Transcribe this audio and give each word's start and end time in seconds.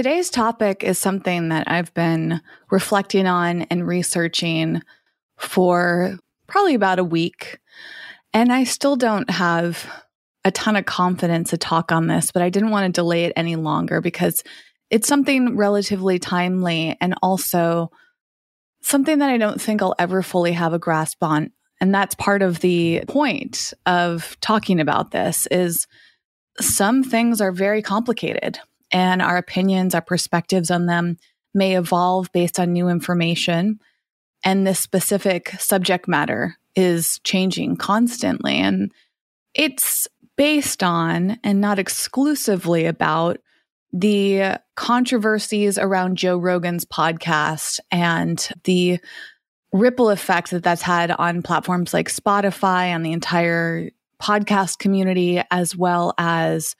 Today's 0.00 0.30
topic 0.30 0.82
is 0.82 0.98
something 0.98 1.50
that 1.50 1.70
I've 1.70 1.92
been 1.92 2.40
reflecting 2.70 3.26
on 3.26 3.64
and 3.64 3.86
researching 3.86 4.80
for 5.36 6.16
probably 6.46 6.74
about 6.74 6.98
a 6.98 7.04
week. 7.04 7.58
And 8.32 8.50
I 8.50 8.64
still 8.64 8.96
don't 8.96 9.28
have 9.28 9.86
a 10.42 10.50
ton 10.52 10.76
of 10.76 10.86
confidence 10.86 11.50
to 11.50 11.58
talk 11.58 11.92
on 11.92 12.06
this, 12.06 12.32
but 12.32 12.40
I 12.40 12.48
didn't 12.48 12.70
want 12.70 12.86
to 12.86 12.98
delay 12.98 13.24
it 13.24 13.34
any 13.36 13.56
longer 13.56 14.00
because 14.00 14.42
it's 14.88 15.06
something 15.06 15.54
relatively 15.54 16.18
timely 16.18 16.96
and 17.02 17.14
also 17.22 17.90
something 18.80 19.18
that 19.18 19.28
I 19.28 19.36
don't 19.36 19.60
think 19.60 19.82
I'll 19.82 19.94
ever 19.98 20.22
fully 20.22 20.52
have 20.52 20.72
a 20.72 20.78
grasp 20.78 21.22
on. 21.22 21.50
And 21.78 21.94
that's 21.94 22.14
part 22.14 22.40
of 22.40 22.60
the 22.60 23.04
point 23.06 23.74
of 23.84 24.38
talking 24.40 24.80
about 24.80 25.10
this 25.10 25.46
is 25.48 25.86
some 26.58 27.04
things 27.04 27.42
are 27.42 27.52
very 27.52 27.82
complicated 27.82 28.60
and 28.92 29.22
our 29.22 29.36
opinions, 29.36 29.94
our 29.94 30.02
perspectives 30.02 30.70
on 30.70 30.86
them 30.86 31.16
may 31.54 31.76
evolve 31.76 32.30
based 32.32 32.58
on 32.58 32.72
new 32.72 32.88
information. 32.88 33.80
And 34.44 34.66
this 34.66 34.80
specific 34.80 35.50
subject 35.58 36.08
matter 36.08 36.56
is 36.76 37.18
changing 37.24 37.76
constantly. 37.76 38.56
And 38.56 38.92
it's 39.54 40.08
based 40.36 40.82
on 40.82 41.38
and 41.42 41.60
not 41.60 41.78
exclusively 41.78 42.86
about 42.86 43.38
the 43.92 44.58
controversies 44.76 45.76
around 45.76 46.16
Joe 46.16 46.38
Rogan's 46.38 46.84
podcast 46.84 47.80
and 47.90 48.48
the 48.64 49.00
ripple 49.72 50.10
effect 50.10 50.50
that 50.52 50.62
that's 50.62 50.82
had 50.82 51.10
on 51.10 51.42
platforms 51.42 51.92
like 51.92 52.08
Spotify, 52.08 52.86
and 52.86 53.04
the 53.04 53.12
entire 53.12 53.90
podcast 54.22 54.78
community, 54.78 55.42
as 55.50 55.76
well 55.76 56.14
as 56.18 56.76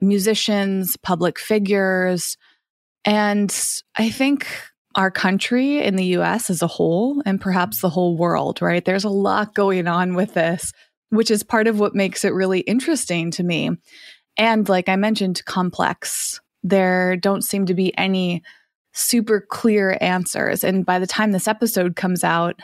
musicians, 0.00 0.96
public 0.96 1.38
figures. 1.38 2.36
And 3.04 3.54
I 3.96 4.10
think 4.10 4.46
our 4.94 5.10
country 5.10 5.78
in 5.78 5.96
the 5.96 6.16
US 6.16 6.50
as 6.50 6.62
a 6.62 6.66
whole, 6.66 7.22
and 7.24 7.40
perhaps 7.40 7.80
the 7.80 7.90
whole 7.90 8.16
world, 8.16 8.60
right? 8.60 8.84
There's 8.84 9.04
a 9.04 9.10
lot 9.10 9.54
going 9.54 9.86
on 9.86 10.14
with 10.14 10.34
this, 10.34 10.72
which 11.10 11.30
is 11.30 11.42
part 11.42 11.66
of 11.66 11.78
what 11.78 11.94
makes 11.94 12.24
it 12.24 12.34
really 12.34 12.60
interesting 12.60 13.30
to 13.32 13.42
me. 13.42 13.70
And 14.36 14.68
like 14.68 14.88
I 14.88 14.96
mentioned, 14.96 15.44
complex. 15.44 16.40
There 16.62 17.16
don't 17.16 17.42
seem 17.42 17.66
to 17.66 17.74
be 17.74 17.96
any 17.96 18.42
super 18.92 19.40
clear 19.40 19.96
answers. 20.00 20.64
And 20.64 20.84
by 20.84 20.98
the 20.98 21.06
time 21.06 21.32
this 21.32 21.48
episode 21.48 21.94
comes 21.94 22.24
out, 22.24 22.60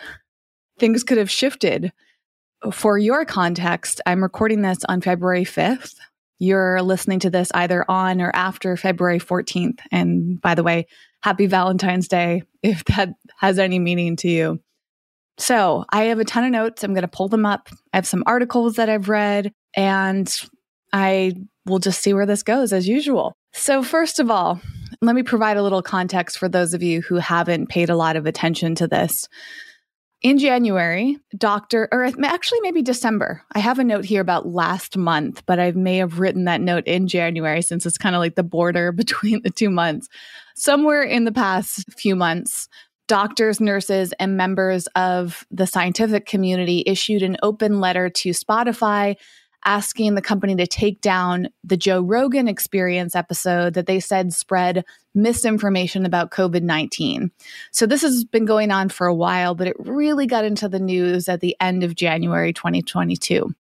things 0.79 1.05
could 1.05 1.19
have 1.19 1.31
shifted. 1.31 1.93
For 2.73 2.99
your 2.99 3.25
context, 3.25 4.01
I'm 4.07 4.23
recording 4.23 4.63
this 4.63 4.79
on 4.89 5.01
February 5.01 5.45
5th, 5.45 5.95
you're 6.45 6.83
listening 6.83 7.21
to 7.21 7.31
this 7.31 7.51
either 7.55 7.85
on 7.91 8.21
or 8.21 8.31
after 8.35 8.77
February 8.77 9.19
14th. 9.19 9.81
And 9.91 10.41
by 10.41 10.55
the 10.55 10.63
way, 10.63 10.87
happy 11.23 11.47
Valentine's 11.47 12.09
Day 12.09 12.43
if 12.63 12.85
that 12.97 13.11
has 13.39 13.59
any 13.59 13.79
meaning 13.79 14.17
to 14.17 14.29
you. 14.29 14.61
So 15.39 15.85
I 15.91 16.05
have 16.05 16.21
a 16.21 16.25
ton 16.25 16.45
of 16.45 16.53
notes. 16.53 16.85
I'm 16.85 16.95
going 16.95 17.03
to 17.03 17.09
pull 17.09 17.29
them 17.29 17.45
up. 17.45 17.69
I 17.93 17.97
have 17.97 18.07
some 18.07 18.23
articles 18.27 18.77
that 18.77 18.89
I've 18.89 19.09
read, 19.09 19.53
and 19.75 20.33
I 20.93 21.33
will 21.67 21.81
just 21.81 22.01
see 22.01 22.15
where 22.15 22.27
this 22.27 22.45
goes 22.45 22.73
as 22.73 22.87
usual. 22.87 23.35
So, 23.53 23.83
first 23.83 24.21
of 24.21 24.31
all, 24.31 24.61
let 25.01 25.17
me 25.17 25.25
provide 25.25 25.57
a 25.57 25.63
little 25.63 25.83
context 25.83 26.39
for 26.39 26.49
those 26.49 26.73
of 26.73 26.85
you 26.85 27.03
who 27.03 27.17
haven't 27.17 27.69
paid 27.69 27.91
a 27.91 27.97
lot 27.97 28.15
of 28.15 28.27
attention 28.27 28.77
to 28.77 28.87
this 28.87 29.29
in 30.25 30.39
January, 30.39 31.19
Dr. 31.37 31.87
or 31.93 32.11
actually 32.25 32.61
maybe 32.63 32.81
December. 32.81 33.43
I 33.55 33.59
have 33.59 33.79
a 33.79 33.85
note 33.85 34.07
here 34.07 34.23
about 34.23 34.49
last 34.49 34.97
month, 34.97 35.45
but 35.45 35.61
I 35.61 35.73
may 35.73 35.99
have 35.99 36.19
written 36.19 36.47
that 36.47 36.63
note 36.63 36.87
in 36.87 37.07
January 37.07 37.61
since 37.61 37.85
it's 37.85 37.99
kind 37.99 38.17
of 38.17 38.21
like 38.21 38.35
the 38.35 38.43
border 38.43 38.91
between 39.05 39.43
the 39.43 39.51
two 39.51 39.69
months. 39.69 40.09
Somewhere 40.57 41.03
in 41.03 41.25
the 41.25 41.33
past 41.33 41.93
few 41.93 42.17
months, 42.17 42.69
doctors, 43.07 43.61
nurses, 43.61 44.15
and 44.19 44.35
members 44.35 44.87
of 44.97 45.45
the 45.51 45.67
scientific 45.67 46.25
community 46.25 46.83
issued 46.87 47.23
an 47.23 47.37
open 47.43 47.79
letter 47.79 48.09
to 48.09 48.31
Spotify 48.31 49.17
asking 49.65 50.15
the 50.15 50.23
company 50.23 50.55
to 50.57 50.67
take 50.67 51.01
down 51.01 51.49
the 51.63 51.77
Joe 51.77 52.01
Rogan 52.01 52.49
experience 52.49 53.15
episode 53.15 53.75
that 53.75 53.87
they 53.87 54.01
said 54.01 54.33
spread 54.33 54.85
misinformation 55.15 56.05
about 56.05 56.31
COVID 56.31 56.63
19. 56.63 57.31
So 57.71 57.87
this 57.87 58.03
has 58.03 58.25
been 58.25 58.45
going 58.45 58.71
on 58.71 58.89
for 58.89 59.07
a 59.07 59.15
while, 59.15 59.55
but 59.55 59.69
it 59.69 59.77
really 59.79 60.27
got 60.27 60.45
into 60.45 60.69
the 60.69 60.81
news 60.81 61.29
at 61.29 61.41
the 61.41 61.57
end 61.61 61.83
of 61.85 61.95
January 61.95 62.53
2022. 62.53 63.55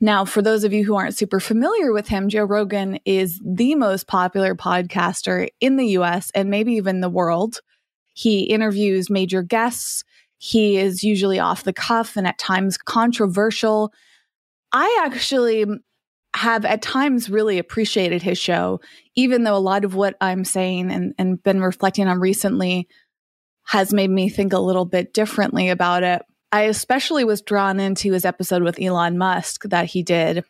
Now, 0.00 0.26
for 0.26 0.42
those 0.42 0.64
of 0.64 0.72
you 0.72 0.84
who 0.84 0.94
aren't 0.94 1.16
super 1.16 1.40
familiar 1.40 1.92
with 1.92 2.08
him, 2.08 2.28
Joe 2.28 2.44
Rogan 2.44 2.98
is 3.06 3.40
the 3.42 3.74
most 3.74 4.06
popular 4.06 4.54
podcaster 4.54 5.48
in 5.60 5.76
the 5.76 5.86
US 5.98 6.30
and 6.34 6.50
maybe 6.50 6.74
even 6.74 7.00
the 7.00 7.08
world. 7.08 7.60
He 8.12 8.42
interviews 8.42 9.08
major 9.08 9.42
guests. 9.42 10.04
He 10.38 10.76
is 10.76 11.02
usually 11.02 11.38
off 11.38 11.64
the 11.64 11.72
cuff 11.72 12.16
and 12.16 12.26
at 12.26 12.38
times 12.38 12.76
controversial. 12.76 13.92
I 14.72 15.02
actually 15.04 15.64
have 16.34 16.64
at 16.64 16.82
times 16.82 17.30
really 17.30 17.58
appreciated 17.58 18.22
his 18.22 18.38
show, 18.38 18.80
even 19.14 19.44
though 19.44 19.56
a 19.56 19.58
lot 19.58 19.84
of 19.84 19.94
what 19.94 20.16
I'm 20.20 20.44
saying 20.44 20.90
and, 20.90 21.14
and 21.18 21.42
been 21.42 21.62
reflecting 21.62 22.08
on 22.08 22.20
recently 22.20 22.88
has 23.64 23.92
made 23.92 24.10
me 24.10 24.28
think 24.28 24.52
a 24.52 24.58
little 24.58 24.84
bit 24.84 25.12
differently 25.12 25.70
about 25.70 26.02
it. 26.02 26.22
I 26.52 26.62
especially 26.62 27.24
was 27.24 27.42
drawn 27.42 27.80
into 27.80 28.12
his 28.12 28.24
episode 28.24 28.62
with 28.62 28.80
Elon 28.80 29.18
Musk 29.18 29.64
that 29.64 29.86
he 29.86 30.02
did. 30.02 30.44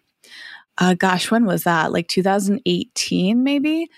Uh, 0.77 0.95
gosh, 0.95 1.31
when 1.31 1.47
was 1.47 1.65
that? 1.65 1.93
Like 1.93 2.09
2018, 2.09 3.43
maybe? 3.43 3.89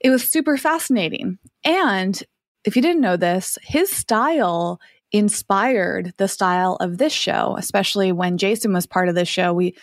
It 0.00 0.10
was 0.10 0.26
super 0.26 0.56
fascinating. 0.56 1.38
And 1.64 2.20
if 2.64 2.76
you 2.76 2.82
didn't 2.82 3.02
know 3.02 3.16
this, 3.16 3.58
his 3.62 3.90
style 3.90 4.80
inspired 5.12 6.14
the 6.16 6.28
style 6.28 6.76
of 6.80 6.98
this 6.98 7.12
show, 7.12 7.54
especially 7.58 8.12
when 8.12 8.38
Jason 8.38 8.72
was 8.72 8.86
part 8.86 9.08
of 9.08 9.14
this 9.14 9.28
show. 9.28 9.52
We 9.52 9.76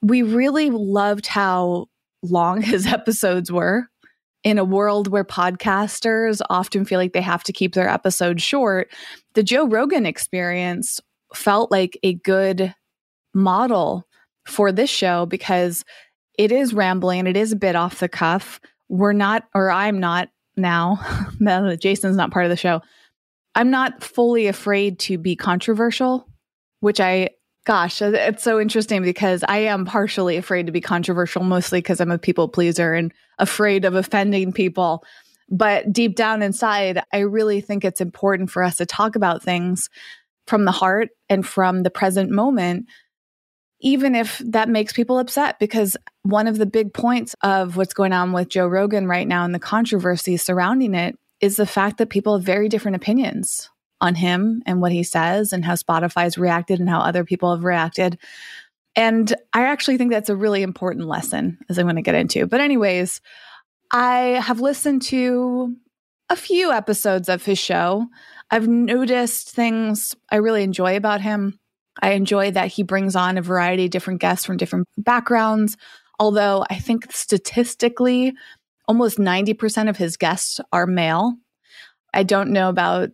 we 0.00 0.22
really 0.22 0.70
loved 0.70 1.26
how 1.26 1.86
long 2.22 2.62
his 2.62 2.86
episodes 2.86 3.50
were 3.50 3.88
in 4.44 4.58
a 4.58 4.64
world 4.64 5.08
where 5.08 5.24
podcasters 5.24 6.40
often 6.50 6.84
feel 6.84 6.98
like 6.98 7.12
they 7.12 7.20
have 7.20 7.44
to 7.44 7.52
keep 7.52 7.74
their 7.74 7.88
episodes 7.88 8.42
short. 8.42 8.90
The 9.34 9.42
Joe 9.42 9.66
Rogan 9.66 10.04
experience 10.04 11.00
felt 11.34 11.70
like 11.70 11.98
a 12.02 12.14
good 12.14 12.74
model 13.34 14.06
for 14.46 14.72
this 14.72 14.90
show 14.90 15.26
because 15.26 15.84
it 16.38 16.50
is 16.50 16.74
rambling, 16.74 17.26
it 17.26 17.36
is 17.36 17.52
a 17.52 17.56
bit 17.56 17.76
off 17.76 18.00
the 18.00 18.08
cuff. 18.08 18.60
We're 18.88 19.12
not, 19.12 19.44
or 19.54 19.70
I'm 19.70 20.00
not 20.00 20.28
now, 20.56 20.98
Jason's 21.80 22.16
not 22.16 22.32
part 22.32 22.44
of 22.44 22.50
the 22.50 22.56
show, 22.56 22.80
I'm 23.54 23.70
not 23.70 24.02
fully 24.02 24.46
afraid 24.46 24.98
to 25.00 25.18
be 25.18 25.36
controversial, 25.36 26.26
which 26.80 27.00
I, 27.00 27.30
gosh, 27.66 28.00
uh, 28.00 28.12
it's 28.14 28.42
so 28.42 28.58
interesting 28.58 29.02
because 29.02 29.44
I 29.46 29.58
am 29.58 29.84
partially 29.84 30.36
afraid 30.36 30.66
to 30.66 30.72
be 30.72 30.80
controversial, 30.80 31.42
mostly 31.42 31.78
because 31.78 32.00
I'm 32.00 32.10
a 32.10 32.18
people 32.18 32.48
pleaser 32.48 32.94
and 32.94 33.12
afraid 33.38 33.84
of 33.84 33.94
offending 33.94 34.52
people. 34.52 35.04
But 35.50 35.92
deep 35.92 36.16
down 36.16 36.42
inside, 36.42 37.02
I 37.12 37.18
really 37.18 37.60
think 37.60 37.84
it's 37.84 38.00
important 38.00 38.50
for 38.50 38.62
us 38.62 38.76
to 38.76 38.86
talk 38.86 39.16
about 39.16 39.42
things 39.42 39.90
from 40.46 40.64
the 40.64 40.72
heart 40.72 41.10
and 41.28 41.46
from 41.46 41.82
the 41.82 41.90
present 41.90 42.30
moment, 42.30 42.86
even 43.80 44.14
if 44.14 44.38
that 44.46 44.70
makes 44.70 44.94
people 44.94 45.18
upset. 45.18 45.58
Because 45.58 45.94
one 46.22 46.46
of 46.46 46.56
the 46.56 46.66
big 46.66 46.94
points 46.94 47.36
of 47.42 47.76
what's 47.76 47.92
going 47.92 48.14
on 48.14 48.32
with 48.32 48.48
Joe 48.48 48.66
Rogan 48.66 49.06
right 49.06 49.28
now 49.28 49.44
and 49.44 49.54
the 49.54 49.58
controversy 49.58 50.38
surrounding 50.38 50.94
it 50.94 51.18
is 51.42 51.56
the 51.56 51.66
fact 51.66 51.98
that 51.98 52.08
people 52.08 52.38
have 52.38 52.46
very 52.46 52.68
different 52.70 52.96
opinions 52.96 53.68
on 54.00 54.14
him 54.14 54.62
and 54.64 54.80
what 54.80 54.92
he 54.92 55.02
says 55.02 55.52
and 55.52 55.64
how 55.64 55.74
Spotify's 55.74 56.38
reacted 56.38 56.80
and 56.80 56.88
how 56.88 57.00
other 57.00 57.24
people 57.24 57.54
have 57.54 57.64
reacted. 57.64 58.18
And 58.96 59.34
I 59.52 59.64
actually 59.64 59.98
think 59.98 60.10
that's 60.10 60.30
a 60.30 60.36
really 60.36 60.62
important 60.62 61.06
lesson 61.06 61.58
as 61.68 61.78
I'm 61.78 61.86
going 61.86 61.96
to 61.96 62.02
get 62.02 62.14
into. 62.14 62.46
But, 62.46 62.60
anyways, 62.60 63.20
I 63.90 64.40
have 64.42 64.60
listened 64.60 65.02
to 65.02 65.74
a 66.28 66.36
few 66.36 66.72
episodes 66.72 67.28
of 67.28 67.44
his 67.44 67.58
show. 67.58 68.06
I've 68.50 68.68
noticed 68.68 69.50
things 69.50 70.14
I 70.30 70.36
really 70.36 70.62
enjoy 70.62 70.96
about 70.96 71.20
him. 71.20 71.58
I 72.00 72.12
enjoy 72.12 72.50
that 72.52 72.68
he 72.68 72.82
brings 72.82 73.16
on 73.16 73.38
a 73.38 73.42
variety 73.42 73.86
of 73.86 73.90
different 73.90 74.20
guests 74.20 74.44
from 74.44 74.56
different 74.56 74.86
backgrounds. 74.96 75.76
Although 76.18 76.64
I 76.70 76.78
think 76.78 77.12
statistically, 77.12 78.34
almost 78.88 79.18
90% 79.18 79.88
of 79.88 79.96
his 79.96 80.16
guests 80.16 80.60
are 80.72 80.86
male. 80.86 81.36
I 82.14 82.22
don't 82.22 82.50
know 82.50 82.68
about 82.68 83.10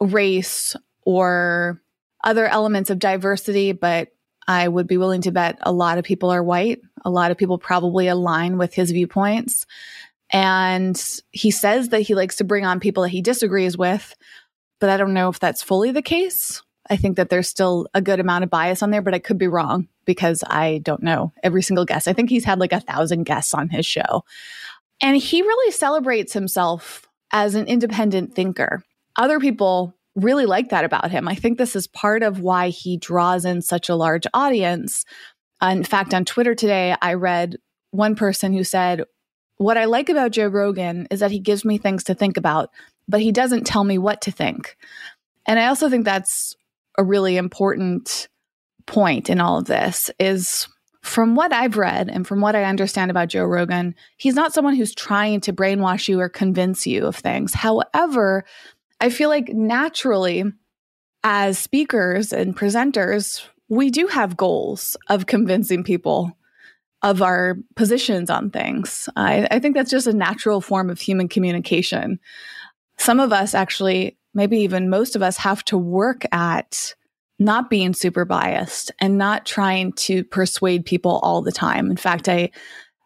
race 0.00 0.76
or 1.04 1.80
other 2.22 2.46
elements 2.46 2.90
of 2.90 2.98
diversity, 2.98 3.72
but 3.72 4.08
I 4.46 4.68
would 4.68 4.86
be 4.86 4.96
willing 4.96 5.22
to 5.22 5.32
bet 5.32 5.58
a 5.62 5.72
lot 5.72 5.98
of 5.98 6.04
people 6.04 6.30
are 6.30 6.42
white. 6.42 6.80
A 7.04 7.10
lot 7.10 7.30
of 7.30 7.38
people 7.38 7.58
probably 7.58 8.08
align 8.08 8.58
with 8.58 8.74
his 8.74 8.90
viewpoints. 8.90 9.66
And 10.32 11.00
he 11.32 11.50
says 11.50 11.88
that 11.88 12.02
he 12.02 12.14
likes 12.14 12.36
to 12.36 12.44
bring 12.44 12.64
on 12.64 12.80
people 12.80 13.02
that 13.02 13.10
he 13.10 13.22
disagrees 13.22 13.76
with, 13.76 14.14
but 14.78 14.90
I 14.90 14.96
don't 14.96 15.14
know 15.14 15.28
if 15.28 15.40
that's 15.40 15.62
fully 15.62 15.90
the 15.90 16.02
case. 16.02 16.62
I 16.88 16.96
think 16.96 17.16
that 17.16 17.28
there's 17.28 17.48
still 17.48 17.86
a 17.94 18.00
good 18.00 18.20
amount 18.20 18.44
of 18.44 18.50
bias 18.50 18.82
on 18.82 18.90
there, 18.90 19.02
but 19.02 19.14
I 19.14 19.18
could 19.20 19.38
be 19.38 19.48
wrong 19.48 19.88
because 20.04 20.42
I 20.46 20.78
don't 20.78 21.02
know 21.02 21.32
every 21.42 21.62
single 21.62 21.84
guest. 21.84 22.08
I 22.08 22.12
think 22.12 22.30
he's 22.30 22.44
had 22.44 22.58
like 22.58 22.72
a 22.72 22.80
thousand 22.80 23.24
guests 23.24 23.54
on 23.54 23.68
his 23.68 23.86
show. 23.86 24.24
And 25.00 25.16
he 25.16 25.42
really 25.42 25.72
celebrates 25.72 26.32
himself 26.32 27.08
as 27.32 27.54
an 27.54 27.66
independent 27.66 28.34
thinker. 28.34 28.82
Other 29.16 29.40
people 29.40 29.94
really 30.14 30.46
like 30.46 30.70
that 30.70 30.84
about 30.84 31.10
him. 31.10 31.28
I 31.28 31.34
think 31.34 31.58
this 31.58 31.76
is 31.76 31.86
part 31.86 32.22
of 32.22 32.40
why 32.40 32.68
he 32.68 32.96
draws 32.96 33.44
in 33.44 33.62
such 33.62 33.88
a 33.88 33.94
large 33.94 34.26
audience. 34.34 35.04
Uh, 35.62 35.68
in 35.68 35.84
fact, 35.84 36.12
on 36.14 36.24
Twitter 36.24 36.54
today, 36.54 36.94
I 37.00 37.14
read 37.14 37.56
one 37.90 38.14
person 38.14 38.52
who 38.52 38.64
said, 38.64 39.04
What 39.56 39.78
I 39.78 39.84
like 39.84 40.08
about 40.08 40.32
Joe 40.32 40.48
Rogan 40.48 41.06
is 41.10 41.20
that 41.20 41.30
he 41.30 41.38
gives 41.38 41.64
me 41.64 41.78
things 41.78 42.04
to 42.04 42.14
think 42.14 42.36
about, 42.36 42.70
but 43.08 43.20
he 43.20 43.32
doesn't 43.32 43.66
tell 43.66 43.84
me 43.84 43.98
what 43.98 44.20
to 44.22 44.32
think. 44.32 44.76
And 45.46 45.58
I 45.58 45.66
also 45.66 45.88
think 45.88 46.04
that's 46.04 46.54
a 46.98 47.04
really 47.04 47.36
important 47.36 48.28
point 48.86 49.30
in 49.30 49.40
all 49.40 49.58
of 49.58 49.66
this 49.66 50.10
is 50.18 50.66
from 51.02 51.34
what 51.34 51.52
I've 51.52 51.76
read 51.76 52.08
and 52.08 52.26
from 52.26 52.40
what 52.40 52.54
I 52.54 52.64
understand 52.64 53.10
about 53.10 53.28
Joe 53.28 53.44
Rogan, 53.44 53.94
he's 54.16 54.34
not 54.34 54.52
someone 54.52 54.74
who's 54.74 54.94
trying 54.94 55.40
to 55.42 55.52
brainwash 55.52 56.08
you 56.08 56.20
or 56.20 56.28
convince 56.28 56.86
you 56.86 57.06
of 57.06 57.16
things. 57.16 57.54
However, 57.54 58.44
I 59.00 59.08
feel 59.08 59.30
like 59.30 59.48
naturally, 59.48 60.44
as 61.24 61.58
speakers 61.58 62.32
and 62.32 62.56
presenters, 62.56 63.42
we 63.68 63.90
do 63.90 64.08
have 64.08 64.36
goals 64.36 64.96
of 65.08 65.26
convincing 65.26 65.84
people 65.84 66.36
of 67.02 67.22
our 67.22 67.56
positions 67.76 68.28
on 68.28 68.50
things. 68.50 69.08
I, 69.16 69.48
I, 69.50 69.58
think 69.58 69.74
that's 69.74 69.90
just 69.90 70.06
a 70.06 70.12
natural 70.12 70.60
form 70.60 70.90
of 70.90 71.00
human 71.00 71.28
communication. 71.28 72.20
Some 72.98 73.20
of 73.20 73.32
us 73.32 73.54
actually, 73.54 74.18
maybe 74.34 74.58
even 74.58 74.90
most 74.90 75.16
of 75.16 75.22
us, 75.22 75.38
have 75.38 75.64
to 75.66 75.78
work 75.78 76.26
at 76.30 76.94
not 77.40 77.70
being 77.70 77.94
super 77.94 78.26
biased 78.26 78.92
and 79.00 79.18
not 79.18 79.46
trying 79.46 79.92
to 79.94 80.22
persuade 80.24 80.84
people 80.84 81.18
all 81.22 81.40
the 81.40 81.50
time. 81.50 81.90
In 81.90 81.96
fact, 81.96 82.28
I 82.28 82.50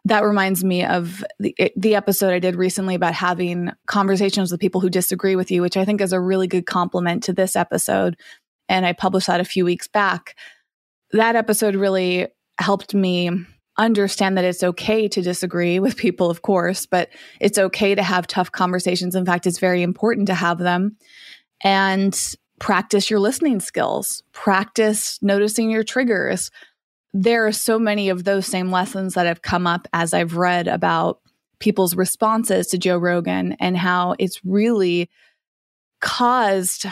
that 0.07 0.23
reminds 0.23 0.63
me 0.63 0.85
of 0.85 1.23
the, 1.39 1.55
the 1.75 1.95
episode 1.95 2.31
I 2.31 2.37
did 2.37 2.55
recently 2.55 2.93
about 2.93 3.15
having 3.15 3.71
conversations 3.87 4.51
with 4.51 4.61
people 4.61 4.79
who 4.79 4.89
disagree 4.89 5.35
with 5.35 5.49
you, 5.49 5.63
which 5.63 5.77
I 5.77 5.83
think 5.83 5.99
is 5.99 6.13
a 6.13 6.19
really 6.19 6.45
good 6.45 6.67
compliment 6.67 7.23
to 7.23 7.33
this 7.33 7.55
episode. 7.55 8.15
And 8.69 8.85
I 8.85 8.93
published 8.93 9.25
that 9.25 9.39
a 9.39 9.45
few 9.45 9.65
weeks 9.65 9.87
back. 9.87 10.35
That 11.11 11.35
episode 11.35 11.75
really 11.75 12.27
helped 12.59 12.93
me 12.93 13.31
understand 13.77 14.37
that 14.37 14.45
it's 14.45 14.63
okay 14.63 15.07
to 15.07 15.23
disagree 15.23 15.79
with 15.79 15.97
people, 15.97 16.29
of 16.29 16.43
course, 16.43 16.85
but 16.85 17.09
it's 17.39 17.57
okay 17.57 17.95
to 17.95 18.03
have 18.03 18.27
tough 18.27 18.51
conversations. 18.51 19.15
In 19.15 19.25
fact, 19.25 19.47
it's 19.47 19.59
very 19.59 19.81
important 19.81 20.27
to 20.27 20.35
have 20.35 20.59
them. 20.59 20.97
And 21.63 22.15
practice 22.59 23.09
your 23.09 23.19
listening 23.19 23.59
skills, 23.59 24.23
practice 24.31 25.19
noticing 25.21 25.69
your 25.69 25.83
triggers, 25.83 26.51
there 27.13 27.47
are 27.47 27.51
so 27.51 27.79
many 27.79 28.09
of 28.09 28.23
those 28.23 28.45
same 28.45 28.71
lessons 28.71 29.13
that 29.13 29.25
have 29.25 29.41
come 29.41 29.65
up 29.65 29.87
as 29.93 30.13
I've 30.13 30.35
read 30.35 30.67
about 30.67 31.21
people's 31.59 31.95
responses 31.95 32.67
to 32.67 32.77
Joe 32.77 32.97
Rogan 32.97 33.53
and 33.53 33.77
how 33.77 34.15
it's 34.19 34.43
really 34.43 35.09
caused 36.01 36.85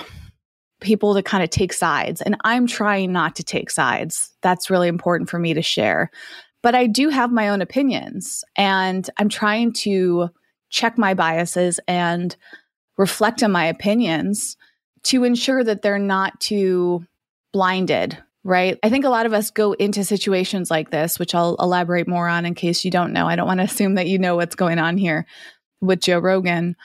people 0.79 1.13
to 1.13 1.23
kind 1.23 1.43
of 1.43 1.49
take 1.49 1.73
sides. 1.73 2.21
And 2.21 2.37
I'm 2.43 2.67
trying 2.67 3.11
not 3.11 3.35
to 3.35 3.43
take 3.43 3.69
sides. 3.69 4.33
That's 4.41 4.69
really 4.69 4.87
important 4.87 5.29
for 5.29 5.39
me 5.39 5.53
to 5.53 5.61
share. 5.61 6.09
But 6.61 6.75
I 6.75 6.87
do 6.87 7.09
have 7.09 7.31
my 7.31 7.49
own 7.49 7.61
opinions 7.61 8.43
and 8.55 9.09
I'm 9.17 9.29
trying 9.29 9.73
to 9.73 10.29
check 10.69 10.97
my 10.97 11.13
biases 11.13 11.79
and 11.87 12.35
reflect 12.97 13.43
on 13.43 13.51
my 13.51 13.65
opinions 13.65 14.55
to 15.03 15.23
ensure 15.23 15.63
that 15.63 15.81
they're 15.81 15.99
not 15.99 16.39
too 16.39 17.05
blinded 17.51 18.17
right? 18.43 18.77
I 18.83 18.89
think 18.89 19.05
a 19.05 19.09
lot 19.09 19.25
of 19.25 19.33
us 19.33 19.51
go 19.51 19.73
into 19.73 20.03
situations 20.03 20.69
like 20.69 20.91
this, 20.91 21.17
which 21.17 21.33
I'll 21.33 21.55
elaborate 21.59 22.07
more 22.07 22.27
on 22.27 22.45
in 22.45 22.55
case 22.55 22.83
you 22.83 22.91
don't 22.91 23.13
know. 23.13 23.27
I 23.27 23.35
don't 23.35 23.47
want 23.47 23.59
to 23.59 23.65
assume 23.71 23.95
that 23.95 24.07
you 24.07 24.19
know 24.19 24.35
what's 24.35 24.55
going 24.55 24.79
on 24.79 24.97
here 24.97 25.25
with 25.81 26.01
Joe 26.01 26.19
Rogan. 26.19 26.75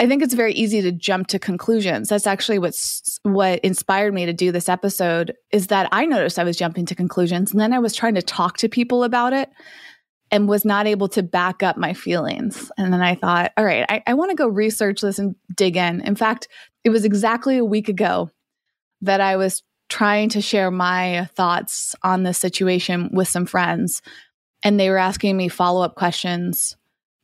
I 0.00 0.06
think 0.06 0.22
it's 0.22 0.34
very 0.34 0.52
easy 0.52 0.80
to 0.82 0.92
jump 0.92 1.26
to 1.28 1.40
conclusions. 1.40 2.08
That's 2.08 2.26
actually 2.26 2.60
what's 2.60 3.18
what 3.24 3.58
inspired 3.60 4.14
me 4.14 4.26
to 4.26 4.32
do 4.32 4.52
this 4.52 4.68
episode 4.68 5.34
is 5.50 5.68
that 5.68 5.88
I 5.90 6.06
noticed 6.06 6.38
I 6.38 6.44
was 6.44 6.56
jumping 6.56 6.86
to 6.86 6.94
conclusions 6.94 7.50
and 7.50 7.60
then 7.60 7.72
I 7.72 7.80
was 7.80 7.96
trying 7.96 8.14
to 8.14 8.22
talk 8.22 8.58
to 8.58 8.68
people 8.68 9.02
about 9.02 9.32
it 9.32 9.50
and 10.30 10.48
was 10.48 10.64
not 10.64 10.86
able 10.86 11.08
to 11.08 11.22
back 11.22 11.62
up 11.64 11.76
my 11.76 11.94
feelings. 11.94 12.70
And 12.78 12.92
then 12.92 13.02
I 13.02 13.16
thought, 13.16 13.52
all 13.56 13.64
right, 13.64 13.84
I, 13.88 14.02
I 14.06 14.14
want 14.14 14.30
to 14.30 14.36
go 14.36 14.46
research 14.46 15.00
this 15.00 15.18
and 15.18 15.34
dig 15.56 15.76
in. 15.76 16.00
In 16.02 16.14
fact, 16.14 16.48
it 16.88 16.90
was 16.90 17.04
exactly 17.04 17.58
a 17.58 17.64
week 17.64 17.90
ago 17.90 18.30
that 19.02 19.20
I 19.20 19.36
was 19.36 19.62
trying 19.90 20.30
to 20.30 20.40
share 20.40 20.70
my 20.70 21.28
thoughts 21.34 21.94
on 22.02 22.22
this 22.22 22.38
situation 22.38 23.10
with 23.12 23.28
some 23.28 23.44
friends, 23.44 24.00
and 24.62 24.80
they 24.80 24.88
were 24.88 24.96
asking 24.96 25.36
me 25.36 25.48
follow 25.48 25.82
up 25.82 25.96
questions, 25.96 26.78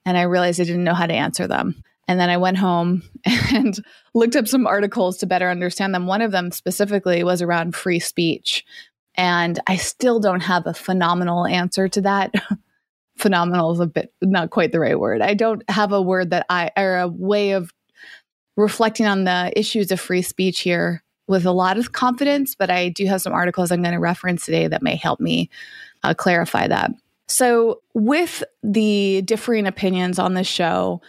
and 0.05 0.19
I 0.19 0.23
realized 0.23 0.61
I 0.61 0.65
didn't 0.65 0.85
know 0.85 0.93
how 0.93 1.07
to 1.07 1.15
answer 1.15 1.47
them. 1.47 1.83
And 2.07 2.21
then 2.21 2.29
I 2.29 2.37
went 2.37 2.59
home 2.59 3.05
and 3.55 3.83
looked 4.13 4.37
up 4.37 4.47
some 4.47 4.67
articles 4.67 5.17
to 5.19 5.27
better 5.27 5.49
understand 5.49 5.95
them. 5.95 6.07
One 6.07 6.21
of 6.21 6.31
them 6.31 6.53
specifically 6.53 7.25
was 7.25 7.41
around 7.41 7.75
free 7.75 8.01
speech. 8.01 8.67
And 9.15 9.59
I 9.67 9.77
still 9.77 10.21
don't 10.21 10.43
have 10.43 10.67
a 10.67 10.75
phenomenal 10.75 11.47
answer 11.47 11.89
to 11.89 12.03
that. 12.03 12.35
phenomenal 13.17 13.73
is 13.73 13.81
a 13.81 13.87
bit 13.87 14.13
not 14.21 14.51
quite 14.51 14.73
the 14.73 14.81
right 14.81 15.01
word. 15.01 15.23
I 15.23 15.33
don't 15.33 15.63
have 15.71 15.93
a 15.93 16.03
word 16.03 16.29
that 16.31 16.45
I, 16.51 16.71
or 16.77 16.99
a 16.99 17.09
way 17.09 17.53
of 17.53 17.73
reflecting 18.57 19.07
on 19.07 19.25
the 19.25 19.53
issues 19.57 19.91
of 19.91 20.01
free 20.01 20.23
speech 20.23 20.61
here 20.61 21.03
with 21.27 21.47
a 21.47 21.53
lot 21.53 21.79
of 21.79 21.93
confidence, 21.93 22.55
but 22.55 22.71
I 22.71 22.91
do 22.91 23.07
have 23.07 23.23
some 23.23 23.33
articles 23.33 23.71
I'm 23.71 23.83
going 23.83 23.95
to 23.95 24.01
reference 24.01 24.45
today 24.45 24.69
that 24.69 24.83
may 24.83 24.97
help 24.97 25.21
me 25.21 25.49
uh, 26.03 26.15
clarify 26.15 26.69
that. 26.69 26.91
So, 27.27 27.81
with 27.95 28.45
the 28.63 29.23
differing 29.23 29.67
opinions 29.67 30.19
on 30.19 30.35
the 30.35 30.45
show, 30.45 31.01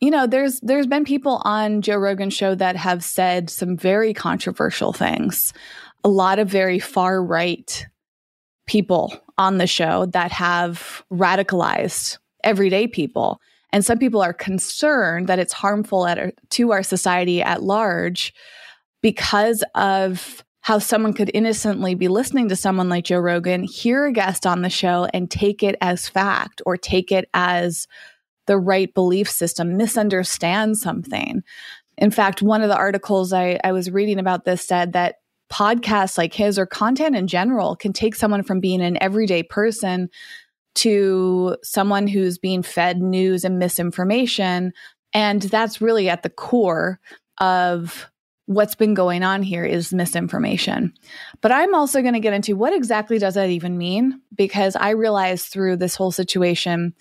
you 0.00 0.10
know, 0.10 0.26
there's 0.26 0.58
there's 0.60 0.88
been 0.88 1.04
people 1.04 1.40
on 1.44 1.82
Joe 1.82 1.96
Rogan's 1.96 2.34
show 2.34 2.56
that 2.56 2.74
have 2.74 3.04
said 3.04 3.48
some 3.48 3.76
very 3.76 4.12
controversial 4.12 4.92
things. 4.92 5.52
A 6.02 6.08
lot 6.08 6.40
of 6.40 6.48
very 6.48 6.80
far 6.80 7.22
right 7.22 7.86
people 8.66 9.14
on 9.38 9.58
the 9.58 9.66
show 9.68 10.06
that 10.06 10.32
have 10.32 11.04
radicalized 11.12 12.18
everyday 12.42 12.88
people. 12.88 13.40
And 13.72 13.84
some 13.84 13.98
people 13.98 14.20
are 14.20 14.34
concerned 14.34 15.28
that 15.28 15.38
it's 15.38 15.52
harmful 15.52 16.06
at, 16.06 16.34
to 16.50 16.72
our 16.72 16.82
society 16.82 17.42
at 17.42 17.62
large 17.62 18.34
because 19.00 19.64
of 19.74 20.44
how 20.60 20.78
someone 20.78 21.12
could 21.12 21.30
innocently 21.34 21.94
be 21.94 22.06
listening 22.06 22.48
to 22.48 22.56
someone 22.56 22.88
like 22.88 23.04
Joe 23.04 23.18
Rogan, 23.18 23.64
hear 23.64 24.06
a 24.06 24.12
guest 24.12 24.46
on 24.46 24.62
the 24.62 24.70
show 24.70 25.08
and 25.12 25.30
take 25.30 25.62
it 25.62 25.76
as 25.80 26.08
fact 26.08 26.62
or 26.64 26.76
take 26.76 27.10
it 27.10 27.28
as 27.34 27.88
the 28.46 28.58
right 28.58 28.92
belief 28.94 29.28
system, 29.28 29.76
misunderstand 29.76 30.78
something. 30.78 31.42
In 31.98 32.10
fact, 32.10 32.42
one 32.42 32.62
of 32.62 32.68
the 32.68 32.76
articles 32.76 33.32
I, 33.32 33.58
I 33.64 33.72
was 33.72 33.90
reading 33.90 34.18
about 34.18 34.44
this 34.44 34.64
said 34.64 34.92
that 34.92 35.16
podcasts 35.52 36.16
like 36.16 36.32
his 36.32 36.58
or 36.58 36.66
content 36.66 37.14
in 37.14 37.26
general 37.26 37.76
can 37.76 37.92
take 37.92 38.14
someone 38.14 38.42
from 38.42 38.60
being 38.60 38.80
an 38.80 39.02
everyday 39.02 39.42
person 39.42 40.08
to 40.74 41.56
someone 41.62 42.06
who's 42.06 42.38
being 42.38 42.62
fed 42.62 43.00
news 43.00 43.44
and 43.44 43.58
misinformation. 43.58 44.72
And 45.14 45.42
that's 45.42 45.80
really 45.80 46.08
at 46.08 46.22
the 46.22 46.30
core 46.30 46.98
of 47.38 48.10
what's 48.46 48.74
been 48.74 48.94
going 48.94 49.22
on 49.22 49.42
here 49.42 49.64
is 49.64 49.92
misinformation. 49.92 50.92
But 51.40 51.52
I'm 51.52 51.74
also 51.74 52.02
going 52.02 52.14
to 52.14 52.20
get 52.20 52.34
into 52.34 52.56
what 52.56 52.72
exactly 52.72 53.18
does 53.18 53.34
that 53.34 53.50
even 53.50 53.78
mean 53.78 54.20
because 54.34 54.76
I 54.76 54.90
realized 54.90 55.46
through 55.46 55.76
this 55.76 55.94
whole 55.94 56.10
situation 56.10 56.94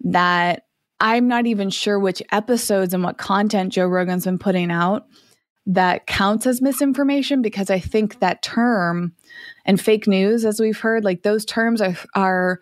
that 0.00 0.64
I'm 1.00 1.28
not 1.28 1.46
even 1.46 1.70
sure 1.70 1.98
which 1.98 2.22
episodes 2.32 2.94
and 2.94 3.02
what 3.02 3.18
content 3.18 3.72
Joe 3.72 3.86
Rogan's 3.86 4.24
been 4.24 4.38
putting 4.38 4.70
out 4.70 5.06
that 5.66 6.06
counts 6.06 6.46
as 6.46 6.60
misinformation 6.60 7.40
because 7.42 7.70
I 7.70 7.78
think 7.78 8.20
that 8.20 8.42
term 8.42 9.14
and 9.64 9.80
fake 9.80 10.06
news 10.06 10.44
as 10.44 10.60
we've 10.60 10.78
heard 10.78 11.04
like 11.04 11.22
those 11.22 11.44
terms 11.44 11.80
are 11.80 11.96
are 12.14 12.60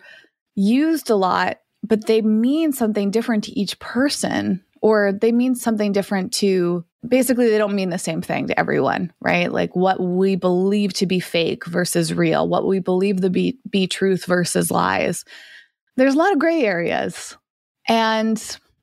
used 0.55 1.09
a 1.09 1.15
lot 1.15 1.57
but 1.83 2.07
they 2.07 2.21
mean 2.21 2.71
something 2.71 3.11
different 3.11 3.43
to 3.43 3.59
each 3.59 3.77
person 3.79 4.63
or 4.81 5.11
they 5.11 5.31
mean 5.31 5.55
something 5.55 5.91
different 5.91 6.33
to 6.33 6.83
basically 7.07 7.49
they 7.49 7.57
don't 7.57 7.75
mean 7.75 7.89
the 7.89 7.97
same 7.97 8.21
thing 8.21 8.47
to 8.47 8.59
everyone, 8.59 9.11
right? 9.21 9.51
Like 9.51 9.75
what 9.75 9.99
we 10.01 10.35
believe 10.35 10.93
to 10.93 11.05
be 11.05 11.19
fake 11.19 11.65
versus 11.65 12.13
real, 12.13 12.47
what 12.47 12.65
we 12.65 12.79
believe 12.79 13.21
to 13.21 13.29
be 13.29 13.59
be 13.69 13.87
truth 13.87 14.25
versus 14.25 14.71
lies. 14.71 15.25
there's 15.95 16.15
a 16.15 16.17
lot 16.17 16.33
of 16.33 16.39
gray 16.39 16.63
areas. 16.63 17.37
And 17.87 18.41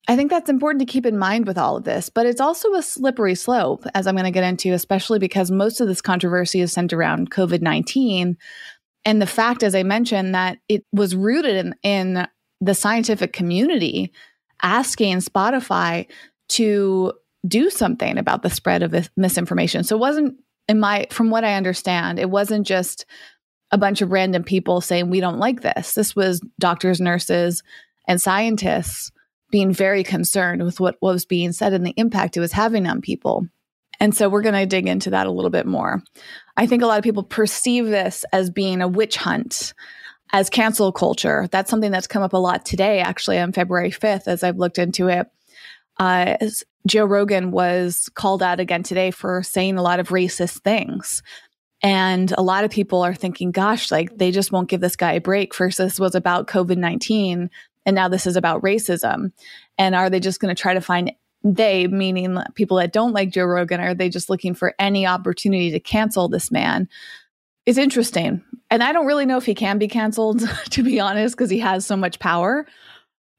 I 0.08 0.16
think 0.16 0.30
that's 0.30 0.50
important 0.50 0.80
to 0.80 0.92
keep 0.92 1.06
in 1.06 1.18
mind 1.18 1.46
with 1.46 1.56
all 1.56 1.76
of 1.76 1.84
this, 1.84 2.08
but 2.08 2.26
it's 2.26 2.40
also 2.40 2.74
a 2.74 2.82
slippery 2.82 3.34
slope, 3.34 3.84
as 3.94 4.06
I'm 4.06 4.14
going 4.14 4.24
to 4.24 4.30
get 4.30 4.44
into, 4.44 4.72
especially 4.72 5.18
because 5.18 5.50
most 5.50 5.80
of 5.80 5.88
this 5.88 6.00
controversy 6.00 6.60
is 6.60 6.72
centered 6.72 6.96
around 6.96 7.30
COVID 7.30 7.62
19. 7.62 8.36
And 9.04 9.20
the 9.20 9.26
fact, 9.26 9.62
as 9.62 9.74
I 9.74 9.82
mentioned, 9.82 10.34
that 10.34 10.58
it 10.68 10.84
was 10.92 11.16
rooted 11.16 11.56
in, 11.56 11.74
in 11.82 12.28
the 12.60 12.74
scientific 12.74 13.32
community 13.32 14.12
asking 14.62 15.18
Spotify 15.18 16.06
to 16.50 17.12
do 17.46 17.70
something 17.70 18.18
about 18.18 18.42
the 18.42 18.50
spread 18.50 18.82
of 18.82 19.08
misinformation. 19.16 19.84
So 19.84 19.96
it 19.96 20.00
wasn't 20.00 20.36
in 20.68 20.78
my 20.78 21.06
from 21.10 21.30
what 21.30 21.44
I 21.44 21.54
understand, 21.54 22.18
it 22.18 22.30
wasn't 22.30 22.66
just 22.66 23.06
a 23.72 23.78
bunch 23.78 24.02
of 24.02 24.12
random 24.12 24.42
people 24.42 24.80
saying 24.80 25.08
we 25.08 25.20
don't 25.20 25.38
like 25.38 25.62
this. 25.62 25.94
This 25.94 26.14
was 26.14 26.40
doctors, 26.58 27.00
nurses, 27.00 27.62
and 28.06 28.20
scientists 28.20 29.10
being 29.50 29.72
very 29.72 30.04
concerned 30.04 30.62
with 30.62 30.80
what 30.80 30.96
was 31.00 31.24
being 31.24 31.52
said 31.52 31.72
and 31.72 31.86
the 31.86 31.94
impact 31.96 32.36
it 32.36 32.40
was 32.40 32.52
having 32.52 32.86
on 32.86 33.00
people. 33.00 33.46
And 33.98 34.16
so 34.16 34.28
we're 34.28 34.42
going 34.42 34.54
to 34.54 34.66
dig 34.66 34.88
into 34.88 35.10
that 35.10 35.26
a 35.26 35.30
little 35.30 35.50
bit 35.50 35.66
more. 35.66 36.02
I 36.60 36.66
think 36.66 36.82
a 36.82 36.86
lot 36.86 36.98
of 36.98 37.04
people 37.04 37.22
perceive 37.22 37.86
this 37.86 38.22
as 38.34 38.50
being 38.50 38.82
a 38.82 38.86
witch 38.86 39.16
hunt, 39.16 39.72
as 40.30 40.50
cancel 40.50 40.92
culture. 40.92 41.48
That's 41.50 41.70
something 41.70 41.90
that's 41.90 42.06
come 42.06 42.22
up 42.22 42.34
a 42.34 42.36
lot 42.36 42.66
today, 42.66 43.00
actually, 43.00 43.38
on 43.38 43.52
February 43.52 43.90
5th, 43.90 44.28
as 44.28 44.44
I've 44.44 44.58
looked 44.58 44.78
into 44.78 45.08
it. 45.08 45.26
Uh, 45.98 46.36
Joe 46.86 47.06
Rogan 47.06 47.50
was 47.50 48.10
called 48.14 48.42
out 48.42 48.60
again 48.60 48.82
today 48.82 49.10
for 49.10 49.42
saying 49.42 49.78
a 49.78 49.82
lot 49.82 50.00
of 50.00 50.10
racist 50.10 50.58
things. 50.58 51.22
And 51.82 52.30
a 52.36 52.42
lot 52.42 52.64
of 52.64 52.70
people 52.70 53.00
are 53.00 53.14
thinking, 53.14 53.52
gosh, 53.52 53.90
like 53.90 54.18
they 54.18 54.30
just 54.30 54.52
won't 54.52 54.68
give 54.68 54.82
this 54.82 54.96
guy 54.96 55.12
a 55.12 55.20
break. 55.20 55.54
First, 55.54 55.78
this 55.78 55.98
was 55.98 56.14
about 56.14 56.46
COVID 56.46 56.76
19, 56.76 57.48
and 57.86 57.96
now 57.96 58.08
this 58.08 58.26
is 58.26 58.36
about 58.36 58.60
racism. 58.60 59.32
And 59.78 59.94
are 59.94 60.10
they 60.10 60.20
just 60.20 60.40
going 60.40 60.54
to 60.54 60.60
try 60.60 60.74
to 60.74 60.82
find 60.82 61.10
they, 61.42 61.86
meaning 61.86 62.38
people 62.54 62.76
that 62.78 62.92
don't 62.92 63.12
like 63.12 63.30
Joe 63.30 63.44
Rogan, 63.44 63.80
are 63.80 63.94
they 63.94 64.08
just 64.08 64.28
looking 64.28 64.54
for 64.54 64.74
any 64.78 65.06
opportunity 65.06 65.70
to 65.70 65.80
cancel 65.80 66.28
this 66.28 66.50
man? 66.50 66.88
It's 67.66 67.78
interesting. 67.78 68.42
And 68.70 68.82
I 68.82 68.92
don't 68.92 69.06
really 69.06 69.26
know 69.26 69.36
if 69.36 69.46
he 69.46 69.54
can 69.54 69.78
be 69.78 69.88
canceled, 69.88 70.42
to 70.70 70.82
be 70.82 71.00
honest, 71.00 71.36
because 71.36 71.50
he 71.50 71.58
has 71.60 71.86
so 71.86 71.96
much 71.96 72.18
power. 72.18 72.66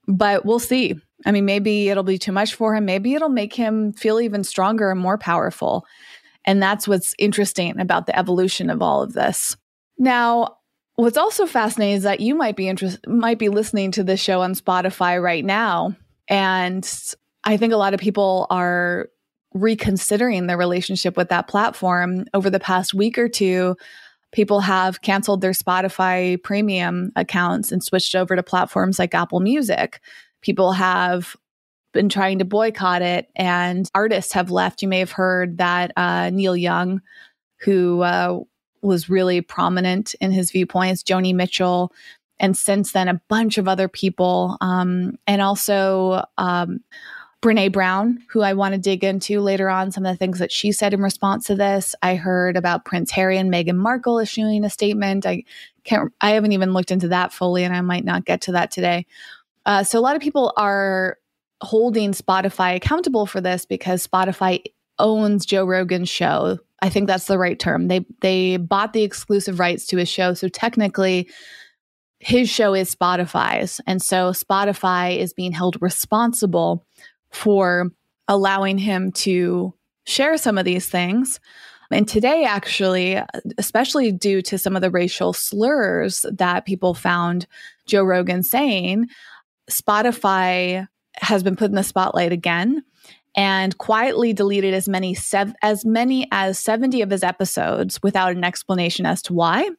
But 0.08 0.46
we'll 0.46 0.60
see. 0.60 0.96
I 1.25 1.31
mean, 1.31 1.46
maybe 1.46 1.89
it'll 1.89 2.03
be 2.03 2.17
too 2.17 2.31
much 2.31 2.55
for 2.55 2.75
him. 2.75 2.86
Maybe 2.86 3.13
it'll 3.13 3.29
make 3.29 3.53
him 3.53 3.93
feel 3.93 4.20
even 4.20 4.43
stronger 4.43 4.89
and 4.89 5.00
more 5.00 5.17
powerful. 5.17 5.86
And 6.46 6.62
that's 6.62 6.88
what's 6.88 7.13
interesting 7.20 7.79
about 7.79 8.08
the 8.08 8.17
evolution 8.17 8.70
of 8.70 8.81
all 8.81 9.03
of 9.03 9.13
this. 9.13 9.55
Now, 10.00 10.58
what's 10.96 11.17
also 11.17 11.46
fascinating 11.46 11.98
is 11.98 12.03
that 12.03 12.20
you 12.20 12.34
might 12.34 12.55
be 12.55 12.67
interested, 12.67 13.08
might 13.08 13.38
be 13.38 13.50
listening 13.50 13.91
to 13.91 14.03
this 14.03 14.20
show 14.20 14.41
on 14.41 14.55
Spotify 14.55 15.22
right 15.22 15.46
now. 15.46 15.96
And 16.27 16.84
I 17.43 17.57
think 17.57 17.74
a 17.74 17.77
lot 17.77 17.93
of 17.93 18.00
people 18.00 18.48
are 18.50 19.10
reconsidering 19.53 20.48
their 20.48 20.57
relationship 20.57 21.17
with 21.17 21.29
that 21.29 21.48
platform 21.48 22.25
over 22.33 22.50
the 22.50 22.60
past 22.60 22.93
week 22.93 23.17
or 23.17 23.27
two. 23.27 23.75
People 24.31 24.62
have 24.62 25.01
canceled 25.01 25.41
their 25.41 25.51
Spotify 25.51 26.41
premium 26.41 27.12
accounts 27.15 27.71
and 27.71 27.83
switched 27.83 28.15
over 28.15 28.36
to 28.36 28.43
platforms 28.43 28.98
like 28.98 29.13
Apple 29.13 29.41
Music. 29.41 30.00
People 30.41 30.71
have 30.71 31.36
been 31.93 32.07
trying 32.07 32.39
to 32.39 32.45
boycott 32.45 33.01
it, 33.01 33.29
and 33.36 33.89
artists 33.93 34.31
have 34.31 34.50
left. 34.50 34.81
You 34.81 34.88
may 34.88 35.00
have 35.00 35.12
heard 35.12 35.57
that 35.57 35.91
uh, 35.98 36.29
Neil 36.29 36.55
Young, 36.55 37.01
who 37.60 38.01
uh, 38.01 38.39
was 38.81 39.10
really 39.10 39.41
prominent 39.41 40.15
in 40.21 40.31
his 40.31 40.51
viewpoints, 40.51 41.03
Joni 41.03 41.36
Mitchell, 41.36 41.91
and 42.39 42.57
since 42.57 42.93
then, 42.93 43.07
a 43.07 43.21
bunch 43.27 43.57
of 43.60 43.67
other 43.67 43.88
people, 43.88 44.57
um, 44.62 45.17
and 45.27 45.41
also 45.41 46.24
um, 46.39 46.79
Brene 47.41 47.71
Brown, 47.71 48.19
who 48.29 48.41
I 48.41 48.53
want 48.53 48.75
to 48.75 48.79
dig 48.79 49.03
into 49.03 49.39
later 49.39 49.67
on, 49.67 49.91
some 49.91 50.05
of 50.05 50.13
the 50.13 50.17
things 50.17 50.38
that 50.39 50.51
she 50.51 50.71
said 50.71 50.93
in 50.93 51.01
response 51.01 51.48
to 51.48 51.55
this. 51.55 51.95
I 52.03 52.15
heard 52.15 52.55
about 52.55 52.86
Prince 52.86 53.10
Harry 53.12 53.38
and 53.38 53.51
Meghan 53.51 53.77
Markle 53.77 54.19
issuing 54.19 54.63
a 54.63 54.69
statement. 54.69 55.25
I 55.25 55.43
can't, 55.83 56.13
I 56.21 56.31
haven't 56.31 56.51
even 56.51 56.74
looked 56.74 56.91
into 56.91 57.07
that 57.07 57.33
fully, 57.33 57.63
and 57.63 57.75
I 57.75 57.81
might 57.81 58.05
not 58.05 58.25
get 58.25 58.41
to 58.41 58.51
that 58.51 58.69
today. 58.69 59.07
Uh, 59.65 59.83
so 59.83 59.98
a 59.98 60.01
lot 60.01 60.15
of 60.15 60.21
people 60.21 60.53
are 60.55 61.17
holding 61.62 62.12
Spotify 62.12 62.75
accountable 62.75 63.25
for 63.25 63.41
this 63.41 63.65
because 63.65 64.05
Spotify 64.05 64.63
owns 65.00 65.45
Joe 65.45 65.65
Rogan's 65.65 66.10
show. 66.10 66.60
I 66.83 66.89
think 66.89 67.07
that's 67.07 67.25
the 67.25 67.39
right 67.39 67.60
term. 67.60 67.88
They 67.88 68.05
they 68.21 68.57
bought 68.57 68.93
the 68.93 69.03
exclusive 69.03 69.60
rights 69.60 69.88
to 69.88 69.98
his 69.98 70.10
show, 70.10 70.33
so 70.33 70.48
technically 70.48 71.27
his 72.19 72.50
show 72.50 72.75
is 72.75 72.93
Spotify's. 72.93 73.81
And 73.88 74.01
so 74.01 74.31
Spotify 74.31 75.17
is 75.17 75.33
being 75.33 75.51
held 75.51 75.81
responsible 75.81 76.86
for 77.31 77.91
allowing 78.27 78.77
him 78.77 79.11
to 79.11 79.73
share 80.05 80.38
some 80.38 80.57
of 80.57 80.65
these 80.65 80.88
things. 80.88 81.39
And 81.91 82.07
today, 82.07 82.45
actually, 82.45 83.21
especially 83.57 84.11
due 84.11 84.41
to 84.43 84.57
some 84.57 84.75
of 84.75 84.81
the 84.81 84.91
racial 84.91 85.33
slurs 85.33 86.25
that 86.31 86.65
people 86.65 86.93
found 86.93 87.47
Joe 87.85 88.03
Rogan 88.03 88.43
saying, 88.43 89.07
Spotify 89.69 90.88
has 91.15 91.43
been 91.43 91.55
put 91.55 91.69
in 91.69 91.75
the 91.75 91.83
spotlight 91.83 92.31
again 92.31 92.83
and 93.35 93.77
quietly 93.77 94.33
deleted 94.33 94.73
as 94.73 94.89
many 94.89 95.13
sev- 95.13 95.55
as 95.61 95.85
many 95.85 96.27
as 96.31 96.59
70 96.59 97.01
of 97.01 97.09
his 97.09 97.23
episodes 97.23 98.01
without 98.03 98.31
an 98.33 98.43
explanation 98.43 99.05
as 99.05 99.21
to 99.23 99.33
why. 99.33 99.69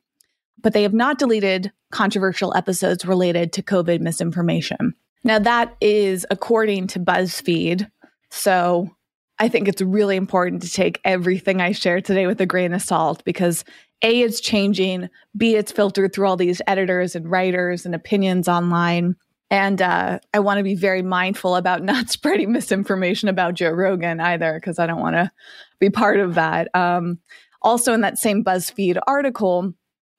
But 0.61 0.73
they 0.73 0.82
have 0.82 0.94
not 0.94 1.18
deleted 1.18 1.73
controversial 1.90 2.54
episodes 2.54 3.04
related 3.04 3.52
to 3.54 3.62
COVID 3.62 4.00
misinformation. 4.00 4.94
Now, 5.25 5.38
that 5.38 5.76
is 5.81 6.26
according 6.31 6.88
to 6.88 7.00
BuzzFeed. 7.00 7.88
So 8.31 8.91
I 9.38 9.49
think 9.49 9.69
it's 9.69 9.83
really 9.83 10.17
important 10.17 10.62
to 10.62 10.71
take 10.71 11.00
everything 11.05 11.61
I 11.61 11.73
share 11.73 12.00
today 12.00 12.26
with 12.26 12.41
a 12.41 12.47
grain 12.47 12.73
of 12.73 12.83
salt 12.83 13.25
because 13.25 13.64
A, 14.02 14.21
it's 14.23 14.41
changing, 14.41 15.09
B, 15.37 15.55
it's 15.55 15.73
filtered 15.73 16.12
through 16.12 16.29
all 16.29 16.37
these 16.37 16.62
editors 16.67 17.14
and 17.14 17.31
writers 17.31 17.87
and 17.87 17.95
opinions 17.95 18.49
online. 18.49 19.17
And 19.50 19.83
uh, 19.83 20.19
I 20.33 20.38
want 20.38 20.59
to 20.59 20.64
be 20.64 20.75
very 20.75 21.02
mindful 21.02 21.57
about 21.57 21.83
not 21.85 22.09
spreading 22.09 22.52
misinformation 22.52 23.29
about 23.29 23.55
Joe 23.55 23.71
Rogan 23.71 24.21
either, 24.21 24.55
because 24.55 24.79
I 24.79 24.87
don't 24.87 25.00
want 25.00 25.17
to 25.17 25.31
be 25.79 25.91
part 25.91 26.21
of 26.21 26.37
that. 26.37 26.69
Um, 26.75 27.19
also, 27.61 27.93
in 27.93 28.00
that 28.00 28.19
same 28.19 28.43
BuzzFeed 28.43 28.99
article, 29.07 29.75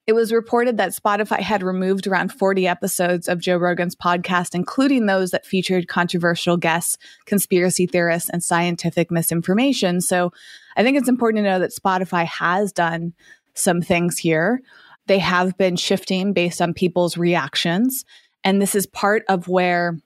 it 0.06 0.14
was 0.14 0.34
reported 0.34 0.78
that 0.78 0.96
Spotify 0.96 1.40
had 1.40 1.64
removed 1.64 2.08
around 2.08 2.34
40 2.34 2.68
episodes 2.68 3.30
of 3.30 3.40
Joe 3.40 3.56
Rogan's 3.56 3.96
podcast, 3.96 4.54
including 4.54 5.06
those 5.06 5.32
that 5.32 5.46
featured 5.46 5.88
controversial 5.88 6.58
guests, 6.58 6.98
conspiracy 7.26 7.88
theorists, 7.88 8.30
and 8.30 8.44
scientific 8.44 9.10
misinformation. 9.12 10.02
So 10.02 10.34
I 10.76 10.84
think 10.84 10.98
it's 10.98 11.08
important 11.08 11.44
to 11.44 11.50
know 11.50 11.60
that 11.60 11.74
Spotify 11.74 12.26
has 12.26 12.74
done 12.74 13.14
some 13.54 13.82
things 13.82 14.18
here. 14.18 14.62
They 15.08 15.20
have 15.20 15.58
been 15.58 15.78
shifting 15.78 16.34
based 16.34 16.62
on 16.62 16.74
people's 16.74 17.18
reactions. 17.18 18.04
And 18.44 18.62
this 18.62 18.76
is 18.76 18.86
part 18.86 19.24
of 19.30 19.48
where 19.48 19.98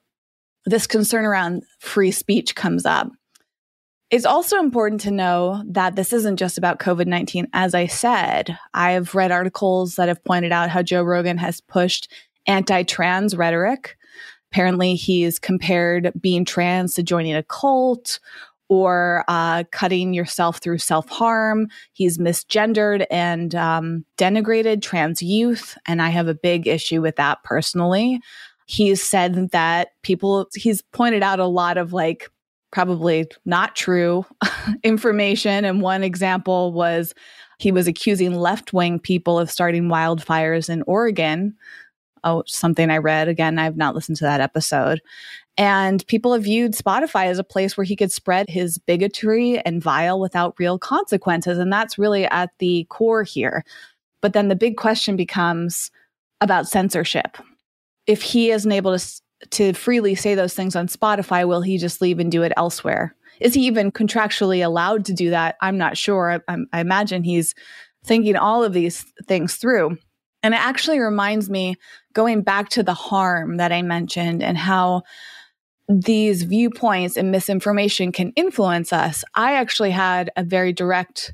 this 0.64 0.86
concern 0.86 1.24
around 1.24 1.64
free 1.80 2.12
speech 2.12 2.54
comes 2.54 2.86
up. 2.86 3.10
It's 4.10 4.24
also 4.24 4.58
important 4.58 5.02
to 5.02 5.10
know 5.10 5.62
that 5.66 5.94
this 5.94 6.14
isn't 6.14 6.38
just 6.38 6.56
about 6.56 6.78
COVID 6.78 7.06
19. 7.06 7.48
As 7.52 7.74
I 7.74 7.86
said, 7.86 8.56
I've 8.72 9.14
read 9.14 9.30
articles 9.30 9.96
that 9.96 10.08
have 10.08 10.24
pointed 10.24 10.50
out 10.50 10.70
how 10.70 10.82
Joe 10.82 11.02
Rogan 11.02 11.36
has 11.38 11.60
pushed 11.60 12.10
anti 12.46 12.82
trans 12.84 13.36
rhetoric. 13.36 13.96
Apparently, 14.50 14.94
he's 14.94 15.38
compared 15.38 16.12
being 16.20 16.46
trans 16.46 16.94
to 16.94 17.02
joining 17.02 17.34
a 17.34 17.42
cult 17.42 18.18
or 18.70 19.24
uh, 19.28 19.64
cutting 19.72 20.14
yourself 20.14 20.58
through 20.58 20.78
self 20.78 21.08
harm. 21.10 21.68
He's 21.92 22.16
misgendered 22.16 23.06
and 23.10 23.54
um, 23.54 24.06
denigrated 24.16 24.80
trans 24.80 25.22
youth. 25.22 25.76
And 25.86 26.00
I 26.00 26.08
have 26.08 26.28
a 26.28 26.34
big 26.34 26.66
issue 26.66 27.02
with 27.02 27.16
that 27.16 27.42
personally. 27.44 28.20
He's 28.64 29.02
said 29.02 29.50
that 29.50 29.88
people, 30.02 30.46
he's 30.54 30.82
pointed 30.82 31.22
out 31.22 31.40
a 31.40 31.46
lot 31.46 31.78
of 31.78 31.92
like 31.92 32.30
probably 32.70 33.26
not 33.44 33.76
true 33.76 34.24
information. 34.84 35.64
And 35.64 35.80
one 35.80 36.02
example 36.02 36.72
was 36.72 37.14
he 37.58 37.72
was 37.72 37.86
accusing 37.86 38.34
left 38.34 38.72
wing 38.72 38.98
people 38.98 39.38
of 39.38 39.50
starting 39.50 39.84
wildfires 39.84 40.68
in 40.68 40.82
Oregon. 40.86 41.54
Oh, 42.24 42.42
something 42.46 42.90
I 42.90 42.98
read. 42.98 43.28
Again, 43.28 43.58
I've 43.58 43.76
not 43.76 43.94
listened 43.94 44.16
to 44.18 44.24
that 44.24 44.40
episode. 44.40 45.00
And 45.56 46.06
people 46.06 46.32
have 46.32 46.44
viewed 46.44 46.72
Spotify 46.72 47.26
as 47.26 47.38
a 47.38 47.44
place 47.44 47.76
where 47.76 47.84
he 47.84 47.96
could 47.96 48.12
spread 48.12 48.48
his 48.48 48.78
bigotry 48.78 49.58
and 49.60 49.82
vile 49.82 50.20
without 50.20 50.54
real 50.58 50.78
consequences. 50.78 51.58
And 51.58 51.72
that's 51.72 51.98
really 51.98 52.26
at 52.26 52.50
the 52.58 52.86
core 52.90 53.24
here. 53.24 53.64
But 54.20 54.34
then 54.34 54.48
the 54.48 54.56
big 54.56 54.76
question 54.76 55.16
becomes 55.16 55.90
about 56.40 56.68
censorship. 56.68 57.38
If 58.06 58.22
he 58.22 58.50
isn't 58.50 58.70
able 58.70 58.96
to 58.96 59.20
to 59.50 59.72
freely 59.72 60.14
say 60.14 60.34
those 60.34 60.54
things 60.54 60.76
on 60.76 60.88
Spotify, 60.88 61.46
will 61.46 61.62
he 61.62 61.78
just 61.78 62.00
leave 62.00 62.18
and 62.18 62.30
do 62.30 62.42
it 62.42 62.52
elsewhere? 62.56 63.14
Is 63.40 63.54
he 63.54 63.66
even 63.66 63.92
contractually 63.92 64.64
allowed 64.64 65.04
to 65.06 65.12
do 65.12 65.30
that? 65.30 65.56
I'm 65.60 65.78
not 65.78 65.96
sure. 65.96 66.42
I, 66.48 66.56
I 66.72 66.80
imagine 66.80 67.22
he's 67.22 67.54
thinking 68.04 68.36
all 68.36 68.64
of 68.64 68.72
these 68.72 69.04
things 69.26 69.56
through. 69.56 69.96
And 70.42 70.54
it 70.54 70.60
actually 70.60 70.98
reminds 70.98 71.50
me 71.50 71.76
going 72.14 72.42
back 72.42 72.68
to 72.70 72.82
the 72.82 72.94
harm 72.94 73.56
that 73.56 73.72
I 73.72 73.82
mentioned 73.82 74.42
and 74.42 74.56
how 74.56 75.02
these 75.88 76.42
viewpoints 76.42 77.16
and 77.16 77.30
misinformation 77.30 78.12
can 78.12 78.32
influence 78.36 78.92
us. 78.92 79.24
I 79.34 79.54
actually 79.54 79.90
had 79.90 80.30
a 80.36 80.44
very 80.44 80.72
direct 80.72 81.32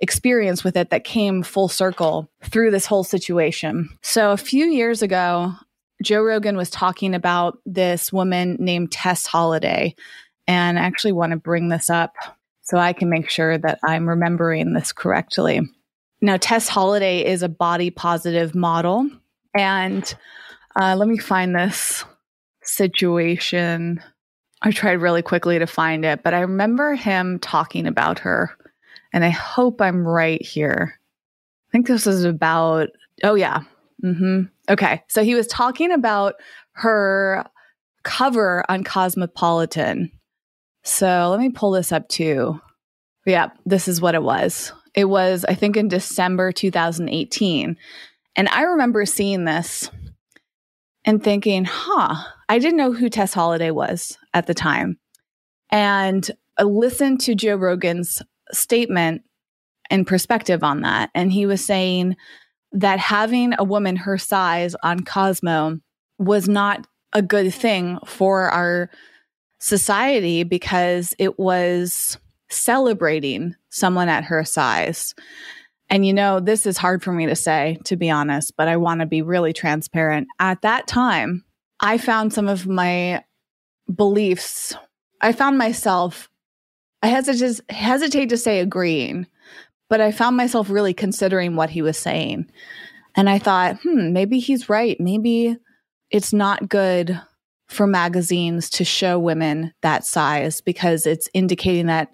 experience 0.00 0.62
with 0.62 0.76
it 0.76 0.90
that 0.90 1.04
came 1.04 1.42
full 1.42 1.68
circle 1.68 2.28
through 2.44 2.70
this 2.70 2.86
whole 2.86 3.04
situation. 3.04 3.88
So 4.02 4.32
a 4.32 4.36
few 4.36 4.66
years 4.66 5.00
ago, 5.00 5.54
Joe 6.02 6.22
Rogan 6.22 6.56
was 6.56 6.70
talking 6.70 7.14
about 7.14 7.58
this 7.64 8.12
woman 8.12 8.56
named 8.58 8.92
Tess 8.92 9.26
Holliday. 9.26 9.94
And 10.46 10.78
I 10.78 10.82
actually 10.82 11.12
want 11.12 11.32
to 11.32 11.36
bring 11.36 11.68
this 11.68 11.90
up 11.90 12.14
so 12.62 12.78
I 12.78 12.92
can 12.92 13.08
make 13.08 13.30
sure 13.30 13.58
that 13.58 13.78
I'm 13.84 14.08
remembering 14.08 14.72
this 14.72 14.92
correctly. 14.92 15.60
Now, 16.20 16.36
Tess 16.36 16.68
Holliday 16.68 17.24
is 17.24 17.42
a 17.42 17.48
body 17.48 17.90
positive 17.90 18.54
model. 18.54 19.08
And 19.56 20.14
uh, 20.78 20.96
let 20.96 21.08
me 21.08 21.18
find 21.18 21.54
this 21.54 22.04
situation. 22.62 24.02
I 24.62 24.70
tried 24.70 25.00
really 25.00 25.22
quickly 25.22 25.58
to 25.58 25.66
find 25.66 26.04
it, 26.04 26.22
but 26.22 26.34
I 26.34 26.40
remember 26.40 26.94
him 26.94 27.38
talking 27.38 27.86
about 27.86 28.20
her. 28.20 28.50
And 29.12 29.24
I 29.24 29.30
hope 29.30 29.80
I'm 29.80 30.06
right 30.06 30.42
here. 30.42 30.98
I 31.68 31.72
think 31.72 31.86
this 31.86 32.06
is 32.06 32.24
about, 32.24 32.88
oh, 33.22 33.34
yeah. 33.34 33.60
Mm-hmm. 34.04 34.42
Okay. 34.68 35.02
So 35.08 35.22
he 35.22 35.34
was 35.34 35.46
talking 35.46 35.92
about 35.92 36.34
her 36.72 37.44
cover 38.02 38.64
on 38.68 38.84
Cosmopolitan. 38.84 40.10
So 40.84 41.28
let 41.30 41.40
me 41.40 41.50
pull 41.50 41.72
this 41.72 41.92
up 41.92 42.08
too. 42.08 42.60
Yeah, 43.24 43.48
this 43.64 43.88
is 43.88 44.00
what 44.00 44.14
it 44.14 44.22
was. 44.22 44.72
It 44.94 45.06
was, 45.06 45.44
I 45.44 45.54
think, 45.54 45.76
in 45.76 45.88
December 45.88 46.52
2018. 46.52 47.76
And 48.36 48.48
I 48.48 48.62
remember 48.62 49.04
seeing 49.04 49.44
this 49.44 49.90
and 51.04 51.22
thinking, 51.22 51.64
huh, 51.64 52.14
I 52.48 52.58
didn't 52.58 52.76
know 52.76 52.92
who 52.92 53.08
Tess 53.08 53.34
Holliday 53.34 53.70
was 53.70 54.16
at 54.32 54.46
the 54.46 54.54
time. 54.54 54.98
And 55.70 56.28
I 56.58 56.62
listened 56.62 57.20
to 57.22 57.34
Joe 57.34 57.56
Rogan's 57.56 58.22
statement 58.52 59.22
and 59.90 60.06
perspective 60.06 60.62
on 60.62 60.82
that. 60.82 61.10
And 61.14 61.32
he 61.32 61.46
was 61.46 61.64
saying 61.64 62.16
that 62.76 62.98
having 62.98 63.54
a 63.58 63.64
woman 63.64 63.96
her 63.96 64.18
size 64.18 64.76
on 64.82 65.00
Cosmo 65.00 65.80
was 66.18 66.46
not 66.46 66.86
a 67.14 67.22
good 67.22 67.52
thing 67.52 67.98
for 68.04 68.50
our 68.50 68.90
society 69.58 70.44
because 70.44 71.14
it 71.18 71.38
was 71.38 72.18
celebrating 72.50 73.54
someone 73.70 74.10
at 74.10 74.24
her 74.24 74.44
size. 74.44 75.14
And 75.88 76.04
you 76.04 76.12
know, 76.12 76.38
this 76.38 76.66
is 76.66 76.76
hard 76.76 77.02
for 77.02 77.12
me 77.12 77.24
to 77.26 77.34
say, 77.34 77.78
to 77.84 77.96
be 77.96 78.10
honest, 78.10 78.52
but 78.58 78.68
I 78.68 78.76
want 78.76 79.00
to 79.00 79.06
be 79.06 79.22
really 79.22 79.54
transparent. 79.54 80.28
At 80.38 80.60
that 80.60 80.86
time, 80.86 81.44
I 81.80 81.96
found 81.96 82.34
some 82.34 82.46
of 82.46 82.66
my 82.66 83.24
beliefs, 83.92 84.74
I 85.22 85.32
found 85.32 85.56
myself, 85.56 86.28
I 87.02 87.06
hesitate, 87.06 87.60
hesitate 87.70 88.28
to 88.28 88.36
say 88.36 88.60
agreeing, 88.60 89.26
but 89.88 90.00
I 90.00 90.12
found 90.12 90.36
myself 90.36 90.70
really 90.70 90.94
considering 90.94 91.56
what 91.56 91.70
he 91.70 91.82
was 91.82 91.98
saying. 91.98 92.50
And 93.14 93.30
I 93.30 93.38
thought, 93.38 93.78
hmm, 93.82 94.12
maybe 94.12 94.38
he's 94.38 94.68
right. 94.68 95.00
Maybe 95.00 95.56
it's 96.10 96.32
not 96.32 96.68
good 96.68 97.20
for 97.66 97.86
magazines 97.86 98.70
to 98.70 98.84
show 98.84 99.18
women 99.18 99.72
that 99.82 100.04
size 100.04 100.60
because 100.60 101.06
it's 101.06 101.28
indicating 101.34 101.86
that 101.86 102.10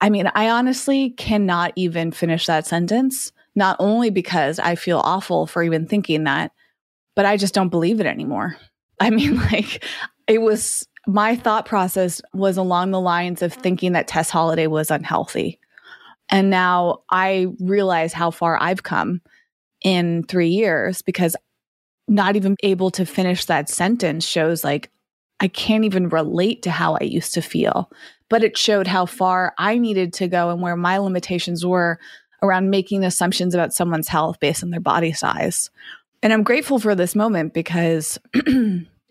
I 0.00 0.10
mean, 0.10 0.30
I 0.34 0.50
honestly 0.50 1.10
cannot 1.10 1.72
even 1.74 2.12
finish 2.12 2.46
that 2.46 2.66
sentence, 2.66 3.32
not 3.56 3.76
only 3.80 4.10
because 4.10 4.58
I 4.58 4.76
feel 4.76 5.00
awful 5.00 5.46
for 5.46 5.62
even 5.62 5.86
thinking 5.86 6.24
that, 6.24 6.52
but 7.16 7.26
I 7.26 7.36
just 7.36 7.54
don't 7.54 7.68
believe 7.68 8.00
it 8.00 8.06
anymore. 8.06 8.56
I 9.00 9.10
mean, 9.10 9.36
like, 9.36 9.84
it 10.26 10.40
was 10.40 10.86
my 11.06 11.36
thought 11.36 11.66
process 11.66 12.20
was 12.32 12.56
along 12.56 12.90
the 12.90 13.00
lines 13.00 13.42
of 13.42 13.52
thinking 13.52 13.92
that 13.92 14.08
Tess 14.08 14.30
Holliday 14.30 14.66
was 14.66 14.90
unhealthy. 14.90 15.58
And 16.30 16.50
now 16.50 17.02
I 17.10 17.46
realize 17.60 18.12
how 18.12 18.30
far 18.30 18.60
I've 18.60 18.82
come 18.82 19.20
in 19.82 20.24
three 20.24 20.48
years 20.48 21.02
because 21.02 21.36
not 22.08 22.36
even 22.36 22.56
able 22.62 22.90
to 22.90 23.06
finish 23.06 23.44
that 23.46 23.68
sentence 23.68 24.24
shows 24.24 24.64
like 24.64 24.90
I 25.40 25.46
can't 25.46 25.84
even 25.84 26.08
relate 26.08 26.62
to 26.62 26.70
how 26.70 26.94
I 26.94 27.04
used 27.04 27.34
to 27.34 27.42
feel 27.42 27.90
but 28.28 28.44
it 28.44 28.56
showed 28.56 28.86
how 28.86 29.06
far 29.06 29.54
I 29.58 29.78
needed 29.78 30.12
to 30.14 30.28
go 30.28 30.50
and 30.50 30.60
where 30.60 30.76
my 30.76 30.98
limitations 30.98 31.64
were 31.64 31.98
around 32.42 32.70
making 32.70 33.04
assumptions 33.04 33.54
about 33.54 33.72
someone's 33.72 34.08
health 34.08 34.38
based 34.40 34.62
on 34.62 34.70
their 34.70 34.80
body 34.80 35.12
size. 35.12 35.70
And 36.22 36.32
I'm 36.32 36.42
grateful 36.42 36.78
for 36.78 36.94
this 36.94 37.14
moment 37.14 37.54
because 37.54 38.18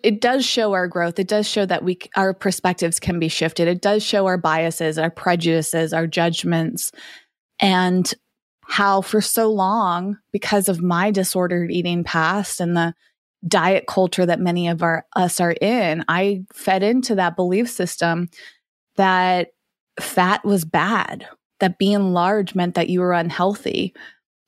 it 0.04 0.22
does 0.22 0.46
show 0.46 0.74
our 0.74 0.88
growth. 0.88 1.20
It 1.20 1.28
does 1.28 1.48
show 1.48 1.66
that 1.66 1.84
we 1.84 2.00
our 2.16 2.34
perspectives 2.34 3.00
can 3.00 3.20
be 3.20 3.28
shifted. 3.28 3.68
It 3.68 3.82
does 3.82 4.04
show 4.04 4.28
our 4.28 4.38
biases, 4.38 4.98
our 4.98 5.10
prejudices, 5.10 5.94
our 5.94 6.08
judgments 6.08 6.92
and 7.60 8.14
how 8.62 9.02
for 9.02 9.22
so 9.22 9.52
long 9.52 10.18
because 10.32 10.70
of 10.70 10.82
my 10.82 11.10
disordered 11.10 11.72
eating 11.72 12.04
past 12.04 12.60
and 12.60 12.76
the 12.76 12.94
diet 13.48 13.86
culture 13.88 14.26
that 14.26 14.40
many 14.40 14.68
of 14.68 14.84
our 14.84 15.06
us 15.16 15.40
are 15.40 15.56
in, 15.62 16.04
I 16.08 16.44
fed 16.54 16.84
into 16.84 17.16
that 17.16 17.36
belief 17.36 17.70
system 17.70 18.30
that 18.98 19.50
fat 20.00 20.44
was 20.44 20.66
bad, 20.66 21.26
that 21.60 21.78
being 21.78 22.14
large 22.14 22.56
meant 22.56 22.76
that 22.76 22.90
you 22.90 23.00
were 23.00 23.14
unhealthy. 23.14 23.94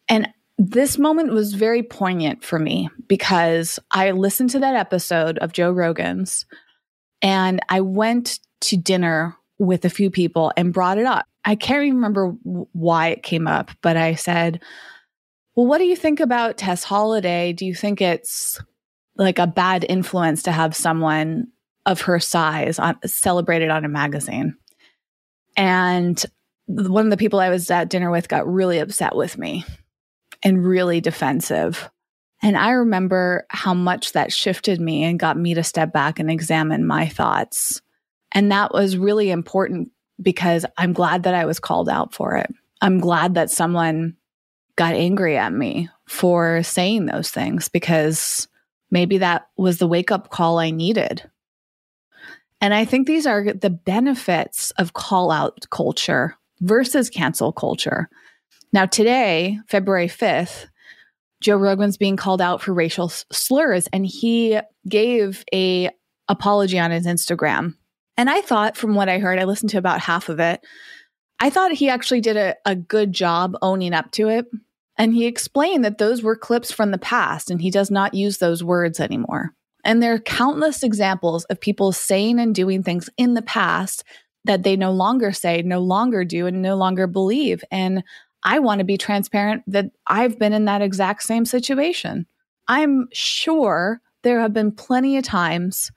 And 0.09 0.27
this 0.59 0.97
moment 0.97 1.31
was 1.31 1.53
very 1.53 1.81
poignant 1.81 2.43
for 2.43 2.59
me 2.59 2.89
because 3.07 3.79
I 3.91 4.11
listened 4.11 4.51
to 4.51 4.59
that 4.59 4.75
episode 4.75 5.37
of 5.39 5.53
Joe 5.53 5.71
Rogan's 5.71 6.45
and 7.21 7.59
I 7.69 7.81
went 7.81 8.39
to 8.61 8.77
dinner 8.77 9.35
with 9.57 9.85
a 9.85 9.89
few 9.89 10.11
people 10.11 10.51
and 10.55 10.73
brought 10.73 10.97
it 10.97 11.05
up. 11.05 11.25
I 11.45 11.55
can't 11.55 11.83
even 11.83 11.95
remember 11.95 12.35
why 12.73 13.07
it 13.07 13.23
came 13.23 13.47
up, 13.47 13.71
but 13.81 13.97
I 13.97 14.15
said, 14.15 14.61
Well, 15.55 15.65
what 15.65 15.77
do 15.79 15.85
you 15.85 15.95
think 15.95 16.19
about 16.19 16.57
Tess 16.57 16.83
Holliday? 16.83 17.53
Do 17.53 17.65
you 17.65 17.73
think 17.73 18.01
it's 18.01 18.61
like 19.15 19.39
a 19.39 19.47
bad 19.47 19.85
influence 19.87 20.43
to 20.43 20.51
have 20.51 20.75
someone 20.75 21.47
of 21.85 22.01
her 22.01 22.19
size 22.19 22.79
on, 22.79 22.97
celebrated 23.05 23.69
on 23.69 23.83
a 23.83 23.89
magazine. 23.89 24.55
And 25.57 26.23
one 26.67 27.05
of 27.05 27.09
the 27.09 27.17
people 27.17 27.39
I 27.39 27.49
was 27.49 27.69
at 27.71 27.89
dinner 27.89 28.11
with 28.11 28.29
got 28.29 28.47
really 28.47 28.79
upset 28.79 29.15
with 29.15 29.37
me 29.37 29.65
and 30.43 30.65
really 30.65 31.01
defensive. 31.01 31.89
And 32.41 32.57
I 32.57 32.71
remember 32.71 33.45
how 33.49 33.73
much 33.73 34.13
that 34.13 34.31
shifted 34.31 34.79
me 34.79 35.03
and 35.03 35.19
got 35.19 35.37
me 35.37 35.53
to 35.55 35.63
step 35.63 35.91
back 35.91 36.19
and 36.19 36.31
examine 36.31 36.85
my 36.85 37.07
thoughts. 37.07 37.81
And 38.31 38.51
that 38.51 38.73
was 38.73 38.97
really 38.97 39.29
important 39.29 39.91
because 40.21 40.65
I'm 40.77 40.93
glad 40.93 41.23
that 41.23 41.33
I 41.33 41.45
was 41.45 41.59
called 41.59 41.89
out 41.89 42.13
for 42.13 42.35
it. 42.37 42.53
I'm 42.81 42.99
glad 42.99 43.35
that 43.35 43.51
someone 43.51 44.15
got 44.75 44.93
angry 44.93 45.37
at 45.37 45.51
me 45.51 45.89
for 46.07 46.63
saying 46.63 47.05
those 47.05 47.29
things 47.29 47.67
because 47.67 48.47
maybe 48.91 49.17
that 49.17 49.47
was 49.57 49.77
the 49.77 49.87
wake 49.87 50.11
up 50.11 50.29
call 50.29 50.59
I 50.59 50.71
needed. 50.71 51.29
And 52.61 52.73
I 52.73 52.85
think 52.85 53.07
these 53.07 53.25
are 53.25 53.53
the 53.53 53.69
benefits 53.69 54.71
of 54.71 54.93
call 54.93 55.31
out 55.31 55.65
culture 55.69 56.35
versus 56.61 57.09
cancel 57.09 57.51
culture. 57.51 58.09
Now, 58.71 58.85
today, 58.85 59.59
February 59.67 60.07
5th, 60.07 60.67
Joe 61.41 61.57
Rogan's 61.57 61.97
being 61.97 62.17
called 62.17 62.41
out 62.41 62.61
for 62.61 62.73
racial 62.73 63.09
slurs 63.09 63.87
and 63.93 64.05
he 64.05 64.59
gave 64.87 65.43
a 65.53 65.89
apology 66.27 66.77
on 66.77 66.91
his 66.91 67.07
Instagram. 67.07 67.75
And 68.17 68.29
I 68.29 68.41
thought 68.41 68.77
from 68.77 68.95
what 68.95 69.09
I 69.09 69.19
heard, 69.19 69.39
I 69.39 69.45
listened 69.45 69.69
to 69.71 69.77
about 69.77 70.01
half 70.01 70.29
of 70.29 70.39
it. 70.39 70.61
I 71.39 71.49
thought 71.49 71.71
he 71.71 71.89
actually 71.89 72.21
did 72.21 72.35
a, 72.35 72.55
a 72.65 72.75
good 72.75 73.13
job 73.13 73.55
owning 73.61 73.93
up 73.93 74.11
to 74.11 74.27
it. 74.27 74.45
And 74.97 75.13
he 75.13 75.25
explained 75.25 75.85
that 75.85 75.97
those 75.97 76.21
were 76.21 76.35
clips 76.35 76.71
from 76.71 76.91
the 76.91 76.97
past 76.97 77.49
and 77.49 77.61
he 77.61 77.71
does 77.71 77.89
not 77.89 78.13
use 78.13 78.37
those 78.37 78.63
words 78.63 78.99
anymore. 78.99 79.55
And 79.85 80.03
there 80.03 80.13
are 80.13 80.19
countless 80.19 80.83
examples 80.83 81.45
of 81.45 81.61
people 81.61 81.93
saying 81.93 82.37
and 82.39 82.53
doing 82.53 82.83
things 82.83 83.09
in 83.17 83.33
the 83.33 83.41
past 83.41 84.03
that 84.43 84.63
they 84.63 84.75
no 84.75 84.91
longer 84.91 85.31
say, 85.31 85.61
no 85.61 85.79
longer 85.79 86.25
do, 86.25 86.47
and 86.47 86.61
no 86.61 86.75
longer 86.75 87.07
believe. 87.07 87.63
And 87.71 88.03
I 88.43 88.59
want 88.59 88.79
to 88.79 88.85
be 88.85 88.97
transparent 88.97 89.63
that 89.67 89.91
I've 90.07 90.39
been 90.39 90.53
in 90.53 90.65
that 90.65 90.81
exact 90.81 91.23
same 91.23 91.45
situation. 91.45 92.25
I'm 92.67 93.07
sure 93.11 94.01
there 94.23 94.39
have 94.39 94.53
been 94.53 94.71
plenty 94.71 95.17
of 95.17 95.23
times, 95.23 95.91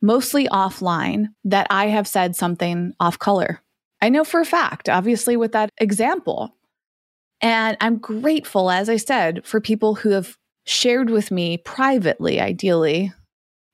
mostly 0.00 0.46
offline, 0.48 1.26
that 1.44 1.66
I 1.70 1.86
have 1.88 2.06
said 2.06 2.36
something 2.36 2.94
off 3.00 3.18
color. 3.18 3.60
I 4.00 4.08
know 4.08 4.24
for 4.24 4.40
a 4.40 4.46
fact, 4.46 4.88
obviously, 4.88 5.36
with 5.36 5.52
that 5.52 5.70
example. 5.78 6.54
And 7.40 7.76
I'm 7.80 7.98
grateful, 7.98 8.70
as 8.70 8.88
I 8.88 8.96
said, 8.96 9.44
for 9.44 9.60
people 9.60 9.94
who 9.94 10.10
have 10.10 10.36
shared 10.66 11.10
with 11.10 11.30
me 11.30 11.58
privately, 11.58 12.40
ideally, 12.40 13.12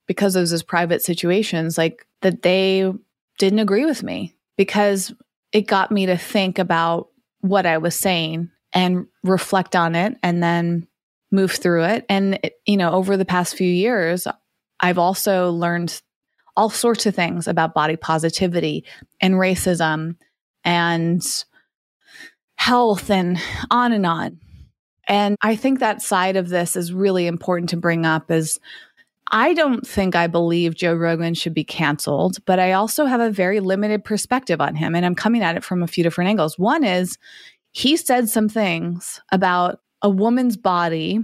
because 0.07 0.33
those 0.33 0.63
private 0.63 1.01
situations, 1.01 1.77
like 1.77 2.05
that 2.21 2.41
they 2.41 2.91
didn't 3.37 3.59
agree 3.59 3.85
with 3.85 4.03
me 4.03 4.35
because 4.57 5.13
it 5.51 5.67
got 5.67 5.91
me 5.91 6.05
to 6.05 6.17
think 6.17 6.59
about 6.59 7.07
what 7.41 7.65
I 7.65 7.77
was 7.77 7.95
saying 7.95 8.49
and 8.73 9.05
reflect 9.23 9.75
on 9.75 9.95
it 9.95 10.17
and 10.23 10.41
then 10.41 10.87
move 11.31 11.51
through 11.51 11.83
it. 11.83 12.05
And, 12.09 12.39
you 12.65 12.77
know, 12.77 12.91
over 12.91 13.17
the 13.17 13.25
past 13.25 13.55
few 13.55 13.69
years, 13.69 14.27
I've 14.79 14.97
also 14.97 15.51
learned 15.51 16.01
all 16.55 16.69
sorts 16.69 17.05
of 17.05 17.15
things 17.15 17.47
about 17.47 17.73
body 17.73 17.95
positivity 17.95 18.85
and 19.19 19.35
racism 19.35 20.15
and 20.63 21.23
health 22.55 23.09
and 23.09 23.39
on 23.69 23.93
and 23.93 24.05
on. 24.05 24.39
And 25.07 25.35
I 25.41 25.55
think 25.55 25.79
that 25.79 26.01
side 26.01 26.35
of 26.35 26.49
this 26.49 26.75
is 26.75 26.93
really 26.93 27.27
important 27.27 27.69
to 27.71 27.77
bring 27.77 28.05
up 28.05 28.29
is 28.29 28.59
I 29.29 29.53
don't 29.53 29.85
think 29.87 30.15
I 30.15 30.27
believe 30.27 30.75
Joe 30.75 30.93
Rogan 30.93 31.33
should 31.33 31.53
be 31.53 31.63
canceled, 31.63 32.43
but 32.45 32.59
I 32.59 32.73
also 32.73 33.05
have 33.05 33.21
a 33.21 33.31
very 33.31 33.59
limited 33.59 34.03
perspective 34.03 34.59
on 34.59 34.75
him 34.75 34.95
and 34.95 35.05
I'm 35.05 35.15
coming 35.15 35.41
at 35.41 35.55
it 35.55 35.63
from 35.63 35.83
a 35.83 35.87
few 35.87 36.03
different 36.03 36.29
angles. 36.29 36.59
One 36.59 36.83
is 36.83 37.17
he 37.71 37.95
said 37.95 38.29
some 38.29 38.49
things 38.49 39.21
about 39.31 39.79
a 40.01 40.09
woman's 40.09 40.57
body 40.57 41.19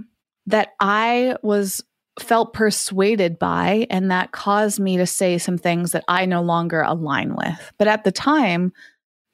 that 0.46 0.70
I 0.80 1.36
was 1.42 1.82
felt 2.18 2.52
persuaded 2.52 3.38
by 3.38 3.86
and 3.90 4.10
that 4.10 4.32
caused 4.32 4.80
me 4.80 4.96
to 4.96 5.06
say 5.06 5.38
some 5.38 5.58
things 5.58 5.92
that 5.92 6.04
I 6.08 6.24
no 6.24 6.42
longer 6.42 6.80
align 6.82 7.36
with. 7.36 7.72
But 7.78 7.88
at 7.88 8.04
the 8.04 8.12
time, 8.12 8.72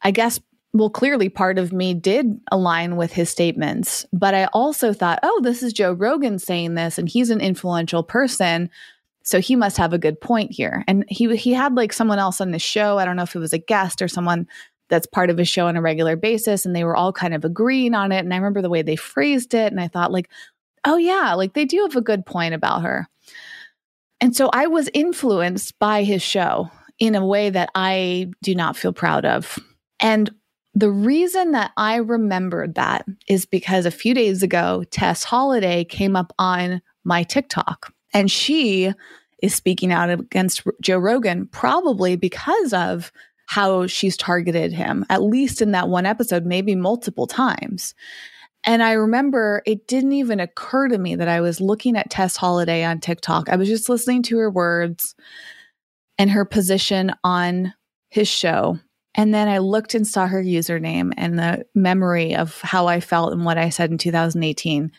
I 0.02 0.10
guess 0.10 0.40
well 0.74 0.90
clearly 0.90 1.28
part 1.30 1.58
of 1.58 1.72
me 1.72 1.94
did 1.94 2.38
align 2.52 2.96
with 2.96 3.12
his 3.12 3.30
statements, 3.30 4.04
but 4.12 4.34
I 4.34 4.46
also 4.46 4.92
thought, 4.92 5.20
"Oh, 5.22 5.40
this 5.42 5.62
is 5.62 5.72
Joe 5.72 5.92
Rogan 5.92 6.38
saying 6.38 6.74
this 6.74 6.98
and 6.98 7.08
he's 7.08 7.30
an 7.30 7.40
influential 7.40 8.02
person." 8.02 8.68
So 9.22 9.40
he 9.40 9.56
must 9.56 9.78
have 9.78 9.94
a 9.94 9.98
good 9.98 10.20
point 10.20 10.52
here. 10.52 10.84
And 10.86 11.04
he 11.08 11.34
he 11.36 11.54
had 11.54 11.74
like 11.74 11.94
someone 11.94 12.18
else 12.18 12.42
on 12.42 12.50
the 12.50 12.58
show, 12.58 12.98
I 12.98 13.06
don't 13.06 13.16
know 13.16 13.22
if 13.22 13.34
it 13.34 13.38
was 13.38 13.54
a 13.54 13.58
guest 13.58 14.02
or 14.02 14.08
someone 14.08 14.46
that's 14.90 15.06
part 15.06 15.30
of 15.30 15.38
his 15.38 15.48
show 15.48 15.66
on 15.66 15.76
a 15.76 15.80
regular 15.80 16.14
basis 16.16 16.66
and 16.66 16.76
they 16.76 16.84
were 16.84 16.96
all 16.96 17.12
kind 17.12 17.32
of 17.32 17.44
agreeing 17.44 17.94
on 17.94 18.12
it 18.12 18.18
and 18.18 18.34
I 18.34 18.36
remember 18.36 18.60
the 18.60 18.68
way 18.68 18.82
they 18.82 18.96
phrased 18.96 19.54
it 19.54 19.72
and 19.72 19.80
I 19.80 19.88
thought 19.88 20.12
like, 20.12 20.28
oh, 20.84 20.96
yeah, 20.96 21.32
like 21.34 21.54
they 21.54 21.64
do 21.64 21.80
have 21.82 21.96
a 21.96 22.02
good 22.02 22.26
point 22.26 22.52
about 22.52 22.82
her. 22.82 23.08
And 24.20 24.36
so 24.36 24.50
I 24.52 24.66
was 24.66 24.90
influenced 24.94 25.78
by 25.78 26.02
his 26.02 26.22
show 26.22 26.70
in 26.98 27.14
a 27.14 27.26
way 27.26 27.50
that 27.50 27.70
I 27.74 28.30
do 28.42 28.54
not 28.54 28.76
feel 28.76 28.92
proud 28.92 29.24
of. 29.24 29.58
And 30.00 30.30
the 30.74 30.90
reason 30.90 31.52
that 31.52 31.70
I 31.76 31.96
remembered 31.96 32.74
that 32.74 33.06
is 33.28 33.46
because 33.46 33.86
a 33.86 33.90
few 33.90 34.14
days 34.14 34.42
ago, 34.42 34.84
Tess 34.90 35.22
Holliday 35.22 35.84
came 35.84 36.16
up 36.16 36.32
on 36.38 36.82
my 37.04 37.22
TikTok 37.22 37.92
and 38.12 38.30
she 38.30 38.92
is 39.42 39.54
speaking 39.54 39.92
out 39.92 40.10
against 40.10 40.62
Joe 40.80 40.98
Rogan, 40.98 41.46
probably 41.46 42.16
because 42.16 42.72
of 42.72 43.12
how 43.46 43.86
she's 43.86 44.16
targeted 44.16 44.72
him, 44.72 45.04
at 45.10 45.22
least 45.22 45.60
in 45.60 45.72
that 45.72 45.88
one 45.88 46.06
episode, 46.06 46.44
maybe 46.46 46.74
multiple 46.74 47.26
times. 47.26 47.94
And 48.64 48.82
I 48.82 48.92
remember 48.92 49.62
it 49.66 49.86
didn't 49.86 50.12
even 50.12 50.40
occur 50.40 50.88
to 50.88 50.96
me 50.96 51.14
that 51.16 51.28
I 51.28 51.42
was 51.42 51.60
looking 51.60 51.96
at 51.96 52.10
Tess 52.10 52.36
Holliday 52.36 52.82
on 52.82 52.98
TikTok. 52.98 53.50
I 53.50 53.56
was 53.56 53.68
just 53.68 53.88
listening 53.90 54.22
to 54.24 54.38
her 54.38 54.50
words 54.50 55.14
and 56.18 56.30
her 56.30 56.46
position 56.46 57.12
on 57.22 57.74
his 58.08 58.28
show. 58.28 58.78
And 59.14 59.32
then 59.32 59.48
I 59.48 59.58
looked 59.58 59.94
and 59.94 60.06
saw 60.06 60.26
her 60.26 60.42
username, 60.42 61.12
and 61.16 61.38
the 61.38 61.66
memory 61.74 62.34
of 62.34 62.60
how 62.62 62.88
I 62.88 63.00
felt 63.00 63.32
and 63.32 63.44
what 63.44 63.58
I 63.58 63.68
said 63.68 63.90
in 63.90 63.98
2018 63.98 64.90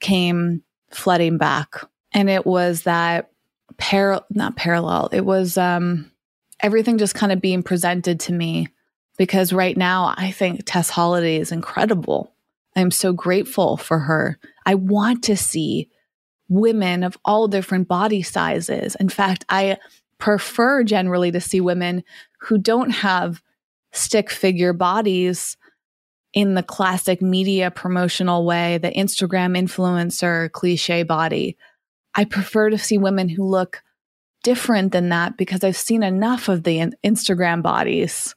came 0.00 0.62
flooding 0.90 1.38
back. 1.38 1.76
And 2.12 2.28
it 2.28 2.44
was 2.44 2.82
that 2.82 3.30
par 3.78 4.24
not 4.30 4.56
parallel. 4.56 5.08
It 5.12 5.24
was 5.24 5.56
um 5.56 6.10
everything 6.60 6.98
just 6.98 7.14
kind 7.14 7.32
of 7.32 7.40
being 7.40 7.62
presented 7.62 8.20
to 8.20 8.32
me 8.32 8.68
because 9.16 9.52
right 9.52 9.76
now 9.76 10.14
I 10.16 10.30
think 10.30 10.62
Tess 10.64 10.90
Holliday 10.90 11.36
is 11.36 11.52
incredible. 11.52 12.32
I'm 12.76 12.90
so 12.90 13.12
grateful 13.12 13.76
for 13.76 13.98
her. 13.98 14.38
I 14.66 14.74
want 14.74 15.24
to 15.24 15.36
see 15.36 15.88
women 16.48 17.02
of 17.04 17.16
all 17.24 17.48
different 17.48 17.88
body 17.88 18.22
sizes. 18.22 18.96
In 18.96 19.08
fact, 19.08 19.44
I 19.48 19.78
prefer 20.18 20.82
generally 20.82 21.30
to 21.32 21.40
see 21.40 21.60
women 21.60 22.02
who 22.40 22.58
don't 22.58 22.90
have 22.90 23.42
stick 23.92 24.30
figure 24.30 24.72
bodies 24.72 25.56
in 26.32 26.54
the 26.54 26.62
classic 26.62 27.20
media 27.20 27.70
promotional 27.70 28.44
way, 28.44 28.78
the 28.78 28.92
Instagram 28.92 29.58
influencer 29.58 30.50
cliche 30.52 31.02
body. 31.02 31.56
I 32.14 32.24
prefer 32.24 32.70
to 32.70 32.78
see 32.78 32.98
women 32.98 33.28
who 33.28 33.44
look 33.44 33.82
different 34.42 34.92
than 34.92 35.08
that 35.10 35.36
because 35.36 35.64
I've 35.64 35.76
seen 35.76 36.02
enough 36.02 36.48
of 36.48 36.62
the 36.62 36.92
Instagram 37.04 37.62
bodies 37.62 38.34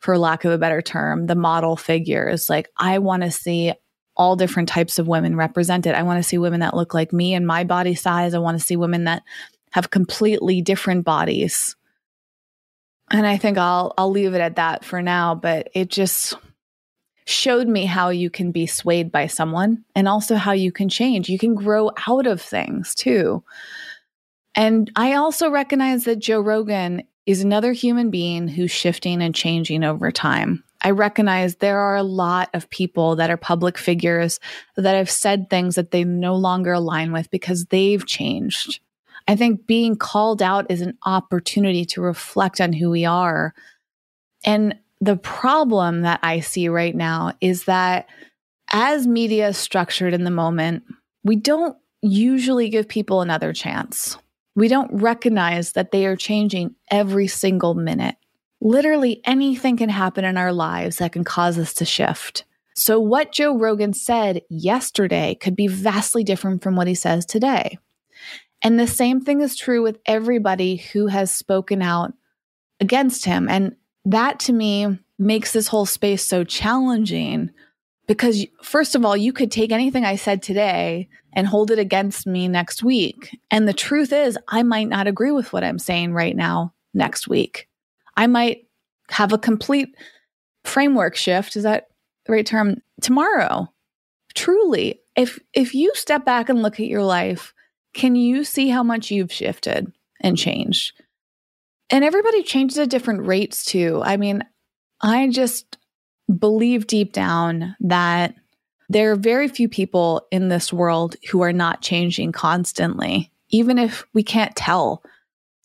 for 0.00 0.18
lack 0.18 0.44
of 0.44 0.52
a 0.52 0.58
better 0.58 0.80
term, 0.80 1.26
the 1.26 1.34
model 1.34 1.76
figures. 1.76 2.48
Like, 2.48 2.68
I 2.76 2.98
want 2.98 3.22
to 3.24 3.30
see 3.30 3.72
all 4.16 4.36
different 4.36 4.68
types 4.68 4.98
of 4.98 5.06
women 5.06 5.36
represented. 5.36 5.94
I 5.94 6.02
want 6.02 6.22
to 6.22 6.28
see 6.28 6.38
women 6.38 6.60
that 6.60 6.74
look 6.74 6.94
like 6.94 7.12
me 7.12 7.34
and 7.34 7.46
my 7.46 7.64
body 7.64 7.94
size. 7.94 8.34
I 8.34 8.38
want 8.38 8.58
to 8.58 8.64
see 8.64 8.76
women 8.76 9.04
that 9.04 9.22
have 9.72 9.90
completely 9.90 10.60
different 10.62 11.04
bodies. 11.04 11.76
And 13.10 13.26
I 13.26 13.36
think 13.38 13.58
I'll 13.58 13.94
I'll 13.96 14.10
leave 14.10 14.34
it 14.34 14.40
at 14.40 14.56
that 14.56 14.84
for 14.84 15.00
now, 15.02 15.34
but 15.34 15.70
it 15.74 15.88
just 15.88 16.34
showed 17.26 17.68
me 17.68 17.84
how 17.84 18.08
you 18.08 18.30
can 18.30 18.52
be 18.52 18.66
swayed 18.66 19.12
by 19.12 19.26
someone 19.26 19.84
and 19.94 20.08
also 20.08 20.36
how 20.36 20.52
you 20.52 20.72
can 20.72 20.88
change. 20.88 21.28
You 21.28 21.38
can 21.38 21.54
grow 21.54 21.90
out 22.06 22.26
of 22.26 22.40
things 22.40 22.94
too. 22.94 23.44
And 24.54 24.90
I 24.96 25.14
also 25.14 25.50
recognize 25.50 26.04
that 26.04 26.20
Joe 26.20 26.40
Rogan 26.40 27.02
is 27.26 27.42
another 27.42 27.72
human 27.72 28.10
being 28.10 28.48
who's 28.48 28.70
shifting 28.70 29.20
and 29.20 29.34
changing 29.34 29.84
over 29.84 30.10
time. 30.10 30.64
I 30.80 30.90
recognize 30.90 31.56
there 31.56 31.78
are 31.78 31.96
a 31.96 32.02
lot 32.02 32.48
of 32.54 32.70
people 32.70 33.16
that 33.16 33.30
are 33.30 33.36
public 33.36 33.76
figures 33.76 34.40
that 34.76 34.96
have 34.96 35.10
said 35.10 35.50
things 35.50 35.74
that 35.74 35.90
they 35.90 36.04
no 36.04 36.34
longer 36.34 36.72
align 36.72 37.12
with 37.12 37.30
because 37.30 37.66
they've 37.66 38.06
changed. 38.06 38.80
I 39.28 39.36
think 39.36 39.66
being 39.66 39.94
called 39.94 40.42
out 40.42 40.70
is 40.70 40.80
an 40.80 40.96
opportunity 41.04 41.84
to 41.86 42.00
reflect 42.00 42.60
on 42.60 42.72
who 42.72 42.90
we 42.90 43.04
are. 43.04 43.54
And 44.44 44.74
the 45.00 45.16
problem 45.16 46.00
that 46.02 46.18
I 46.22 46.40
see 46.40 46.68
right 46.68 46.96
now 46.96 47.34
is 47.42 47.64
that 47.64 48.08
as 48.72 49.06
media 49.06 49.48
is 49.48 49.58
structured 49.58 50.14
in 50.14 50.24
the 50.24 50.30
moment, 50.30 50.82
we 51.24 51.36
don't 51.36 51.76
usually 52.00 52.70
give 52.70 52.88
people 52.88 53.20
another 53.20 53.52
chance. 53.52 54.16
We 54.56 54.68
don't 54.68 54.90
recognize 54.92 55.72
that 55.72 55.92
they 55.92 56.06
are 56.06 56.16
changing 56.16 56.74
every 56.90 57.28
single 57.28 57.74
minute. 57.74 58.16
Literally 58.60 59.20
anything 59.24 59.76
can 59.76 59.90
happen 59.90 60.24
in 60.24 60.36
our 60.36 60.52
lives 60.52 60.96
that 60.96 61.12
can 61.12 61.22
cause 61.22 61.58
us 61.58 61.74
to 61.74 61.84
shift. 61.84 62.44
So, 62.74 62.98
what 62.98 63.32
Joe 63.32 63.56
Rogan 63.56 63.92
said 63.92 64.42
yesterday 64.48 65.36
could 65.40 65.54
be 65.54 65.66
vastly 65.66 66.24
different 66.24 66.62
from 66.62 66.76
what 66.76 66.86
he 66.86 66.94
says 66.94 67.26
today. 67.26 67.78
And 68.62 68.78
the 68.78 68.86
same 68.86 69.20
thing 69.20 69.40
is 69.40 69.56
true 69.56 69.82
with 69.82 69.98
everybody 70.06 70.76
who 70.76 71.06
has 71.06 71.32
spoken 71.32 71.82
out 71.82 72.12
against 72.80 73.24
him. 73.24 73.48
And 73.48 73.76
that 74.04 74.40
to 74.40 74.52
me 74.52 74.98
makes 75.18 75.52
this 75.52 75.68
whole 75.68 75.86
space 75.86 76.24
so 76.24 76.44
challenging 76.44 77.50
because, 78.06 78.46
first 78.62 78.94
of 78.94 79.04
all, 79.04 79.16
you 79.16 79.32
could 79.32 79.52
take 79.52 79.70
anything 79.70 80.04
I 80.04 80.16
said 80.16 80.42
today 80.42 81.08
and 81.32 81.46
hold 81.46 81.70
it 81.70 81.78
against 81.78 82.26
me 82.26 82.48
next 82.48 82.82
week. 82.82 83.38
And 83.50 83.68
the 83.68 83.74
truth 83.74 84.12
is, 84.12 84.38
I 84.48 84.62
might 84.62 84.88
not 84.88 85.06
agree 85.06 85.30
with 85.30 85.52
what 85.52 85.62
I'm 85.62 85.78
saying 85.78 86.14
right 86.14 86.34
now 86.34 86.72
next 86.94 87.28
week. 87.28 87.68
I 88.16 88.26
might 88.26 88.66
have 89.10 89.32
a 89.32 89.38
complete 89.38 89.94
framework 90.64 91.16
shift. 91.16 91.54
Is 91.54 91.64
that 91.64 91.88
the 92.24 92.32
right 92.32 92.46
term? 92.46 92.76
Tomorrow. 93.00 93.72
Truly, 94.34 95.00
if 95.16 95.38
if 95.52 95.74
you 95.74 95.92
step 95.94 96.24
back 96.24 96.48
and 96.48 96.62
look 96.62 96.80
at 96.80 96.86
your 96.86 97.02
life, 97.02 97.52
can 97.98 98.14
you 98.14 98.44
see 98.44 98.68
how 98.68 98.82
much 98.82 99.10
you've 99.10 99.32
shifted 99.32 99.92
and 100.20 100.38
changed? 100.38 100.92
And 101.90 102.04
everybody 102.04 102.44
changes 102.44 102.78
at 102.78 102.90
different 102.90 103.26
rates 103.26 103.64
too. 103.64 104.00
I 104.04 104.16
mean, 104.16 104.44
I 105.00 105.28
just 105.28 105.78
believe 106.38 106.86
deep 106.86 107.12
down 107.12 107.74
that 107.80 108.34
there 108.88 109.10
are 109.10 109.16
very 109.16 109.48
few 109.48 109.68
people 109.68 110.26
in 110.30 110.48
this 110.48 110.72
world 110.72 111.16
who 111.30 111.42
are 111.42 111.52
not 111.52 111.82
changing 111.82 112.32
constantly, 112.32 113.32
even 113.48 113.78
if 113.78 114.06
we 114.14 114.22
can't 114.22 114.54
tell 114.54 115.02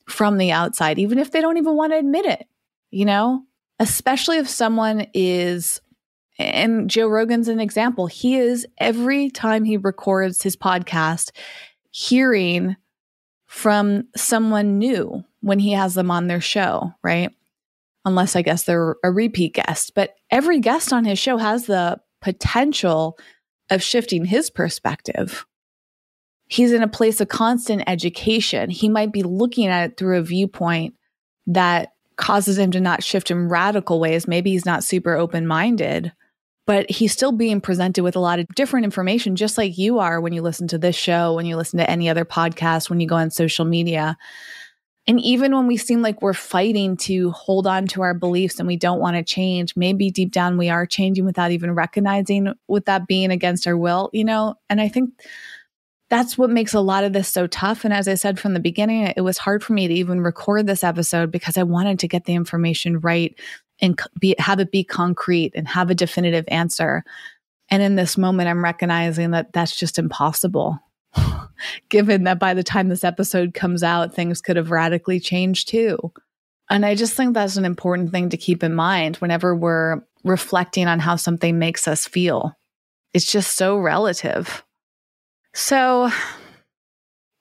from 0.10 0.38
the 0.38 0.52
outside, 0.52 0.98
even 0.98 1.20
if 1.20 1.32
they 1.32 1.40
don't 1.40 1.58
even 1.58 1.76
want 1.76 1.94
to 1.94 2.00
admit 2.00 2.26
it, 2.26 2.48
you 2.90 3.06
know? 3.06 3.44
Especially 3.80 4.38
if 4.38 4.50
someone 4.50 5.08
is, 5.14 5.82
and 6.40 6.90
Joe 6.90 7.08
Rogan's 7.08 7.48
an 7.48 7.60
example, 7.60 8.08
he 8.08 8.38
is 8.38 8.66
every 8.80 9.30
time 9.30 9.64
he 9.64 9.78
records 9.78 10.42
his 10.42 10.56
podcast, 10.56 11.32
hearing 11.94 12.76
from 13.46 14.08
someone 14.16 14.80
new 14.80 15.24
when 15.42 15.60
he 15.60 15.74
has 15.74 15.94
them 15.94 16.10
on 16.10 16.28
their 16.28 16.42
show, 16.42 16.92
right? 17.04 17.32
Unless 18.04 18.36
I 18.36 18.42
guess 18.42 18.64
they're 18.64 18.96
a 19.04 19.12
repeat 19.12 19.54
guest. 19.54 19.94
But 19.94 20.16
every 20.32 20.60
guest 20.60 20.92
on 20.92 21.06
his 21.06 21.20
show 21.20 21.38
has 21.38 21.68
the 21.68 22.02
potential 22.20 23.18
of 23.70 23.84
shifting 23.84 24.26
his 24.26 24.50
perspective. 24.50 25.46
He's 26.48 26.74
in 26.74 26.82
a 26.82 26.88
place 26.88 27.22
of 27.22 27.28
constant 27.28 27.84
education. 27.86 28.72
He 28.72 28.90
might 28.90 29.14
be 29.14 29.22
looking 29.22 29.68
at 29.68 29.92
it 29.92 29.98
through 29.98 30.18
a 30.18 30.24
viewpoint 30.24 30.96
that 31.46 31.94
causes 32.16 32.58
him 32.58 32.72
to 32.72 32.80
not 32.80 33.04
shift 33.04 33.30
in 33.30 33.50
radical 33.50 34.00
ways. 34.00 34.28
Maybe 34.28 34.52
he's 34.52 34.66
not 34.66 34.84
super 34.84 35.16
open 35.16 35.46
minded, 35.46 36.12
but 36.66 36.90
he's 36.90 37.12
still 37.12 37.32
being 37.32 37.60
presented 37.60 38.04
with 38.04 38.16
a 38.16 38.20
lot 38.20 38.40
of 38.40 38.48
different 38.56 38.86
information, 38.86 39.36
just 39.36 39.58
like 39.58 39.78
you 39.78 40.00
are 40.00 40.22
when 40.22 40.34
you 40.34 40.42
listen 40.42 40.68
to 40.70 40.78
this 40.78 40.96
show, 40.96 41.34
when 41.34 41.46
you 41.46 41.58
listen 41.58 41.80
to 41.80 41.90
any 41.90 42.10
other 42.10 42.26
podcast, 42.26 42.90
when 42.90 43.00
you 43.00 43.08
go 43.08 43.16
on 43.16 43.32
social 43.32 43.66
media. 43.66 44.18
And 45.06 45.20
even 45.20 45.54
when 45.54 45.68
we 45.68 45.76
seem 45.76 46.02
like 46.02 46.22
we're 46.22 46.34
fighting 46.34 46.96
to 46.98 47.32
hold 47.32 47.68
on 47.68 47.88
to 47.88 48.02
our 48.02 48.14
beliefs 48.14 48.60
and 48.60 48.68
we 48.68 48.78
don't 48.78 49.02
want 49.02 49.18
to 49.18 49.24
change, 49.24 49.76
maybe 49.76 50.10
deep 50.10 50.32
down 50.32 50.58
we 50.58 50.70
are 50.70 50.86
changing 50.86 51.26
without 51.26 51.52
even 51.52 51.76
recognizing 51.76 52.54
with 52.70 52.86
that 52.86 53.06
being 53.06 53.30
against 53.30 53.68
our 53.68 53.76
will, 53.76 54.10
you 54.14 54.24
know? 54.24 54.56
And 54.70 54.80
I 54.80 54.88
think 54.88 55.10
that's 56.10 56.38
what 56.38 56.52
makes 56.52 56.74
a 56.74 56.80
lot 56.80 57.04
of 57.04 57.12
this 57.12 57.28
so 57.28 57.48
tough. 57.48 57.84
And 57.84 57.94
as 57.94 58.08
I 58.08 58.14
said 58.14 58.40
from 58.40 58.54
the 58.54 58.60
beginning, 58.62 59.12
it 59.18 59.22
was 59.22 59.38
hard 59.38 59.64
for 59.64 59.74
me 59.74 59.88
to 59.88 59.94
even 59.94 60.22
record 60.22 60.68
this 60.68 60.84
episode 60.84 61.32
because 61.32 61.58
I 61.58 61.64
wanted 61.64 62.00
to 62.00 62.08
get 62.08 62.24
the 62.24 62.36
information 62.36 63.00
right 63.00 63.38
and 63.84 64.00
be, 64.18 64.34
have 64.40 64.60
it 64.60 64.72
be 64.72 64.84
concrete 64.84 65.52
and 65.54 65.68
have 65.68 65.90
a 65.90 65.96
definitive 65.96 66.46
answer. 66.48 67.04
And 67.70 67.84
in 67.84 67.96
this 67.96 68.18
moment, 68.18 68.50
I'm 68.50 68.64
recognizing 68.64 69.32
that 69.32 69.52
that's 69.52 69.76
just 69.76 70.00
impossible. 70.00 70.80
Given 71.90 72.24
that 72.24 72.40
by 72.40 72.54
the 72.54 72.64
time 72.64 72.88
this 72.88 73.04
episode 73.04 73.54
comes 73.54 73.84
out, 73.84 74.14
things 74.14 74.42
could 74.42 74.56
have 74.56 74.72
radically 74.72 75.20
changed 75.20 75.68
too. 75.68 75.98
And 76.70 76.86
I 76.86 76.96
just 76.96 77.14
think 77.14 77.34
that's 77.34 77.58
an 77.58 77.66
important 77.66 78.12
thing 78.12 78.30
to 78.30 78.38
keep 78.38 78.64
in 78.64 78.74
mind 78.74 79.18
whenever 79.18 79.54
we're 79.54 80.02
reflecting 80.24 80.88
on 80.88 81.00
how 81.00 81.18
something 81.18 81.60
makes 81.60 81.86
us 81.86 82.08
feel. 82.08 82.58
It's 83.14 83.30
just 83.30 83.58
so 83.58 83.78
relative. 83.78 84.64
So 85.54 86.10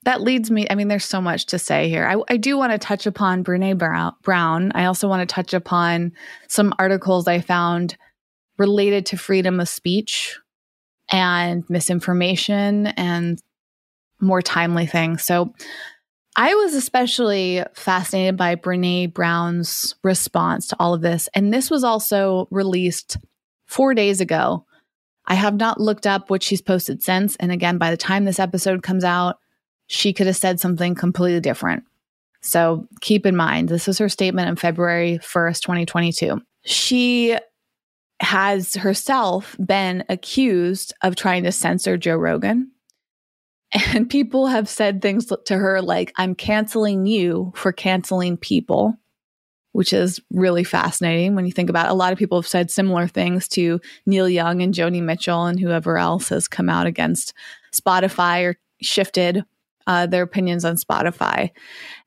that 0.05 0.21
leads 0.21 0.51
me, 0.51 0.67
I 0.69 0.75
mean, 0.75 0.87
there's 0.87 1.05
so 1.05 1.21
much 1.21 1.45
to 1.47 1.59
say 1.59 1.89
here. 1.89 2.05
I, 2.05 2.33
I 2.33 2.37
do 2.37 2.57
want 2.57 2.71
to 2.73 2.77
touch 2.77 3.05
upon 3.05 3.43
Brene 3.43 3.77
Brown. 4.21 4.71
I 4.75 4.85
also 4.85 5.07
want 5.07 5.27
to 5.27 5.33
touch 5.33 5.53
upon 5.53 6.11
some 6.47 6.73
articles 6.77 7.27
I 7.27 7.41
found 7.41 7.97
related 8.57 9.05
to 9.07 9.17
freedom 9.17 9.59
of 9.59 9.69
speech 9.69 10.37
and 11.09 11.63
misinformation 11.69 12.87
and 12.87 13.41
more 14.19 14.41
timely 14.41 14.85
things. 14.85 15.23
So 15.23 15.53
I 16.35 16.55
was 16.55 16.73
especially 16.73 17.63
fascinated 17.73 18.37
by 18.37 18.55
Brene 18.55 19.13
Brown's 19.13 19.95
response 20.03 20.67
to 20.67 20.75
all 20.79 20.93
of 20.93 21.01
this. 21.01 21.29
And 21.33 21.53
this 21.53 21.69
was 21.69 21.83
also 21.83 22.47
released 22.49 23.17
four 23.67 23.93
days 23.93 24.19
ago. 24.19 24.65
I 25.25 25.35
have 25.35 25.55
not 25.55 25.79
looked 25.79 26.07
up 26.07 26.29
what 26.29 26.43
she's 26.43 26.61
posted 26.61 27.03
since. 27.03 27.35
And 27.37 27.51
again, 27.51 27.77
by 27.77 27.91
the 27.91 27.97
time 27.97 28.25
this 28.25 28.39
episode 28.39 28.83
comes 28.83 29.03
out, 29.03 29.37
she 29.87 30.13
could 30.13 30.27
have 30.27 30.35
said 30.35 30.59
something 30.59 30.95
completely 30.95 31.39
different. 31.39 31.83
So 32.41 32.87
keep 33.01 33.25
in 33.25 33.35
mind, 33.35 33.69
this 33.69 33.87
is 33.87 33.97
her 33.99 34.09
statement 34.09 34.49
on 34.49 34.55
February 34.57 35.19
1st, 35.21 35.61
2022. 35.61 36.41
She 36.65 37.37
has 38.19 38.75
herself 38.75 39.55
been 39.65 40.03
accused 40.09 40.93
of 41.01 41.15
trying 41.15 41.43
to 41.43 41.51
censor 41.51 41.97
Joe 41.97 42.15
Rogan. 42.15 42.71
And 43.93 44.09
people 44.09 44.47
have 44.47 44.69
said 44.69 45.01
things 45.01 45.25
to 45.45 45.57
her 45.57 45.81
like, 45.81 46.13
I'm 46.17 46.35
canceling 46.35 47.05
you 47.05 47.51
for 47.55 47.71
canceling 47.71 48.37
people, 48.37 48.93
which 49.71 49.93
is 49.93 50.19
really 50.29 50.63
fascinating 50.63 51.33
when 51.33 51.45
you 51.45 51.51
think 51.51 51.69
about 51.69 51.87
it. 51.87 51.91
A 51.91 51.95
lot 51.95 52.13
of 52.13 52.19
people 52.19 52.37
have 52.37 52.47
said 52.47 52.69
similar 52.69 53.07
things 53.07 53.47
to 53.49 53.81
Neil 54.05 54.29
Young 54.29 54.61
and 54.61 54.73
Joni 54.73 55.01
Mitchell 55.01 55.45
and 55.45 55.59
whoever 55.59 55.97
else 55.97 56.29
has 56.29 56.47
come 56.47 56.69
out 56.69 56.85
against 56.85 57.33
Spotify 57.73 58.43
or 58.43 58.57
shifted 58.81 59.43
uh, 59.87 60.05
their 60.05 60.23
opinions 60.23 60.65
on 60.65 60.75
Spotify. 60.75 61.51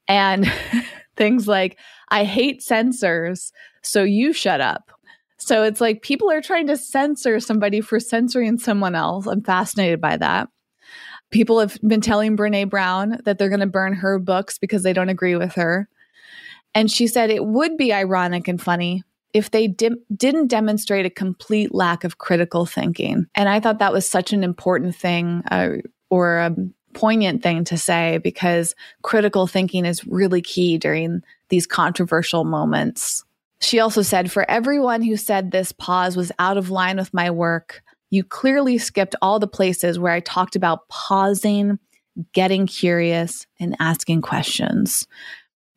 And 0.09 0.51
things 1.17 1.49
like, 1.49 1.79
I 2.09 2.25
hate 2.25 2.63
censors, 2.63 3.53
so 3.83 4.03
you 4.03 4.33
shut 4.33 4.61
up. 4.61 4.91
So 5.39 5.63
it's 5.63 5.81
like 5.81 6.03
people 6.03 6.31
are 6.31 6.41
trying 6.41 6.67
to 6.69 6.77
censor 6.77 7.41
somebody 7.41 7.81
for 7.81 8.01
censoring 8.01 8.59
someone 8.59 8.95
else. 8.95 9.27
I'm 9.27 9.43
fascinated 9.43 10.01
by 10.01 10.17
that. 10.17 10.49
People 11.31 11.61
have 11.61 11.79
been 11.87 12.01
telling 12.01 12.37
Brene 12.37 12.71
Brown 12.71 13.21
that 13.25 13.39
they're 13.39 13.49
going 13.49 13.61
to 13.61 13.67
burn 13.67 13.93
her 13.93 14.19
books 14.19 14.59
because 14.59 14.83
they 14.83 14.93
don't 14.93 15.09
agree 15.09 15.37
with 15.37 15.55
her. 15.55 15.89
And 16.75 16.91
she 16.91 17.07
said 17.07 17.31
it 17.31 17.45
would 17.45 17.77
be 17.77 17.93
ironic 17.93 18.49
and 18.49 18.61
funny 18.61 19.03
if 19.33 19.51
they 19.51 19.67
di- 19.67 19.91
didn't 20.15 20.47
demonstrate 20.47 21.05
a 21.05 21.11
complete 21.11 21.75
lack 21.75 22.05
of 22.05 22.19
critical 22.19 22.65
thinking. 22.65 23.27
And 23.35 23.49
I 23.49 23.61
thought 23.61 23.81
that 23.81 23.93
was 23.93 24.09
such 24.09 24.33
an 24.33 24.43
important 24.43 24.95
thing 24.95 25.43
uh, 25.51 25.77
or 26.11 26.39
a 26.39 26.57
poignant 26.97 27.43
thing 27.43 27.63
to 27.65 27.77
say 27.77 28.19
because 28.19 28.75
critical 29.03 29.47
thinking 29.47 29.85
is 29.85 30.07
really 30.07 30.41
key 30.41 30.79
during 30.79 31.23
these 31.51 31.67
controversial 31.67 32.43
moments. 32.43 33.23
She 33.61 33.79
also 33.79 34.03
said, 34.03 34.33
For 34.33 34.51
everyone 34.51 35.03
who 35.03 35.17
said 35.17 35.51
this 35.51 35.73
pause 35.73 36.17
was 36.17 36.33
out 36.39 36.57
of 36.57 36.71
line 36.71 36.97
with 36.97 37.13
my 37.13 37.31
work, 37.31 37.83
you 38.11 38.25
clearly 38.25 38.79
skipped 38.79 39.15
all 39.21 39.39
the 39.39 39.47
places 39.47 39.99
where 39.99 40.13
I 40.13 40.21
talked 40.21 40.57
about 40.57 40.89
pausing, 40.89 41.79
getting 42.33 42.67
curious, 42.67 43.47
and 43.61 43.77
asking 43.79 44.23
questions. 44.23 45.07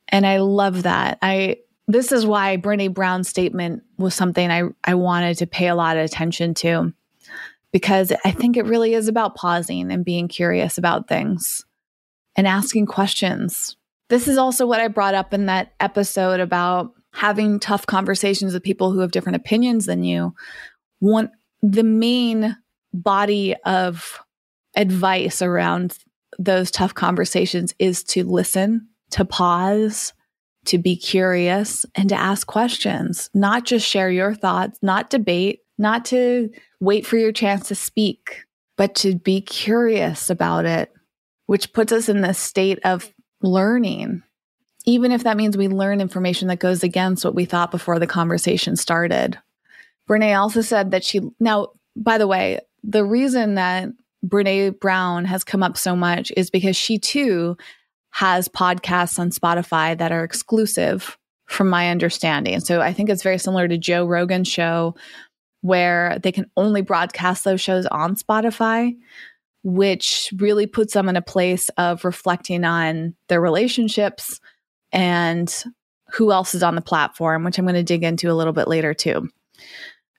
And 0.07 0.25
I 0.25 0.37
love 0.37 0.83
that. 0.83 1.19
I 1.21 1.57
this 1.87 2.11
is 2.11 2.25
why 2.25 2.55
Brene 2.55 2.93
Brown's 2.93 3.27
statement 3.27 3.83
was 3.97 4.13
something 4.13 4.49
I, 4.51 4.63
I 4.83 4.93
wanted 4.93 5.39
to 5.39 5.47
pay 5.47 5.67
a 5.67 5.75
lot 5.75 5.97
of 5.97 6.05
attention 6.05 6.53
to 6.55 6.93
because 7.71 8.11
I 8.25 8.31
think 8.31 8.57
it 8.57 8.65
really 8.65 8.93
is 8.93 9.07
about 9.07 9.35
pausing 9.35 9.91
and 9.91 10.05
being 10.05 10.27
curious 10.27 10.77
about 10.77 11.07
things 11.07 11.65
and 12.35 12.47
asking 12.47 12.87
questions. 12.87 13.75
This 14.09 14.27
is 14.27 14.37
also 14.37 14.65
what 14.65 14.79
I 14.79 14.87
brought 14.87 15.13
up 15.13 15.33
in 15.33 15.45
that 15.47 15.73
episode 15.79 16.39
about 16.39 16.93
having 17.13 17.59
tough 17.59 17.85
conversations 17.85 18.53
with 18.53 18.63
people 18.63 18.91
who 18.91 18.99
have 18.99 19.11
different 19.11 19.35
opinions 19.35 19.85
than 19.85 20.03
you. 20.03 20.33
One 20.99 21.31
the 21.61 21.83
main 21.83 22.55
body 22.93 23.55
of 23.65 24.19
advice 24.75 25.41
around 25.41 25.97
those 26.37 26.71
tough 26.71 26.93
conversations 26.93 27.73
is 27.79 28.03
to 28.05 28.23
listen, 28.23 28.87
to 29.11 29.25
pause, 29.25 30.13
to 30.65 30.77
be 30.77 30.95
curious, 30.95 31.85
and 31.95 32.09
to 32.09 32.15
ask 32.15 32.47
questions, 32.47 33.29
not 33.33 33.65
just 33.65 33.85
share 33.85 34.09
your 34.09 34.33
thoughts, 34.33 34.79
not 34.81 35.09
debate, 35.09 35.59
not 35.79 36.05
to 36.05 36.51
wait 36.79 37.05
for 37.05 37.17
your 37.17 37.31
chance 37.31 37.69
to 37.69 37.75
speak, 37.75 38.43
but 38.77 38.93
to 38.95 39.15
be 39.15 39.41
curious 39.41 40.29
about 40.29 40.65
it, 40.65 40.93
which 41.47 41.73
puts 41.73 41.91
us 41.91 42.09
in 42.09 42.21
this 42.21 42.37
state 42.37 42.79
of 42.83 43.11
learning, 43.41 44.21
even 44.85 45.11
if 45.11 45.23
that 45.23 45.37
means 45.37 45.57
we 45.57 45.67
learn 45.67 46.01
information 46.01 46.47
that 46.49 46.59
goes 46.59 46.83
against 46.83 47.25
what 47.25 47.35
we 47.35 47.45
thought 47.45 47.71
before 47.71 47.97
the 47.97 48.07
conversation 48.07 48.75
started. 48.75 49.39
Brene 50.07 50.37
also 50.39 50.61
said 50.61 50.91
that 50.91 51.03
she, 51.03 51.21
now, 51.39 51.69
by 51.95 52.17
the 52.17 52.27
way, 52.27 52.59
the 52.83 53.05
reason 53.05 53.55
that 53.55 53.89
Brene 54.25 54.79
Brown 54.79 55.25
has 55.25 55.43
come 55.43 55.63
up 55.63 55.77
so 55.77 55.95
much 55.95 56.31
is 56.35 56.49
because 56.49 56.75
she 56.75 56.99
too 56.99 57.57
has 58.11 58.47
podcasts 58.49 59.19
on 59.19 59.29
Spotify 59.29 59.97
that 59.97 60.11
are 60.11 60.23
exclusive 60.23 61.17
from 61.45 61.69
my 61.69 61.89
understanding. 61.89 62.59
So 62.59 62.81
I 62.81 62.93
think 62.93 63.09
it's 63.09 63.23
very 63.23 63.37
similar 63.37 63.67
to 63.67 63.77
Joe 63.77 64.05
Rogan's 64.05 64.47
show 64.47 64.95
where 65.61 66.19
they 66.21 66.31
can 66.31 66.49
only 66.55 66.81
broadcast 66.81 67.43
those 67.43 67.61
shows 67.61 67.85
on 67.87 68.15
Spotify, 68.15 68.95
which 69.63 70.33
really 70.37 70.65
puts 70.65 70.93
them 70.93 71.09
in 71.09 71.15
a 71.15 71.21
place 71.21 71.69
of 71.77 72.05
reflecting 72.05 72.63
on 72.63 73.15
their 73.27 73.41
relationships 73.41 74.39
and 74.91 75.63
who 76.11 76.31
else 76.31 76.55
is 76.55 76.63
on 76.63 76.75
the 76.75 76.81
platform, 76.81 77.43
which 77.43 77.57
I'm 77.57 77.65
going 77.65 77.75
to 77.75 77.83
dig 77.83 78.03
into 78.03 78.31
a 78.31 78.33
little 78.33 78.53
bit 78.53 78.67
later 78.67 78.93
too. 78.93 79.29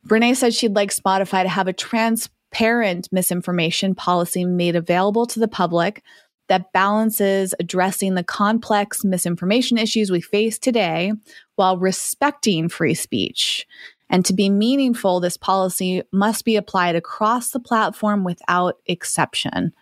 Brene 0.06 0.36
said 0.36 0.54
she'd 0.54 0.76
like 0.76 0.94
Spotify 0.94 1.42
to 1.42 1.48
have 1.48 1.68
a 1.68 1.72
transparent 1.72 3.08
misinformation 3.10 3.94
policy 3.94 4.44
made 4.44 4.76
available 4.76 5.26
to 5.26 5.40
the 5.40 5.48
public 5.48 6.02
that 6.48 6.72
balances 6.72 7.54
addressing 7.60 8.14
the 8.14 8.24
complex 8.24 9.04
misinformation 9.04 9.78
issues 9.78 10.10
we 10.10 10.20
face 10.20 10.58
today 10.58 11.12
while 11.56 11.78
respecting 11.78 12.68
free 12.68 12.94
speech 12.94 13.66
and 14.10 14.24
to 14.26 14.34
be 14.34 14.50
meaningful, 14.50 15.20
this 15.20 15.36
policy 15.36 16.02
must 16.12 16.44
be 16.44 16.56
applied 16.56 16.96
across 16.96 17.50
the 17.50 17.60
platform 17.60 18.24
without 18.24 18.76
exception. 18.86 19.72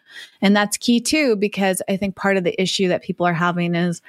And 0.40 0.54
that's 0.54 0.76
key 0.76 1.00
too, 1.00 1.34
because 1.34 1.82
I 1.88 1.96
think 1.96 2.14
part 2.14 2.36
of 2.36 2.44
the 2.44 2.60
issue 2.60 2.88
that 2.88 3.02
people 3.02 3.26
are 3.26 3.34
having 3.34 3.74
is 3.74 4.00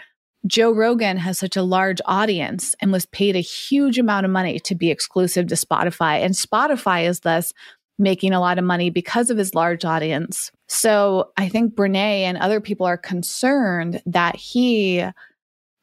Joe 0.45 0.71
Rogan 0.71 1.17
has 1.17 1.37
such 1.37 1.57
a 1.57 1.63
large 1.63 1.99
audience 2.05 2.75
and 2.81 2.91
was 2.91 3.05
paid 3.07 3.35
a 3.35 3.41
huge 3.41 3.97
amount 3.97 4.25
of 4.25 4.31
money 4.31 4.59
to 4.59 4.75
be 4.75 4.91
exclusive 4.91 5.47
to 5.47 5.55
Spotify. 5.55 6.23
And 6.23 6.33
Spotify 6.33 7.07
is 7.07 7.21
thus 7.21 7.53
making 7.97 8.33
a 8.33 8.39
lot 8.39 8.57
of 8.57 8.63
money 8.63 8.89
because 8.89 9.29
of 9.29 9.37
his 9.37 9.53
large 9.53 9.83
audience. 9.83 10.51
So 10.67 11.31
I 11.37 11.49
think 11.49 11.75
Brene 11.75 11.95
and 11.95 12.37
other 12.37 12.61
people 12.61 12.85
are 12.85 12.97
concerned 12.97 14.01
that 14.05 14.35
he 14.35 15.03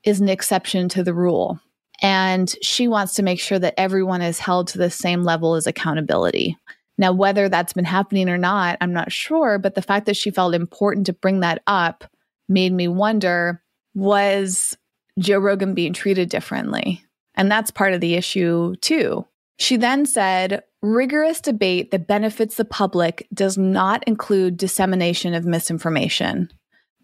is 0.04 0.20
an 0.20 0.28
exception 0.28 0.88
to 0.90 1.02
the 1.02 1.12
rule. 1.12 1.60
And 2.02 2.54
she 2.62 2.88
wants 2.88 3.14
to 3.14 3.22
make 3.22 3.40
sure 3.40 3.58
that 3.58 3.74
everyone 3.78 4.22
is 4.22 4.38
held 4.38 4.68
to 4.68 4.78
the 4.78 4.90
same 4.90 5.22
level 5.22 5.54
as 5.54 5.66
accountability. 5.66 6.56
Now, 6.98 7.12
whether 7.12 7.48
that's 7.48 7.72
been 7.72 7.84
happening 7.84 8.28
or 8.28 8.38
not, 8.38 8.78
I'm 8.80 8.92
not 8.92 9.12
sure. 9.12 9.58
But 9.58 9.74
the 9.74 9.82
fact 9.82 10.06
that 10.06 10.16
she 10.16 10.30
felt 10.30 10.54
important 10.54 11.06
to 11.06 11.12
bring 11.12 11.40
that 11.40 11.62
up 11.66 12.04
made 12.48 12.72
me 12.72 12.88
wonder 12.88 13.62
was 13.94 14.76
Joe 15.18 15.38
Rogan 15.38 15.74
being 15.74 15.92
treated 15.92 16.28
differently? 16.28 17.02
And 17.34 17.50
that's 17.50 17.70
part 17.70 17.92
of 17.92 18.00
the 18.00 18.14
issue, 18.14 18.74
too. 18.76 19.26
She 19.58 19.76
then 19.76 20.06
said, 20.06 20.62
rigorous 20.82 21.40
debate 21.40 21.90
that 21.90 22.06
benefits 22.06 22.56
the 22.56 22.64
public 22.64 23.26
does 23.32 23.56
not 23.56 24.04
include 24.06 24.56
dissemination 24.56 25.34
of 25.34 25.44
misinformation. 25.44 26.50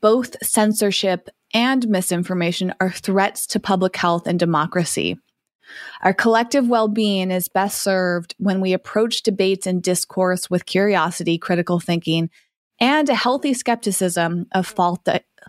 Both 0.02 0.36
censorship 0.44 1.30
and 1.54 1.88
misinformation 1.88 2.74
are 2.80 2.90
threats 2.90 3.46
to 3.48 3.60
public 3.60 3.96
health 3.96 4.26
and 4.26 4.38
democracy. 4.38 5.18
Our 6.02 6.12
collective 6.12 6.68
well 6.68 6.88
being 6.88 7.30
is 7.30 7.48
best 7.48 7.82
served 7.82 8.34
when 8.38 8.60
we 8.60 8.72
approach 8.72 9.22
debates 9.22 9.66
and 9.66 9.82
discourse 9.82 10.50
with 10.50 10.66
curiosity, 10.66 11.38
critical 11.38 11.80
thinking, 11.80 12.28
and 12.80 13.08
a 13.08 13.14
healthy 13.14 13.54
skepticism 13.54 14.46
of 14.52 14.66
false, 14.66 14.98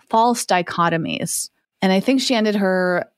false 0.10 0.46
dichotomies. 0.46 1.50
And 1.82 1.92
I 1.92 2.00
think 2.00 2.22
she 2.22 2.36
ended 2.36 2.56
her 2.56 3.10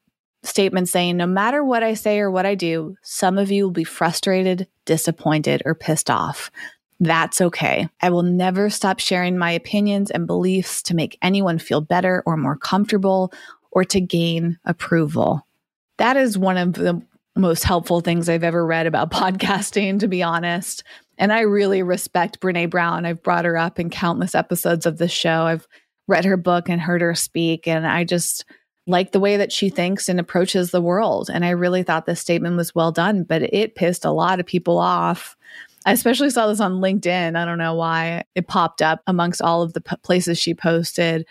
statement 0.43 0.89
saying, 0.89 1.17
No 1.17 1.28
matter 1.28 1.63
what 1.63 1.84
I 1.84 1.95
say 1.95 2.19
or 2.19 2.32
what 2.32 2.45
I 2.45 2.56
do, 2.56 2.95
some 3.04 3.38
of 3.38 3.52
you 3.52 3.65
will 3.65 3.71
be 3.71 3.84
frustrated, 3.84 4.67
disappointed, 4.86 5.62
or 5.65 5.76
pissed 5.76 6.10
off. 6.10 6.50
That's 6.99 7.41
okay. 7.41 7.89
I 8.01 8.10
will 8.10 8.23
never 8.23 8.69
stop 8.69 8.99
sharing 8.99 9.38
my 9.38 9.51
opinions 9.51 10.12
and 10.12 10.27
beliefs 10.27 10.81
to 10.84 10.95
make 10.95 11.17
anyone 11.21 11.60
feel 11.60 11.81
better 11.81 12.23
or 12.25 12.38
more 12.38 12.55
comfortable 12.55 13.34
or 13.71 13.84
to 13.86 13.99
gain 13.99 14.58
approval. 14.65 15.45
That 15.97 16.15
is 16.15 16.38
one 16.38 16.58
of 16.58 16.73
the 16.73 17.01
most 17.36 17.63
helpful 17.63 17.99
things 17.99 18.29
I've 18.29 18.43
ever 18.43 18.65
read 18.65 18.88
about 18.88 19.12
podcasting, 19.12 19.99
to 19.99 20.08
be 20.08 20.23
honest. 20.23 20.84
And 21.17 21.31
I 21.31 21.41
really 21.41 21.84
respect 21.84 22.39
Brene 22.39 22.69
Brown. 22.69 23.05
I've 23.05 23.23
brought 23.23 23.45
her 23.45 23.58
up 23.58 23.79
in 23.79 23.89
countless 23.89 24.36
episodes 24.36 24.86
of 24.86 24.97
this 24.97 25.12
show. 25.12 25.43
I've 25.43 25.67
read 26.08 26.25
her 26.25 26.38
book 26.38 26.69
and 26.69 26.79
heard 26.79 27.01
her 27.01 27.15
speak. 27.15 27.67
And 27.67 27.88
I 27.88 28.03
just 28.03 28.45
like 28.88 29.12
the 29.12 29.19
way 29.19 29.38
that 29.38 29.51
she 29.51 29.69
thinks 29.69 30.08
and 30.08 30.19
approaches 30.19 30.71
the 30.71 30.81
world. 30.81 31.29
And 31.34 31.43
I 31.43 31.49
really 31.49 31.84
thought 31.84 32.05
this 32.05 32.19
statement 32.19 32.55
was 32.55 32.75
well 32.75 32.91
done, 32.91 33.23
but 33.23 33.41
it 33.41 33.75
pissed 33.75 34.05
a 34.05 34.12
lot 34.12 34.39
of 34.39 34.45
people 34.45 34.77
off. 34.77 35.36
I 35.86 35.91
especially 35.91 36.32
saw 36.32 36.48
this 36.48 36.60
on 36.60 36.82
LinkedIn. 36.82 37.38
I 37.38 37.45
don't 37.45 37.60
know 37.60 37.76
why 37.76 38.24
it 38.34 38.48
popped 38.48 38.82
up 38.82 39.02
amongst 39.08 39.41
all 39.41 39.62
of 39.62 39.74
the 39.74 39.82
p- 39.82 39.95
places 40.04 40.39
she 40.39 40.54
posted. 40.54 41.26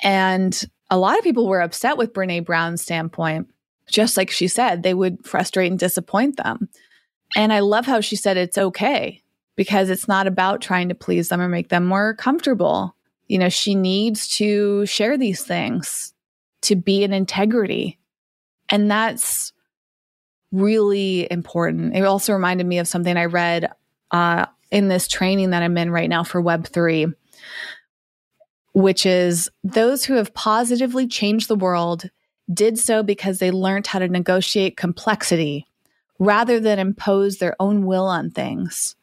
And 0.00 0.60
a 0.90 0.98
lot 0.98 1.16
of 1.16 1.24
people 1.24 1.46
were 1.46 1.60
upset 1.60 1.96
with 1.96 2.12
Brene 2.12 2.44
Brown's 2.44 2.82
standpoint 2.82 3.48
just 3.92 4.16
like 4.16 4.30
she 4.30 4.48
said, 4.48 4.82
they 4.82 4.94
would 4.94 5.24
frustrate 5.24 5.70
and 5.70 5.78
disappoint 5.78 6.36
them. 6.36 6.68
And 7.36 7.52
I 7.52 7.60
love 7.60 7.86
how 7.86 8.00
she 8.00 8.16
said 8.16 8.36
it's 8.36 8.58
okay 8.58 9.22
because 9.56 9.90
it's 9.90 10.08
not 10.08 10.26
about 10.26 10.60
trying 10.60 10.88
to 10.88 10.94
please 10.94 11.28
them 11.28 11.40
or 11.40 11.48
make 11.48 11.68
them 11.68 11.84
more 11.84 12.14
comfortable. 12.14 12.96
You 13.28 13.38
know, 13.38 13.48
she 13.48 13.74
needs 13.74 14.28
to 14.36 14.86
share 14.86 15.16
these 15.16 15.44
things 15.44 16.14
to 16.62 16.76
be 16.76 17.04
in 17.04 17.12
integrity. 17.12 17.98
And 18.68 18.90
that's 18.90 19.52
really 20.52 21.30
important. 21.30 21.96
It 21.96 22.04
also 22.04 22.32
reminded 22.32 22.66
me 22.66 22.78
of 22.78 22.88
something 22.88 23.16
I 23.16 23.26
read 23.26 23.70
uh, 24.12 24.46
in 24.70 24.88
this 24.88 25.08
training 25.08 25.50
that 25.50 25.62
I'm 25.62 25.76
in 25.76 25.90
right 25.90 26.08
now 26.08 26.24
for 26.24 26.42
Web3, 26.42 27.14
which 28.72 29.04
is 29.04 29.50
those 29.64 30.04
who 30.04 30.14
have 30.14 30.34
positively 30.34 31.06
changed 31.06 31.48
the 31.48 31.56
world 31.56 32.08
did 32.52 32.78
so 32.78 33.02
because 33.02 33.38
they 33.38 33.50
learned 33.50 33.86
how 33.86 33.98
to 33.98 34.08
negotiate 34.08 34.76
complexity 34.76 35.66
rather 36.18 36.60
than 36.60 36.78
impose 36.78 37.38
their 37.38 37.56
own 37.58 37.86
will 37.86 38.06
on 38.06 38.30
things. 38.30 38.96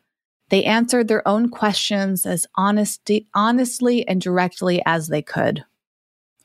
They 0.50 0.64
answered 0.64 1.08
their 1.08 1.28
own 1.28 1.50
questions 1.50 2.26
as 2.26 2.48
honesty, 2.56 3.28
honestly 3.34 4.08
and 4.08 4.20
directly 4.20 4.82
as 4.86 5.08
they 5.08 5.22
could. 5.22 5.64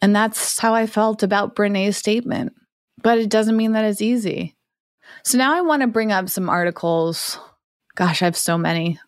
And 0.03 0.15
that's 0.15 0.59
how 0.59 0.75
I 0.75 0.87
felt 0.87 1.23
about 1.23 1.55
Brene's 1.55 1.97
statement. 1.97 2.53
But 3.03 3.19
it 3.19 3.31
doesn't 3.31 3.57
mean 3.57 3.73
that 3.73 3.85
it's 3.85 4.03
easy. 4.03 4.57
So 5.25 5.39
now 5.39 5.55
I 5.55 5.63
want 5.63 5.83
to 5.83 5.89
bring 5.89 6.13
up 6.13 6.29
some 6.29 6.51
articles. 6.51 7.39
Gosh, 7.97 8.23
I 8.23 8.25
have 8.25 8.37
so 8.37 8.59
many. 8.59 8.99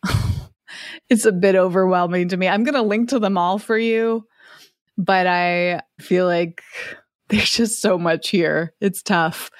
it's 1.08 1.24
a 1.24 1.32
bit 1.32 1.56
overwhelming 1.56 2.28
to 2.28 2.36
me. 2.36 2.48
I'm 2.48 2.64
going 2.64 2.74
to 2.74 2.82
link 2.82 3.08
to 3.10 3.18
them 3.18 3.36
all 3.36 3.58
for 3.58 3.76
you, 3.76 4.26
but 4.96 5.26
I 5.26 5.82
feel 6.00 6.26
like 6.26 6.62
there's 7.28 7.50
just 7.50 7.80
so 7.80 7.98
much 7.98 8.28
here. 8.28 8.72
It's 8.80 9.02
tough. 9.02 9.50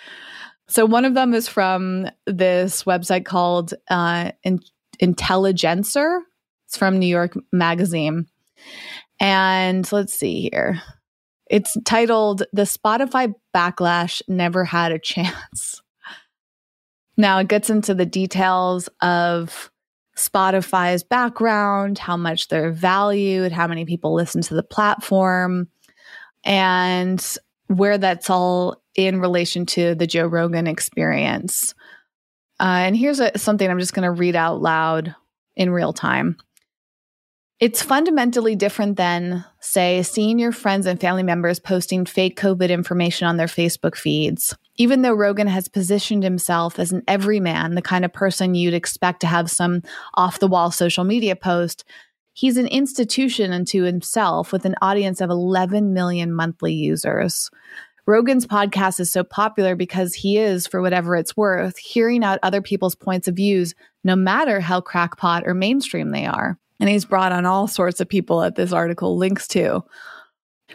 So 0.69 0.85
one 0.85 1.05
of 1.05 1.15
them 1.15 1.35
is 1.35 1.49
from 1.49 2.09
this 2.27 2.85
website 2.85 3.25
called 3.25 3.75
uh, 3.89 4.33
In- 4.43 4.61
Intelligencer. 4.99 6.23
It's 6.67 6.77
from 6.77 6.99
New 6.99 7.07
York 7.07 7.35
Magazine. 7.53 8.27
And 9.21 9.91
let's 9.93 10.15
see 10.15 10.49
here. 10.51 10.83
It's 11.49 11.77
titled 11.85 12.43
The 12.53 12.63
Spotify 12.63 13.33
Backlash 13.55 14.21
Never 14.29 14.65
Had 14.65 14.91
a 14.91 14.99
Chance. 14.99 15.81
Now 17.17 17.39
it 17.39 17.49
gets 17.49 17.71
into 17.71 17.95
the 17.95 18.07
details 18.07 18.89
of 19.01 19.71
Spotify's 20.17 21.03
background, 21.03 21.99
how 21.99 22.17
much 22.17 22.49
they're 22.49 22.73
valued, 22.73 23.53
how 23.53 23.67
many 23.67 23.85
people 23.85 24.15
listen 24.15 24.41
to 24.43 24.55
the 24.55 24.63
platform, 24.63 25.69
and 26.45 27.25
where 27.69 27.99
that's 27.99 28.31
all 28.31 28.83
in 28.95 29.21
relation 29.21 29.67
to 29.67 29.95
the 29.95 30.07
Joe 30.07 30.27
Rogan 30.27 30.67
experience. 30.67 31.75
Uh, 32.59 32.85
and 32.87 32.97
here's 32.97 33.21
a, 33.21 33.37
something 33.37 33.69
I'm 33.69 33.79
just 33.79 33.93
going 33.93 34.05
to 34.05 34.11
read 34.11 34.37
out 34.37 34.63
loud 34.63 35.15
in 35.57 35.71
real 35.71 35.93
time. 35.93 36.37
It's 37.59 37.83
fundamentally 37.83 38.55
different 38.55 38.97
than, 38.97 39.45
say, 39.61 40.03
seeing 40.03 40.39
your 40.39 40.53
friends 40.53 40.87
and 40.87 41.01
family 41.01 41.23
members 41.23 41.59
posting 41.59 42.05
fake 42.05 42.39
COVID 42.39 42.71
information 42.71 43.27
on 43.27 43.37
their 43.37 43.47
Facebook 43.47 43.97
feeds. 43.97 44.55
Even 44.79 45.03
though 45.03 45.15
Rogan 45.15 45.47
has 45.47 45.69
positioned 45.69 46.23
himself 46.23 46.79
as 46.79 46.93
an 46.93 47.03
everyman, 47.09 47.75
the 47.75 47.83
kind 47.83 48.05
of 48.05 48.13
person 48.13 48.55
you'd 48.55 48.75
expect 48.75 49.21
to 49.21 49.27
have 49.27 49.51
some 49.51 49.83
off 50.15 50.39
the 50.39 50.49
wall 50.49 50.71
social 50.71 51.05
media 51.05 51.35
post, 51.35 51.85
He's 52.37 52.59
an 52.59 52.67
institution 52.67 53.51
unto 53.51 53.85
himself 53.85 54.53
with 54.53 54.67
an 54.67 54.75
audience 54.83 55.23
of 55.23 55.31
11 55.31 55.95
million 55.95 56.35
monthly 56.35 56.75
users. 56.75 57.51
Rogan's 58.07 58.47
podcast 58.47 59.01
is 59.01 59.11
so 59.11 59.25
popular 59.25 59.75
because 59.75 60.13
he 60.13 60.37
is, 60.37 60.67
for 60.67 60.83
whatever 60.83 61.17
it's 61.17 61.35
worth, 61.35 61.79
hearing 61.79 62.23
out 62.23 62.39
other 62.43 62.61
people's 62.61 62.95
points 62.95 63.27
of 63.27 63.37
views, 63.37 63.75
no 64.05 64.15
matter 64.15 64.61
how 64.61 64.83
crackpot 64.83 65.45
or 65.47 65.55
mainstream 65.55 66.11
they 66.11 66.27
are. 66.27 66.59
And 66.79 66.91
he's 66.91 67.07
brought 67.07 67.33
on 67.33 67.47
all 67.47 67.67
sorts 67.69 68.03
of 68.03 68.09
people 68.09 68.41
that 68.41 68.55
this 68.55 68.71
article 68.71 69.17
links 69.17 69.49
to. 69.49 69.83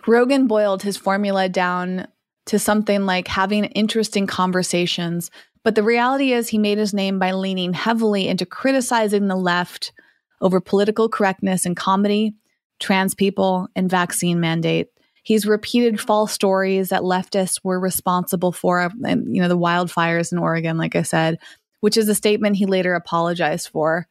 Rogan 0.08 0.48
boiled 0.48 0.82
his 0.82 0.98
formula 0.98 1.48
down 1.48 2.08
to 2.52 2.60
something 2.60 3.06
like 3.06 3.30
having 3.30 3.64
interesting 3.64 4.28
conversations. 4.28 5.32
But 5.64 5.76
the 5.76 5.84
reality 5.84 6.34
is, 6.34 6.50
he 6.50 6.58
made 6.58 6.78
his 6.78 6.94
name 6.94 7.18
by 7.18 7.32
leaning 7.32 7.72
heavily 7.72 8.28
into 8.28 8.46
criticizing 8.46 9.30
the 9.30 9.38
left 9.38 9.94
over 10.42 10.60
political 10.60 11.08
correctness 11.08 11.66
and 11.66 11.78
comedy, 11.78 12.34
trans 12.82 13.16
people, 13.16 13.70
and 13.74 13.90
vaccine 13.90 14.42
mandate. 14.42 14.90
He's 15.24 15.46
repeated 15.46 16.02
false 16.02 16.34
stories 16.34 16.90
that 16.90 17.04
leftists 17.04 17.62
were 17.64 17.80
responsible 17.80 18.52
for, 18.52 18.82
and 18.82 19.34
you 19.34 19.42
know 19.42 19.48
the 19.48 19.58
wildfires 19.58 20.34
in 20.34 20.38
Oregon, 20.38 20.78
like 20.78 20.98
I 20.98 21.04
said, 21.04 21.40
which 21.80 21.96
is 21.96 22.10
a 22.10 22.16
statement 22.16 22.58
he 22.58 22.66
later 22.66 22.96
apologized 22.96 23.70
for, 23.70 24.08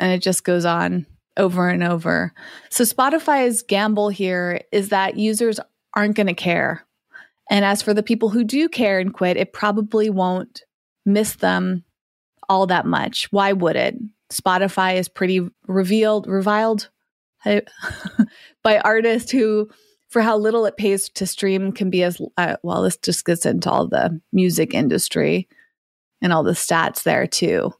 and 0.00 0.10
it 0.10 0.20
just 0.20 0.42
goes 0.42 0.64
on 0.64 1.06
over 1.36 1.68
and 1.68 1.84
over. 1.84 2.32
So 2.70 2.82
Spotify's 2.82 3.62
gamble 3.62 4.08
here 4.08 4.62
is 4.72 4.88
that 4.88 5.16
users 5.16 5.60
aren't 5.94 6.16
going 6.16 6.26
to 6.26 6.34
care, 6.34 6.84
and 7.50 7.64
as 7.64 7.82
for 7.82 7.94
the 7.94 8.02
people 8.02 8.28
who 8.28 8.44
do 8.44 8.68
care 8.68 8.98
and 8.98 9.12
quit, 9.12 9.36
it 9.36 9.52
probably 9.52 10.10
won't 10.10 10.62
miss 11.06 11.36
them 11.36 11.84
all 12.48 12.66
that 12.66 12.86
much. 12.86 13.30
Why 13.32 13.52
would 13.52 13.76
it? 13.76 13.96
Spotify 14.30 14.96
is 14.96 15.08
pretty 15.08 15.48
revealed, 15.66 16.26
reviled 16.26 16.90
by 18.62 18.78
artists 18.80 19.30
who, 19.30 19.70
for 20.08 20.20
how 20.20 20.36
little 20.36 20.66
it 20.66 20.76
pays 20.76 21.08
to 21.10 21.26
stream, 21.26 21.72
can 21.72 21.88
be 21.88 22.02
as 22.02 22.20
uh, 22.36 22.56
well. 22.62 22.82
This 22.82 22.98
just 22.98 23.24
gets 23.24 23.46
into 23.46 23.70
all 23.70 23.88
the 23.88 24.20
music 24.32 24.74
industry 24.74 25.48
and 26.20 26.32
all 26.32 26.42
the 26.42 26.52
stats 26.52 27.04
there 27.04 27.26
too. 27.26 27.72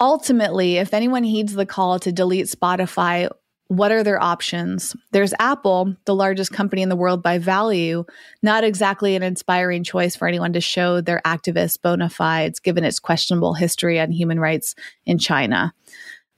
Ultimately, 0.00 0.76
if 0.76 0.94
anyone 0.94 1.24
heeds 1.24 1.54
the 1.54 1.66
call 1.66 1.98
to 2.00 2.12
delete 2.12 2.46
Spotify, 2.46 3.30
what 3.68 3.90
are 3.90 4.04
their 4.04 4.22
options? 4.22 4.94
There's 5.10 5.34
Apple, 5.38 5.96
the 6.04 6.14
largest 6.14 6.52
company 6.52 6.82
in 6.82 6.88
the 6.88 6.96
world 6.96 7.22
by 7.22 7.38
value, 7.38 8.04
not 8.42 8.64
exactly 8.64 9.16
an 9.16 9.22
inspiring 9.22 9.82
choice 9.82 10.14
for 10.14 10.28
anyone 10.28 10.52
to 10.52 10.60
show 10.60 11.00
their 11.00 11.20
activist 11.24 11.82
bona 11.82 12.08
fides, 12.08 12.60
given 12.60 12.84
its 12.84 13.00
questionable 13.00 13.54
history 13.54 13.98
on 13.98 14.12
human 14.12 14.38
rights 14.38 14.74
in 15.04 15.18
China. 15.18 15.74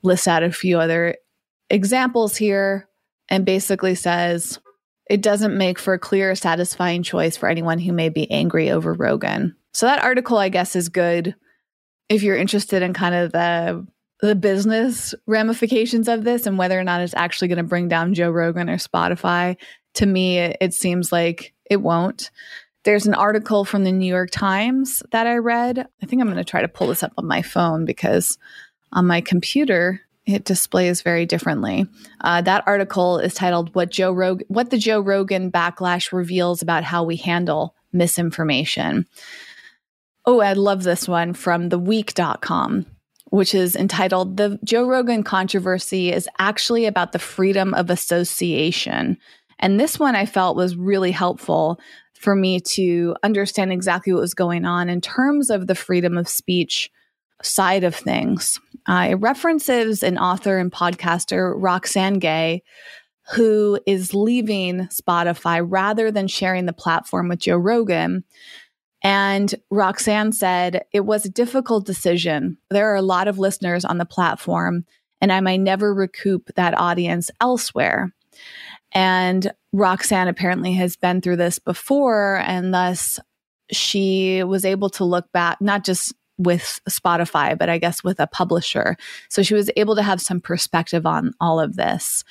Lists 0.03 0.29
out 0.29 0.43
a 0.43 0.51
few 0.51 0.79
other 0.79 1.17
examples 1.69 2.37
here 2.37 2.89
and 3.29 3.45
basically 3.45 3.95
says 3.95 4.59
it 5.11 5.21
doesn't 5.21 5.57
make 5.57 5.79
for 5.79 5.95
a 5.95 5.99
clear, 5.99 6.35
satisfying 6.35 7.03
choice 7.03 7.37
for 7.37 7.49
anyone 7.49 7.79
who 7.79 7.93
may 7.93 8.09
be 8.09 8.31
angry 8.31 8.71
over 8.71 8.95
Rogan. 8.95 9.55
So 9.73 9.87
that 9.87 10.03
article, 10.03 10.39
I 10.39 10.49
guess, 10.49 10.75
is 10.77 10.89
good 10.89 11.35
if 12.09 12.23
you're 12.23 12.37
interested 12.37 12.83
in 12.83 12.95
kind 12.95 13.15
of 13.15 13.33
the 13.33 13.87
the 14.21 14.35
business 14.35 15.15
ramifications 15.27 16.09
of 16.09 16.25
this 16.25 16.47
and 16.47 16.59
whether 16.59 16.79
or 16.79 16.85
not 16.85 17.01
it's 17.01 17.15
actually 17.15 17.49
going 17.49 17.59
to 17.59 17.63
bring 17.63 17.89
down 17.89 18.15
Joe 18.15 18.31
Rogan 18.31 18.69
or 18.69 18.77
Spotify. 18.77 19.57
To 19.95 20.07
me, 20.07 20.39
it, 20.39 20.57
it 20.61 20.75
seems 20.75 21.13
like 21.13 21.55
it 21.71 21.83
won't. 21.83 22.31
There's 22.85 23.07
an 23.07 23.15
article 23.15 23.65
from 23.65 23.85
the 23.85 23.93
New 23.93 24.07
York 24.07 24.31
Times 24.31 25.03
that 25.11 25.27
I 25.27 25.37
read. 25.37 25.87
I 26.03 26.07
think 26.07 26.23
I'm 26.23 26.29
going 26.29 26.39
to 26.39 26.45
try 26.45 26.63
to 26.63 26.69
pull 26.69 26.89
this 26.89 27.03
up 27.03 27.13
on 27.19 27.27
my 27.27 27.43
phone 27.43 27.85
because 27.85 28.39
on 28.93 29.07
my 29.07 29.21
computer, 29.21 30.01
it 30.27 30.45
displays 30.45 31.03
very 31.03 31.27
differently. 31.27 31.87
Uh, 32.21 32.41
that 32.43 32.65
article 32.67 33.19
is 33.19 33.35
titled 33.35 33.75
"What 33.75 33.91
Joe 33.91 34.13
Rog- 34.13 34.43
What 34.49 34.71
the 34.71 34.79
Joe 34.79 35.01
Rogan 35.01 35.51
Backlash 35.51 36.13
Reveals 36.13 36.63
About 36.63 36.85
How 36.85 37.03
We 37.03 37.17
Handle 37.17 37.75
Misinformation." 37.93 39.07
Oh, 40.27 40.41
I 40.41 40.53
love 40.53 40.83
this 40.83 41.09
one 41.09 41.33
from 41.33 41.71
theweek.com, 41.71 42.85
which 43.31 43.55
is 43.55 43.77
entitled 43.77 44.37
The 44.37 44.59
Joe 44.65 44.87
Rogan 44.87 45.23
Controversy 45.23 46.13
is 46.13 46.29
Actually 46.39 46.87
About 46.87 47.13
the 47.13 47.19
Freedom 47.19 47.75
of 47.75 47.91
Association. 47.91 49.19
And 49.59 49.79
this 49.79 49.99
one 49.99 50.15
I 50.15 50.27
felt 50.27 50.57
was 50.57 50.77
really 50.77 51.11
helpful 51.11 51.81
for 52.15 52.35
me 52.35 52.61
to 52.61 53.15
understand 53.23 53.73
exactly 53.73 54.13
what 54.13 54.21
was 54.21 54.35
going 54.35 54.65
on 54.65 54.89
in 54.89 55.01
terms 55.01 55.51
of 55.51 55.67
the 55.67 55.75
freedom 55.75 56.19
of 56.19 56.29
speech 56.29 56.91
side 57.43 57.85
of 57.85 57.95
things. 57.95 58.61
Uh, 58.87 59.09
it 59.11 59.15
references 59.15 60.03
an 60.03 60.19
author 60.19 60.59
and 60.59 60.73
podcaster, 60.73 61.55
Roxane 61.57 62.19
Gay, 62.19 62.63
who 63.33 63.79
is 63.87 64.15
leaving 64.15 64.89
Spotify 64.89 65.65
rather 65.65 66.11
than 66.11 66.27
sharing 66.27 66.67
the 66.67 66.73
platform 66.73 67.29
with 67.29 67.41
Joe 67.41 67.59
Rogan. 67.59 68.25
And 69.03 69.55
Roxane 69.71 70.33
said, 70.33 70.85
It 70.93 71.01
was 71.01 71.25
a 71.25 71.31
difficult 71.31 71.87
decision. 71.87 72.59
There 72.71 72.91
are 72.93 72.97
a 72.97 73.03
lot 73.03 73.29
of 73.29 73.39
listeners 73.39 73.85
on 73.85 73.99
the 73.99 74.05
platform, 74.05 74.85
and 75.21 75.33
I 75.33 75.41
might 75.41 75.61
never 75.61 75.95
recoup 75.95 76.51
that 76.57 76.79
audience 76.79 77.31
elsewhere. 77.41 78.13
And 78.93 79.53
Roxane 79.73 80.29
apparently 80.29 80.73
has 80.75 80.97
been 80.97 81.21
through 81.21 81.37
this 81.37 81.59
before, 81.59 82.39
and 82.39 82.73
thus 82.73 83.21
she 83.71 84.43
was 84.43 84.65
able 84.65 84.91
to 84.91 85.05
look 85.05 85.31
back, 85.33 85.61
not 85.61 85.85
just 85.85 86.15
with 86.39 86.81
Spotify, 86.89 87.59
but 87.59 87.69
I 87.69 87.79
guess 87.79 88.03
with 88.03 88.21
a 88.21 88.27
publisher. 88.27 88.97
So 89.29 89.43
she 89.43 89.55
was 89.55 89.71
able 89.77 89.97
to 89.97 90.03
have 90.03 90.21
some 90.21 90.41
perspective 90.41 91.05
on 91.05 91.33
all 91.41 91.61
of 91.61 91.77
this. 91.77 92.25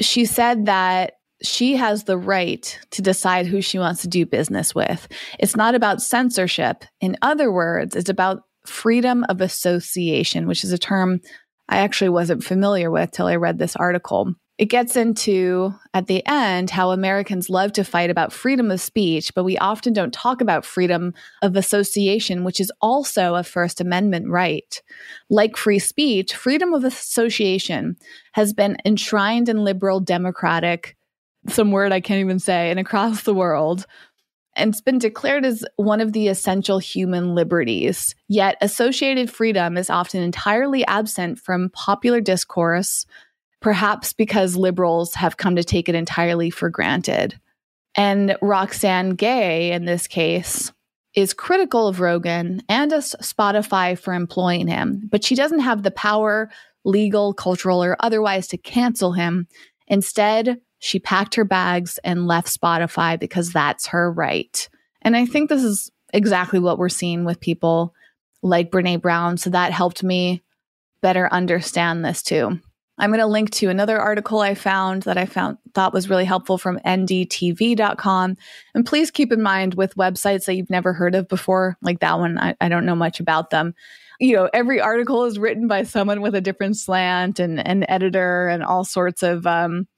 She 0.00 0.24
said 0.24 0.66
that 0.66 1.14
she 1.46 1.76
has 1.76 2.04
the 2.04 2.18
right 2.18 2.78
to 2.90 3.02
decide 3.02 3.46
who 3.46 3.60
she 3.60 3.78
wants 3.78 4.02
to 4.02 4.08
do 4.08 4.26
business 4.26 4.74
with. 4.74 5.08
It's 5.38 5.56
not 5.56 5.74
about 5.74 6.02
censorship. 6.02 6.84
In 7.00 7.16
other 7.22 7.52
words, 7.52 7.94
it's 7.96 8.10
about 8.10 8.42
freedom 8.66 9.24
of 9.28 9.40
association, 9.40 10.46
which 10.46 10.64
is 10.64 10.72
a 10.72 10.78
term 10.78 11.20
I 11.68 11.78
actually 11.78 12.10
wasn't 12.10 12.44
familiar 12.44 12.90
with 12.90 13.10
till 13.10 13.26
I 13.26 13.36
read 13.36 13.58
this 13.58 13.76
article 13.76 14.34
it 14.56 14.66
gets 14.66 14.94
into 14.94 15.74
at 15.94 16.06
the 16.06 16.24
end 16.26 16.70
how 16.70 16.90
Americans 16.90 17.50
love 17.50 17.72
to 17.72 17.82
fight 17.82 18.08
about 18.08 18.32
freedom 18.32 18.70
of 18.70 18.80
speech, 18.80 19.34
but 19.34 19.42
we 19.42 19.58
often 19.58 19.92
don't 19.92 20.14
talk 20.14 20.40
about 20.40 20.64
freedom 20.64 21.12
of 21.42 21.56
association, 21.56 22.44
which 22.44 22.60
is 22.60 22.70
also 22.80 23.34
a 23.34 23.42
First 23.42 23.80
Amendment 23.80 24.28
right. 24.28 24.80
Like 25.28 25.56
free 25.56 25.80
speech, 25.80 26.34
freedom 26.34 26.72
of 26.72 26.84
association 26.84 27.96
has 28.32 28.52
been 28.52 28.76
enshrined 28.84 29.48
in 29.48 29.64
liberal 29.64 29.98
democratic, 29.98 30.96
some 31.48 31.70
word 31.70 31.92
I 31.92 32.00
can't 32.00 32.20
even 32.20 32.38
say, 32.38 32.70
and 32.70 32.80
across 32.80 33.22
the 33.22 33.34
world. 33.34 33.86
And 34.56 34.70
it's 34.70 34.80
been 34.80 34.98
declared 34.98 35.44
as 35.44 35.64
one 35.76 36.00
of 36.00 36.12
the 36.12 36.28
essential 36.28 36.78
human 36.78 37.34
liberties. 37.34 38.14
Yet, 38.28 38.56
associated 38.60 39.30
freedom 39.30 39.76
is 39.76 39.90
often 39.90 40.22
entirely 40.22 40.86
absent 40.86 41.40
from 41.40 41.70
popular 41.70 42.20
discourse, 42.20 43.04
perhaps 43.60 44.12
because 44.12 44.56
liberals 44.56 45.14
have 45.14 45.36
come 45.36 45.56
to 45.56 45.64
take 45.64 45.88
it 45.88 45.94
entirely 45.94 46.50
for 46.50 46.70
granted. 46.70 47.38
And 47.96 48.36
Roxane 48.42 49.10
Gay, 49.16 49.72
in 49.72 49.84
this 49.84 50.06
case, 50.06 50.72
is 51.14 51.32
critical 51.32 51.86
of 51.86 52.00
Rogan 52.00 52.62
and 52.68 52.92
of 52.92 53.02
Spotify 53.02 53.98
for 53.98 54.14
employing 54.14 54.66
him, 54.66 55.08
but 55.10 55.24
she 55.24 55.34
doesn't 55.34 55.60
have 55.60 55.82
the 55.82 55.92
power, 55.92 56.50
legal, 56.84 57.32
cultural, 57.32 57.82
or 57.82 57.96
otherwise, 58.00 58.48
to 58.48 58.56
cancel 58.56 59.12
him. 59.12 59.46
Instead, 59.86 60.60
she 60.84 60.98
packed 60.98 61.34
her 61.34 61.46
bags 61.46 61.98
and 62.04 62.26
left 62.26 62.46
Spotify 62.46 63.18
because 63.18 63.50
that's 63.50 63.86
her 63.86 64.12
right. 64.12 64.68
And 65.00 65.16
I 65.16 65.24
think 65.24 65.48
this 65.48 65.64
is 65.64 65.90
exactly 66.12 66.58
what 66.58 66.76
we're 66.76 66.90
seeing 66.90 67.24
with 67.24 67.40
people 67.40 67.94
like 68.42 68.70
Brene 68.70 69.00
Brown. 69.00 69.38
So 69.38 69.48
that 69.48 69.72
helped 69.72 70.02
me 70.02 70.42
better 71.00 71.26
understand 71.32 72.04
this 72.04 72.22
too. 72.22 72.60
I'm 72.98 73.10
going 73.10 73.20
to 73.20 73.26
link 73.26 73.50
to 73.52 73.70
another 73.70 73.98
article 73.98 74.40
I 74.40 74.54
found 74.54 75.04
that 75.04 75.16
I 75.16 75.24
found 75.24 75.56
thought 75.72 75.94
was 75.94 76.10
really 76.10 76.26
helpful 76.26 76.58
from 76.58 76.78
ndtv.com. 76.80 78.36
And 78.74 78.86
please 78.86 79.10
keep 79.10 79.32
in 79.32 79.40
mind 79.40 79.74
with 79.74 79.96
websites 79.96 80.44
that 80.44 80.54
you've 80.54 80.68
never 80.68 80.92
heard 80.92 81.14
of 81.14 81.28
before, 81.28 81.78
like 81.80 82.00
that 82.00 82.18
one, 82.18 82.38
I, 82.38 82.56
I 82.60 82.68
don't 82.68 82.84
know 82.84 82.94
much 82.94 83.20
about 83.20 83.48
them. 83.48 83.74
You 84.20 84.36
know, 84.36 84.50
every 84.52 84.82
article 84.82 85.24
is 85.24 85.38
written 85.38 85.66
by 85.66 85.84
someone 85.84 86.20
with 86.20 86.34
a 86.34 86.42
different 86.42 86.76
slant 86.76 87.40
and 87.40 87.66
an 87.66 87.88
editor 87.88 88.48
and 88.48 88.62
all 88.62 88.84
sorts 88.84 89.22
of 89.22 89.46
um, 89.46 89.88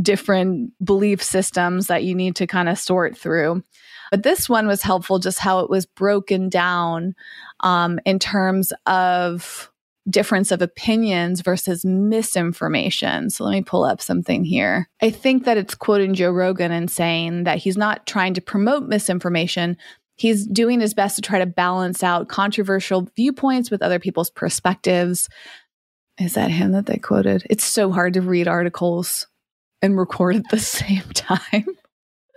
different 0.00 0.72
belief 0.84 1.22
systems 1.22 1.86
that 1.88 2.04
you 2.04 2.14
need 2.14 2.36
to 2.36 2.46
kind 2.46 2.68
of 2.68 2.78
sort 2.78 3.16
through. 3.16 3.62
But 4.10 4.22
this 4.22 4.48
one 4.48 4.66
was 4.66 4.82
helpful, 4.82 5.18
just 5.18 5.38
how 5.38 5.60
it 5.60 5.70
was 5.70 5.86
broken 5.86 6.48
down 6.48 7.14
um, 7.60 7.98
in 8.04 8.18
terms 8.18 8.72
of 8.86 9.70
difference 10.10 10.50
of 10.50 10.60
opinions 10.60 11.40
versus 11.40 11.84
misinformation. 11.84 13.30
So 13.30 13.44
let 13.44 13.52
me 13.52 13.62
pull 13.62 13.84
up 13.84 14.02
something 14.02 14.44
here. 14.44 14.88
I 15.00 15.10
think 15.10 15.44
that 15.44 15.56
it's 15.56 15.74
quoting 15.74 16.14
Joe 16.14 16.30
Rogan 16.30 16.72
and 16.72 16.90
saying 16.90 17.44
that 17.44 17.58
he's 17.58 17.76
not 17.76 18.06
trying 18.06 18.34
to 18.34 18.40
promote 18.40 18.82
misinformation. 18.82 19.76
He's 20.16 20.46
doing 20.46 20.80
his 20.80 20.92
best 20.92 21.16
to 21.16 21.22
try 21.22 21.38
to 21.38 21.46
balance 21.46 22.02
out 22.02 22.28
controversial 22.28 23.08
viewpoints 23.16 23.70
with 23.70 23.82
other 23.82 23.98
people's 23.98 24.30
perspectives. 24.30 25.28
Is 26.20 26.34
that 26.34 26.50
him 26.50 26.72
that 26.72 26.86
they 26.86 26.98
quoted? 26.98 27.46
It's 27.48 27.64
so 27.64 27.90
hard 27.90 28.14
to 28.14 28.20
read 28.20 28.48
articles 28.48 29.26
and 29.82 29.98
record 29.98 30.36
at 30.36 30.48
the 30.50 30.58
same 30.58 31.02
time. 31.14 31.66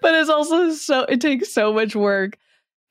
but 0.01 0.15
it's 0.15 0.29
also 0.29 0.71
so, 0.71 1.01
it 1.01 1.21
takes 1.21 1.53
so 1.53 1.71
much 1.71 1.95
work 1.95 2.37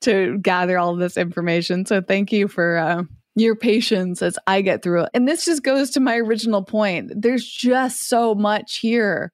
to 0.01 0.37
gather 0.39 0.77
all 0.77 0.95
this 0.95 1.17
information. 1.17 1.85
So 1.85 2.01
thank 2.01 2.31
you 2.31 2.47
for 2.47 2.77
uh, 2.77 3.03
your 3.35 3.55
patience 3.55 4.21
as 4.21 4.37
I 4.47 4.61
get 4.61 4.81
through 4.81 5.03
it. 5.03 5.09
And 5.13 5.27
this 5.27 5.45
just 5.45 5.63
goes 5.63 5.89
to 5.91 5.99
my 5.99 6.17
original 6.17 6.63
point. 6.63 7.11
There's 7.15 7.45
just 7.45 8.07
so 8.07 8.35
much 8.35 8.77
here. 8.77 9.31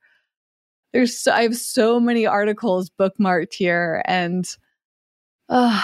There's 0.93 1.17
so, 1.17 1.31
I 1.31 1.43
have 1.43 1.55
so 1.55 1.99
many 1.99 2.25
articles 2.25 2.89
bookmarked 2.89 3.53
here 3.53 4.01
and 4.05 4.45
uh, 5.49 5.83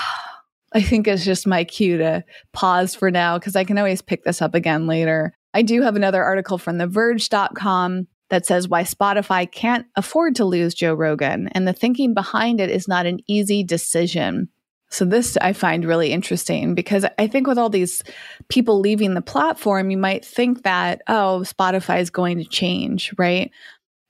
I 0.74 0.82
think 0.82 1.08
it's 1.08 1.26
just 1.26 1.48
my 1.48 1.64
cue 1.64 1.98
to 1.98 2.24
pause 2.54 2.96
for 2.96 3.10
now 3.12 3.38
because 3.38 3.56
I 3.56 3.64
can 3.64 3.78
always 3.78 4.02
pick 4.02 4.24
this 4.24 4.42
up 4.42 4.54
again 4.54 4.88
later. 4.88 5.34
I 5.54 5.62
do 5.62 5.82
have 5.82 5.96
another 5.96 6.24
article 6.24 6.58
from 6.58 6.78
theverge.com 6.78 8.08
that 8.30 8.46
says 8.46 8.68
why 8.68 8.84
Spotify 8.84 9.50
can't 9.50 9.86
afford 9.96 10.36
to 10.36 10.46
lose 10.46 10.74
Joe 10.74 10.94
Rogan 10.94 11.48
and 11.50 11.68
the 11.68 11.74
thinking 11.74 12.14
behind 12.14 12.60
it 12.60 12.70
is 12.70 12.88
not 12.88 13.06
an 13.06 13.20
easy 13.28 13.64
decision. 13.64 14.50
So 14.90 15.06
this 15.06 15.38
I 15.38 15.54
find 15.54 15.86
really 15.86 16.12
interesting 16.12 16.74
because 16.74 17.06
I 17.18 17.28
think 17.28 17.48
with 17.48 17.58
all 17.58 17.70
these 17.70 18.04
people 18.48 18.80
leaving 18.80 19.14
the 19.14 19.22
platform, 19.22 19.92
you 19.92 19.98
might 19.98 20.24
think 20.24 20.64
that, 20.64 21.02
oh, 21.08 21.44
Spotify 21.44 22.00
is 22.00 22.10
going 22.10 22.38
to 22.38 22.46
change, 22.46 23.14
right? 23.18 23.52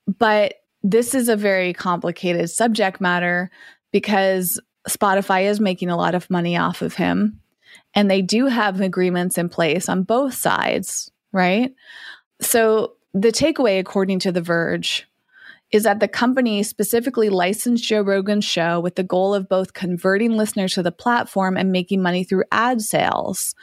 But 0.06 0.54
this 0.82 1.14
is 1.14 1.28
a 1.28 1.36
very 1.36 1.72
complicated 1.72 2.48
subject 2.50 3.00
matter 3.00 3.50
because 3.92 4.60
Spotify 4.88 5.44
is 5.44 5.60
making 5.60 5.90
a 5.90 5.96
lot 5.96 6.14
of 6.14 6.30
money 6.30 6.56
off 6.56 6.82
of 6.82 6.94
him. 6.94 7.40
And 7.94 8.10
they 8.10 8.22
do 8.22 8.46
have 8.46 8.80
agreements 8.80 9.38
in 9.38 9.48
place 9.48 9.88
on 9.88 10.04
both 10.04 10.34
sides, 10.34 11.10
right? 11.32 11.74
So 12.40 12.94
the 13.22 13.32
takeaway, 13.32 13.78
according 13.78 14.18
to 14.20 14.32
The 14.32 14.42
Verge, 14.42 15.06
is 15.70 15.82
that 15.82 16.00
the 16.00 16.08
company 16.08 16.62
specifically 16.62 17.28
licensed 17.28 17.84
Joe 17.84 18.00
Rogan's 18.02 18.44
show 18.44 18.80
with 18.80 18.94
the 18.94 19.02
goal 19.02 19.34
of 19.34 19.48
both 19.48 19.74
converting 19.74 20.32
listeners 20.32 20.74
to 20.74 20.82
the 20.82 20.92
platform 20.92 21.56
and 21.56 21.72
making 21.72 22.00
money 22.00 22.24
through 22.24 22.44
ad 22.50 22.80
sales. 22.80 23.54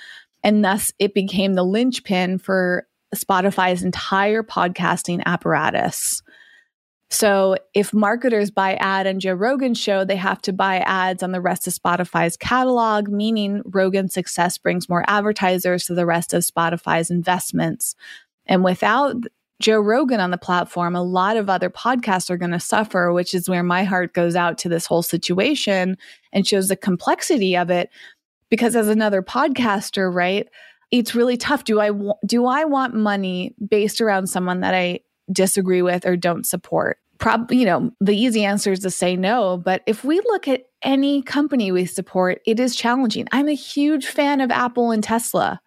And 0.44 0.64
thus, 0.64 0.92
it 1.00 1.16
became 1.16 1.56
the 1.56 1.64
linchpin 1.64 2.38
for 2.38 2.88
Spotify's 3.16 3.84
entire 3.84 4.44
podcasting 4.44 5.24
apparatus. 5.26 6.22
So, 7.10 7.56
if 7.74 7.94
marketers 7.94 8.52
buy 8.52 8.76
ad 8.76 9.08
on 9.08 9.20
Joe 9.20 9.34
Rogan's 9.34 9.80
show, 9.80 10.04
they 10.04 10.16
have 10.16 10.42
to 10.44 10.54
buy 10.54 10.80
ads 10.80 11.24
on 11.24 11.32
the 11.32 11.42
rest 11.42 11.68
of 11.68 11.74
Spotify's 11.74 12.36
catalog, 12.36 13.08
meaning 13.08 13.62
Rogan's 13.66 14.14
success 14.14 14.58
brings 14.58 14.90
more 14.90 15.06
advertisers 15.08 15.86
to 15.86 15.94
the 15.94 16.06
rest 16.06 16.34
of 16.34 16.44
Spotify's 16.44 17.12
investments. 17.12 17.96
And 18.48 18.64
without 18.64 19.16
Joe 19.62 19.80
Rogan 19.80 20.20
on 20.20 20.32
the 20.32 20.38
platform, 20.38 20.96
a 20.96 21.04
lot 21.04 21.38
of 21.38 21.50
other 21.50 21.70
podcasts 21.70 22.30
are 22.30 22.38
going 22.38 22.52
to 22.52 22.60
suffer, 22.60 23.14
which 23.14 23.34
is 23.34 23.50
where 23.50 23.64
my 23.64 23.84
heart 23.84 24.14
goes 24.14 24.36
out 24.36 24.58
to 24.60 24.70
this 24.70 24.86
whole 24.86 25.04
situation 25.04 25.98
and 26.34 26.46
shows 26.46 26.68
the 26.68 26.76
complexity 26.76 27.56
of 27.56 27.70
it. 27.70 27.90
Because 28.50 28.76
as 28.76 28.90
another 28.90 29.22
podcaster, 29.22 30.14
right, 30.14 30.48
it's 30.92 31.16
really 31.16 31.38
tough. 31.38 31.64
Do 31.64 31.80
I 31.80 31.92
do 32.26 32.46
I 32.46 32.66
want 32.66 32.94
money 32.94 33.56
based 33.68 34.02
around 34.02 34.28
someone 34.28 34.60
that 34.60 34.74
I 34.74 35.00
disagree 35.32 35.82
with 35.82 36.06
or 36.06 36.16
don't 36.16 36.46
support? 36.46 37.00
Probably, 37.18 37.58
you 37.58 37.66
know, 37.66 37.92
the 38.02 38.16
easy 38.16 38.44
answer 38.44 38.74
is 38.74 38.80
to 38.82 38.92
say 38.92 39.16
no. 39.16 39.58
But 39.58 39.82
if 39.88 40.04
we 40.04 40.20
look 40.20 40.48
at 40.48 40.66
any 40.84 41.22
company 41.22 41.72
we 41.72 41.86
support, 41.86 42.42
it 42.46 42.60
is 42.60 42.76
challenging. 42.76 43.28
I'm 43.32 43.48
a 43.48 43.56
huge 43.56 44.06
fan 44.06 44.42
of 44.42 44.52
Apple 44.52 44.92
and 44.92 45.04
Tesla 45.04 45.62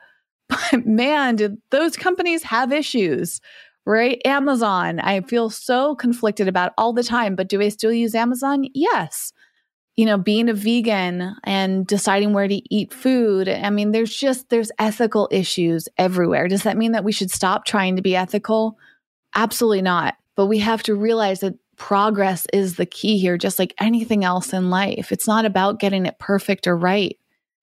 But 0.72 0.86
man, 0.86 1.36
did 1.36 1.58
those 1.70 1.96
companies 1.96 2.42
have 2.44 2.72
issues, 2.72 3.40
right? 3.88 4.20
Amazon, 4.24 5.00
I 5.00 5.22
feel 5.22 5.48
so 5.48 5.94
conflicted 5.94 6.46
about 6.46 6.74
all 6.76 6.92
the 6.92 7.02
time, 7.02 7.34
but 7.34 7.48
do 7.48 7.60
I 7.62 7.70
still 7.70 7.92
use 7.92 8.14
Amazon? 8.14 8.66
Yes. 8.74 9.32
You 9.96 10.04
know, 10.04 10.18
being 10.18 10.48
a 10.48 10.54
vegan 10.54 11.34
and 11.42 11.86
deciding 11.86 12.32
where 12.32 12.46
to 12.46 12.62
eat 12.72 12.92
food. 12.92 13.48
I 13.48 13.70
mean, 13.70 13.92
there's 13.92 14.14
just 14.14 14.50
there's 14.50 14.70
ethical 14.78 15.26
issues 15.32 15.88
everywhere. 15.96 16.48
Does 16.48 16.62
that 16.64 16.76
mean 16.76 16.92
that 16.92 17.02
we 17.02 17.12
should 17.12 17.30
stop 17.30 17.64
trying 17.64 17.96
to 17.96 18.02
be 18.02 18.14
ethical? 18.14 18.78
Absolutely 19.34 19.82
not. 19.82 20.16
But 20.36 20.46
we 20.46 20.58
have 20.58 20.82
to 20.84 20.94
realize 20.94 21.40
that 21.40 21.54
progress 21.76 22.46
is 22.52 22.76
the 22.76 22.86
key 22.86 23.18
here, 23.18 23.38
just 23.38 23.58
like 23.58 23.74
anything 23.80 24.22
else 24.22 24.52
in 24.52 24.70
life. 24.70 25.10
It's 25.10 25.26
not 25.26 25.46
about 25.46 25.80
getting 25.80 26.06
it 26.06 26.18
perfect 26.18 26.66
or 26.66 26.76
right, 26.76 27.18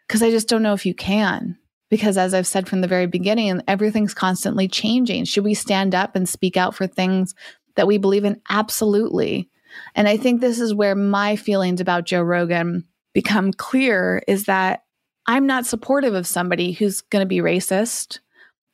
because 0.08 0.24
I 0.24 0.32
just 0.32 0.50
don't 0.50 0.64
know 0.64 0.74
if 0.74 0.86
you 0.86 0.96
can. 0.96 1.58
Because 1.96 2.18
as 2.18 2.34
I've 2.34 2.46
said 2.46 2.68
from 2.68 2.82
the 2.82 2.90
very 2.90 3.08
beginning, 3.08 3.62
everything's 3.70 4.14
constantly 4.14 4.68
changing. 4.68 5.24
Should 5.24 5.46
we 5.46 5.54
stand 5.54 5.96
up 5.96 6.14
and 6.14 6.28
speak 6.28 6.58
out 6.58 6.76
for 6.76 6.88
things 6.88 7.34
that 7.76 7.88
we 7.88 7.98
believe 7.98 8.26
in? 8.26 8.42
Absolutely. 8.50 9.50
And 9.96 10.06
I 10.06 10.18
think 10.18 10.42
this 10.42 10.60
is 10.60 10.74
where 10.74 10.94
my 10.94 11.38
feelings 11.38 11.80
about 11.80 12.04
Joe 12.04 12.22
Rogan 12.22 12.84
become 13.14 13.54
clear 13.54 14.22
is 14.28 14.44
that 14.44 14.84
I'm 15.26 15.48
not 15.48 15.66
supportive 15.66 16.14
of 16.14 16.28
somebody 16.28 16.74
who's 16.74 17.00
going 17.00 17.22
to 17.22 17.26
be 17.26 17.38
racist. 17.38 18.20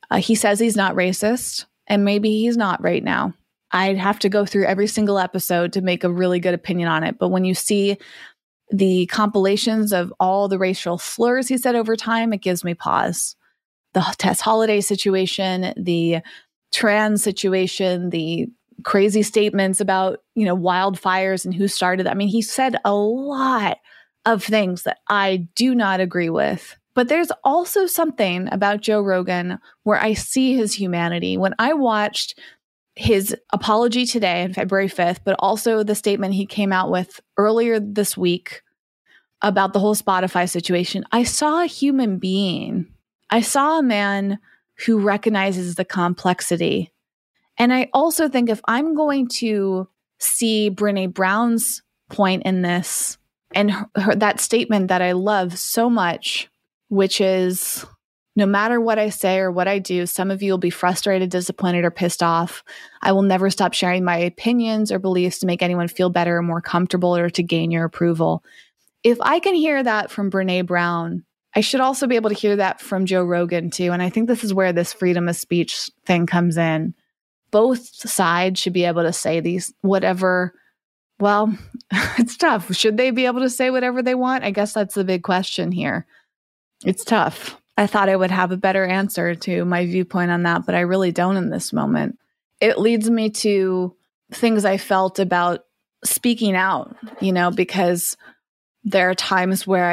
Uh, 0.10 0.18
he 0.18 0.34
says 0.34 0.60
he's 0.60 0.76
not 0.76 0.96
racist, 0.96 1.66
and 1.86 2.04
maybe 2.04 2.42
he's 2.42 2.58
not 2.58 2.82
right 2.82 3.04
now. 3.04 3.36
I'd 3.72 4.00
have 4.00 4.18
to 4.20 4.30
go 4.30 4.48
through 4.48 4.66
every 4.66 4.88
single 4.88 5.20
episode 5.20 5.74
to 5.74 5.82
make 5.82 6.04
a 6.04 6.12
really 6.12 6.40
good 6.40 6.56
opinion 6.56 6.90
on 6.90 7.04
it. 7.04 7.20
But 7.20 7.30
when 7.30 7.46
you 7.46 7.54
see 7.54 8.00
the 8.72 9.06
compilations 9.08 9.92
of 9.92 10.14
all 10.20 10.48
the 10.48 10.58
racial 10.58 10.98
slurs 10.98 11.48
he 11.48 11.58
said 11.58 11.76
over 11.76 11.96
time, 11.96 12.34
it 12.34 12.42
gives 12.42 12.64
me 12.64 12.74
pause. 12.74 13.36
The 13.94 14.02
Tess 14.18 14.40
Holliday 14.40 14.82
situation, 14.82 15.74
the 15.76 16.20
trans 16.72 17.22
situation, 17.22 18.10
the 18.10 18.48
crazy 18.84 19.22
statements 19.22 19.82
about, 19.82 20.20
you 20.36 20.46
know, 20.46 20.58
wildfires 20.58 21.46
and 21.46 21.54
who 21.54 21.68
started. 21.68 22.08
I 22.08 22.14
mean, 22.14 22.30
he 22.30 22.42
said 22.42 22.78
a 22.86 22.94
lot 22.94 23.78
of 24.26 24.44
things 24.44 24.84
that 24.84 25.00
I 25.10 25.48
do 25.56 25.76
not 25.76 26.00
agree 26.00 26.30
with. 26.30 26.78
But 26.94 27.08
there's 27.08 27.32
also 27.44 27.86
something 27.86 28.50
about 28.52 28.82
Joe 28.82 29.02
Rogan 29.02 29.60
where 29.84 30.02
I 30.02 30.14
see 30.14 30.56
his 30.56 30.74
humanity. 30.74 31.38
When 31.38 31.56
I 31.58 31.74
watched 31.74 32.38
his 32.96 33.36
apology 33.52 34.06
today 34.06 34.44
on 34.44 34.54
February 34.54 34.90
5th, 34.90 35.20
but 35.24 35.36
also 35.40 35.84
the 35.84 35.96
statement 35.96 36.34
he 36.34 36.46
came 36.46 36.74
out 36.74 36.92
with 36.92 37.20
earlier 37.38 37.80
this 37.80 38.18
week 38.18 38.62
about 39.42 39.74
the 39.74 39.80
whole 39.80 39.96
Spotify 39.96 40.50
situation, 40.50 41.04
I 41.12 41.24
saw 41.24 41.64
a 41.64 41.68
human 41.68 42.18
being. 42.18 42.88
I 43.30 43.42
saw 43.42 43.80
a 43.80 43.84
man 43.84 44.40
who 44.86 45.00
recognizes 45.00 45.76
the 45.76 45.86
complexity. 45.86 46.92
And 47.58 47.74
I 47.74 47.90
also 47.94 48.30
think 48.30 48.50
if 48.50 48.62
I'm 48.66 48.96
going 48.96 49.28
to 49.40 49.88
see 50.20 50.70
Brene 50.70 51.14
Brown's 51.14 51.82
point 52.10 52.44
in 52.44 52.62
this 52.62 53.18
and 53.54 53.72
her, 53.72 53.90
her, 53.96 54.16
that 54.16 54.40
statement 54.40 54.88
that 54.90 55.02
I 55.02 55.14
love 55.14 55.58
so 55.58 55.90
much, 55.90 56.50
which 56.90 57.22
is 57.22 57.86
no 58.36 58.46
matter 58.46 58.80
what 58.80 58.98
I 58.98 59.10
say 59.10 59.40
or 59.40 59.52
what 59.52 59.68
I 59.68 59.80
do, 59.80 60.06
some 60.06 60.32
of 60.32 60.42
you 60.42 60.54
will 60.54 60.58
be 60.58 60.70
frustrated, 60.70 61.30
disappointed, 61.30 61.84
or 61.84 61.92
pissed 61.92 62.24
off. 62.24 62.64
I 63.02 63.12
will 63.12 63.24
never 63.24 63.50
stop 63.50 63.74
sharing 63.74 64.06
my 64.06 64.18
opinions 64.18 64.92
or 64.92 65.00
beliefs 65.00 65.40
to 65.40 65.46
make 65.46 65.62
anyone 65.62 65.90
feel 65.90 66.10
better 66.10 66.38
or 66.38 66.42
more 66.42 66.62
comfortable 66.62 67.16
or 67.16 67.30
to 67.30 67.44
gain 67.44 67.72
your 67.72 67.84
approval. 67.84 68.44
If 69.04 69.18
I 69.22 69.40
can 69.40 69.56
hear 69.56 69.84
that 69.84 70.12
from 70.12 70.32
Brene 70.32 70.66
Brown, 70.66 71.26
I 71.56 71.62
should 71.62 71.82
also 71.82 72.08
be 72.08 72.16
able 72.16 72.30
to 72.30 72.36
hear 72.36 72.56
that 72.56 72.80
from 72.80 73.06
Joe 73.06 73.24
Rogan 73.24 73.70
too. 73.70 73.92
And 73.92 74.02
I 74.02 74.10
think 74.10 74.28
this 74.28 74.44
is 74.44 74.54
where 74.54 74.72
this 74.72 74.94
freedom 74.94 75.28
of 75.28 75.36
speech 75.36 75.90
thing 76.06 76.26
comes 76.26 76.56
in. 76.56 76.94
Both 77.52 77.88
sides 78.10 78.62
should 78.62 78.72
be 78.72 78.86
able 78.86 79.04
to 79.04 79.12
say 79.12 79.42
these, 79.42 79.74
whatever. 79.82 80.54
Well, 81.20 81.54
it's 82.18 82.38
tough. 82.38 82.74
Should 82.74 82.96
they 82.96 83.12
be 83.12 83.26
able 83.26 83.42
to 83.42 83.50
say 83.50 83.70
whatever 83.70 84.02
they 84.02 84.16
want? 84.16 84.46
I 84.46 84.52
guess 84.52 84.72
that's 84.72 84.96
the 84.96 85.04
big 85.04 85.24
question 85.24 85.74
here. 85.74 86.06
It's 86.86 87.04
tough. 87.04 87.61
I 87.82 87.88
thought 87.88 88.10
I 88.10 88.16
would 88.16 88.30
have 88.30 88.52
a 88.52 88.58
better 88.58 88.86
answer 88.86 89.34
to 89.34 89.66
my 89.66 89.88
viewpoint 89.88 90.30
on 90.30 90.44
that, 90.44 90.68
but 90.68 90.76
I 90.76 90.82
really 90.82 91.12
don't 91.12 91.36
in 91.36 91.50
this 91.50 91.74
moment. 91.74 92.20
It 92.60 92.78
leads 92.78 93.10
me 93.10 93.32
to 93.32 93.96
things 94.32 94.66
I 94.66 94.78
felt 94.78 95.18
about 95.18 95.66
speaking 96.06 96.56
out, 96.56 96.96
you 97.20 97.34
know, 97.34 97.50
because 97.50 98.18
there 98.84 99.10
are 99.10 99.16
times 99.16 99.66
where 99.66 99.90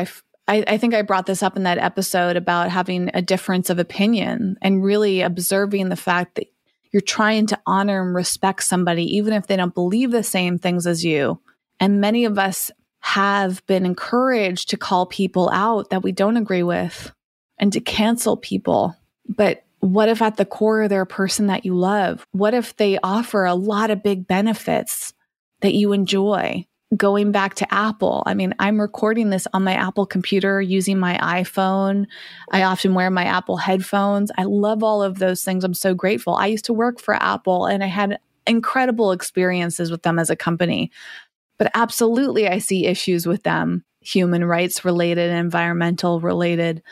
I, 0.46 0.64
I 0.68 0.76
think 0.76 0.92
I 0.92 1.00
brought 1.00 1.24
this 1.24 1.42
up 1.42 1.56
in 1.56 1.62
that 1.62 1.78
episode 1.78 2.36
about 2.36 2.68
having 2.68 3.10
a 3.14 3.22
difference 3.22 3.70
of 3.70 3.78
opinion 3.78 4.58
and 4.60 4.84
really 4.84 5.22
observing 5.22 5.88
the 5.88 5.96
fact 5.96 6.34
that 6.34 6.48
you're 6.92 7.00
trying 7.00 7.46
to 7.46 7.58
honor 7.64 8.02
and 8.02 8.14
respect 8.14 8.64
somebody, 8.64 9.16
even 9.16 9.32
if 9.32 9.46
they 9.46 9.56
don't 9.56 9.74
believe 9.74 10.10
the 10.10 10.22
same 10.22 10.58
things 10.58 10.86
as 10.86 11.06
you. 11.06 11.40
And 11.80 12.02
many 12.02 12.26
of 12.26 12.38
us 12.38 12.70
have 13.00 13.64
been 13.64 13.86
encouraged 13.86 14.68
to 14.68 14.76
call 14.76 15.06
people 15.06 15.48
out 15.54 15.88
that 15.88 16.02
we 16.02 16.12
don't 16.12 16.36
agree 16.36 16.62
with 16.62 17.12
and 17.58 17.72
to 17.72 17.80
cancel 17.80 18.36
people. 18.36 18.96
But 19.28 19.64
what 19.80 20.08
if 20.08 20.22
at 20.22 20.36
the 20.36 20.44
core 20.44 20.88
they're 20.88 21.02
a 21.02 21.06
person 21.06 21.46
that 21.46 21.64
you 21.64 21.74
love? 21.74 22.26
What 22.32 22.54
if 22.54 22.76
they 22.76 22.98
offer 23.02 23.44
a 23.44 23.54
lot 23.54 23.90
of 23.90 24.02
big 24.02 24.26
benefits 24.26 25.12
that 25.60 25.74
you 25.74 25.92
enjoy? 25.92 26.66
Going 26.96 27.32
back 27.32 27.54
to 27.56 27.74
Apple, 27.74 28.22
I 28.24 28.32
mean, 28.32 28.54
I'm 28.58 28.80
recording 28.80 29.28
this 29.28 29.46
on 29.52 29.62
my 29.62 29.74
Apple 29.74 30.06
computer 30.06 30.62
using 30.62 30.98
my 30.98 31.18
iPhone. 31.18 32.06
I 32.50 32.62
often 32.62 32.94
wear 32.94 33.10
my 33.10 33.24
Apple 33.24 33.58
headphones. 33.58 34.30
I 34.38 34.44
love 34.44 34.82
all 34.82 35.02
of 35.02 35.18
those 35.18 35.44
things. 35.44 35.64
I'm 35.64 35.74
so 35.74 35.92
grateful. 35.92 36.34
I 36.34 36.46
used 36.46 36.64
to 36.64 36.72
work 36.72 36.98
for 36.98 37.14
Apple 37.14 37.66
and 37.66 37.84
I 37.84 37.88
had 37.88 38.18
incredible 38.46 39.12
experiences 39.12 39.90
with 39.90 40.02
them 40.02 40.18
as 40.18 40.30
a 40.30 40.36
company. 40.36 40.90
But 41.58 41.70
absolutely, 41.74 42.48
I 42.48 42.58
see 42.58 42.86
issues 42.86 43.26
with 43.26 43.42
them, 43.42 43.84
human 44.00 44.44
rights 44.44 44.84
related, 44.84 45.30
environmental 45.30 46.20
related. 46.20 46.82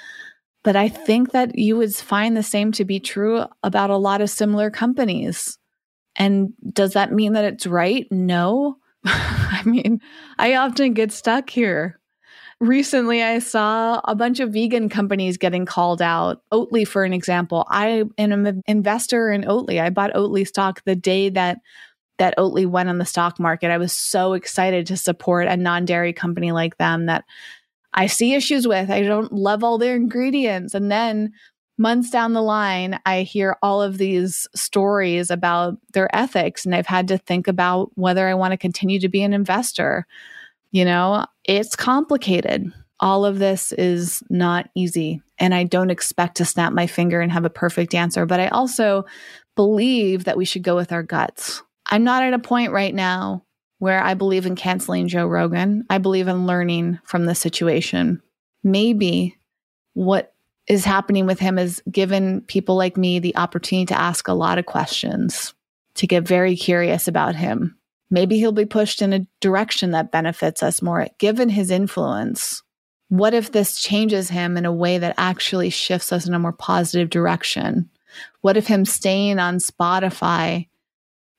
But 0.67 0.75
I 0.75 0.89
think 0.89 1.31
that 1.31 1.57
you 1.57 1.77
would 1.77 1.95
find 1.95 2.37
the 2.37 2.43
same 2.43 2.73
to 2.73 2.85
be 2.85 2.99
true 2.99 3.45
about 3.63 3.91
a 3.91 3.97
lot 3.97 4.21
of 4.21 4.29
similar 4.29 4.69
companies. 4.69 5.59
And 6.17 6.55
does 6.73 6.95
that 6.95 7.13
mean 7.13 7.35
that 7.35 7.45
it's 7.45 7.69
right? 7.69 8.11
No. 8.11 8.79
I 9.05 9.63
mean, 9.65 10.01
I 10.41 10.57
often 10.57 10.93
get 10.93 11.13
stuck 11.13 11.51
here. 11.51 12.01
Recently, 12.59 13.23
I 13.23 13.39
saw 13.39 14.01
a 14.03 14.17
bunch 14.17 14.41
of 14.41 14.55
vegan 14.55 14.89
companies 14.89 15.37
getting 15.37 15.67
called 15.67 16.03
out. 16.03 16.43
Oatly, 16.51 16.85
for 16.85 17.05
an 17.05 17.13
example. 17.13 17.65
I 17.71 18.03
am 18.19 18.45
an 18.45 18.65
investor 18.67 19.31
in 19.31 19.43
Oatly. 19.43 19.81
I 19.81 19.91
bought 19.91 20.15
Oatly 20.15 20.49
stock 20.49 20.83
the 20.85 20.97
day 20.97 21.29
that 21.29 21.59
that 22.19 22.37
Oatly 22.39 22.67
went 22.67 22.89
on 22.89 22.99
the 22.99 23.05
stock 23.05 23.39
market. 23.39 23.71
I 23.71 23.79
was 23.79 23.93
so 23.93 24.33
excited 24.33 24.87
to 24.89 24.97
support 24.97 25.47
a 25.47 25.57
non 25.57 25.85
dairy 25.85 26.13
company 26.13 26.51
like 26.51 26.77
them 26.79 27.07
that 27.07 27.25
I 27.97 28.07
see 28.07 28.35
issues 28.35 28.69
with. 28.69 28.91
I 28.91 29.03
don't 29.03 29.33
love 29.33 29.65
all 29.65 29.79
their 29.79 29.97
ingredients. 29.97 30.75
And 30.75 30.93
then 30.93 31.33
months 31.79 32.11
down 32.11 32.35
the 32.35 32.43
line, 32.43 33.01
I 33.07 33.23
hear 33.23 33.57
all 33.63 33.83
of 33.83 33.99
these 33.99 34.47
stories 34.55 35.31
about 35.31 35.79
their 35.93 36.15
ethics, 36.15 36.65
and 36.65 36.75
I've 36.75 36.87
had 36.87 37.09
to 37.09 37.19
think 37.19 37.49
about 37.49 37.91
whether 37.95 38.29
I 38.29 38.35
want 38.35 38.53
to 38.53 38.59
continue 38.59 39.01
to 39.01 39.09
be 39.09 39.23
an 39.23 39.33
investor. 39.33 40.07
You 40.73 40.85
know, 40.85 41.27
it's 41.45 41.75
complicated. 41.77 42.73
All 43.01 43.25
of 43.25 43.39
this 43.39 43.73
is 43.73 44.23
not 44.31 44.69
easy. 44.75 45.23
And 45.39 45.55
I 45.55 45.65
don't 45.65 45.91
expect 45.91 46.37
to 46.39 46.45
snap 46.45 46.73
my 46.73 46.87
finger 46.87 47.21
and 47.21 47.31
have 47.31 47.45
a 47.45 47.51
perfect 47.51 47.95
answer. 47.95 48.25
But 48.25 48.41
I 48.41 48.49
also 48.49 49.05
believe 49.55 50.25
that 50.25 50.37
we 50.37 50.45
should 50.45 50.63
go 50.63 50.77
with 50.77 50.93
our 50.93 51.03
guts. 51.03 51.63
I'm 51.91 52.05
not 52.05 52.23
at 52.23 52.35
a 52.35 52.39
point 52.39 52.73
right 52.73 52.95
now 52.95 53.46
where 53.79 54.03
I 54.03 54.15
believe 54.15 54.47
in 54.47 54.57
canceling 54.57 55.09
Joe 55.09 55.27
Rogan. 55.27 55.85
I 55.91 55.99
believe 55.99 56.29
in 56.29 56.47
learning 56.47 56.99
from 57.05 57.27
the 57.27 57.35
situation. 57.35 58.23
Maybe 58.65 59.37
what 59.95 60.35
is 60.67 60.85
happening 60.85 61.27
with 61.27 61.39
him 61.39 61.59
is 61.59 61.83
given 61.91 62.41
people 62.43 62.77
like 62.77 62.97
me 62.97 63.19
the 63.19 63.37
opportunity 63.37 63.87
to 63.87 63.99
ask 63.99 64.29
a 64.29 64.35
lot 64.35 64.59
of 64.59 64.67
questions, 64.67 65.55
to 65.95 66.07
get 66.07 66.27
very 66.27 66.57
curious 66.57 67.07
about 67.07 67.37
him. 67.37 67.77
Maybe 68.11 68.39
he'll 68.39 68.53
be 68.53 68.67
pushed 68.67 69.03
in 69.03 69.13
a 69.13 69.27
direction 69.41 69.93
that 69.93 70.13
benefits 70.13 70.63
us 70.63 70.83
more, 70.83 71.07
given 71.19 71.49
his 71.49 71.71
influence. 71.71 72.63
What 73.09 73.35
if 73.35 73.53
this 73.53 73.81
changes 73.81 74.29
him 74.29 74.57
in 74.57 74.65
a 74.65 74.73
way 74.73 74.99
that 74.99 75.15
actually 75.19 75.71
shifts 75.71 76.13
us 76.13 76.27
in 76.27 76.35
a 76.35 76.39
more 76.39 76.53
positive 76.53 77.11
direction? 77.11 77.89
What 78.41 78.57
if 78.57 78.67
him 78.67 78.85
staying 78.85 79.39
on 79.39 79.59
Spotify 79.59 80.69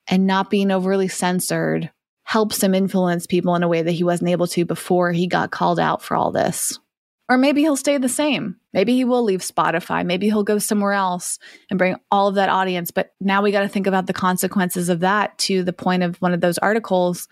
and 0.06 0.26
not 0.26 0.50
being 0.50 0.70
overly 0.70 1.08
censored 1.08 1.90
helps 2.28 2.62
him 2.62 2.74
influence 2.74 3.26
people 3.26 3.54
in 3.54 3.62
a 3.62 3.68
way 3.68 3.80
that 3.80 3.92
he 3.92 4.04
wasn't 4.04 4.28
able 4.28 4.46
to 4.46 4.66
before 4.66 5.12
he 5.12 5.26
got 5.26 5.50
called 5.50 5.80
out 5.80 6.02
for 6.02 6.14
all 6.14 6.30
this. 6.30 6.78
Or 7.30 7.38
maybe 7.38 7.62
he'll 7.62 7.74
stay 7.74 7.96
the 7.96 8.06
same. 8.06 8.56
Maybe 8.74 8.94
he 8.94 9.04
will 9.04 9.22
leave 9.22 9.40
Spotify. 9.40 10.04
Maybe 10.04 10.26
he'll 10.26 10.44
go 10.44 10.58
somewhere 10.58 10.92
else 10.92 11.38
and 11.70 11.78
bring 11.78 11.96
all 12.10 12.28
of 12.28 12.34
that 12.34 12.50
audience. 12.50 12.90
But 12.90 13.14
now 13.18 13.40
we 13.40 13.50
got 13.50 13.62
to 13.62 13.68
think 13.68 13.86
about 13.86 14.06
the 14.06 14.12
consequences 14.12 14.90
of 14.90 15.00
that 15.00 15.38
to 15.38 15.62
the 15.62 15.72
point 15.72 16.02
of 16.02 16.20
one 16.20 16.34
of 16.34 16.42
those 16.42 16.58
articles 16.58 17.28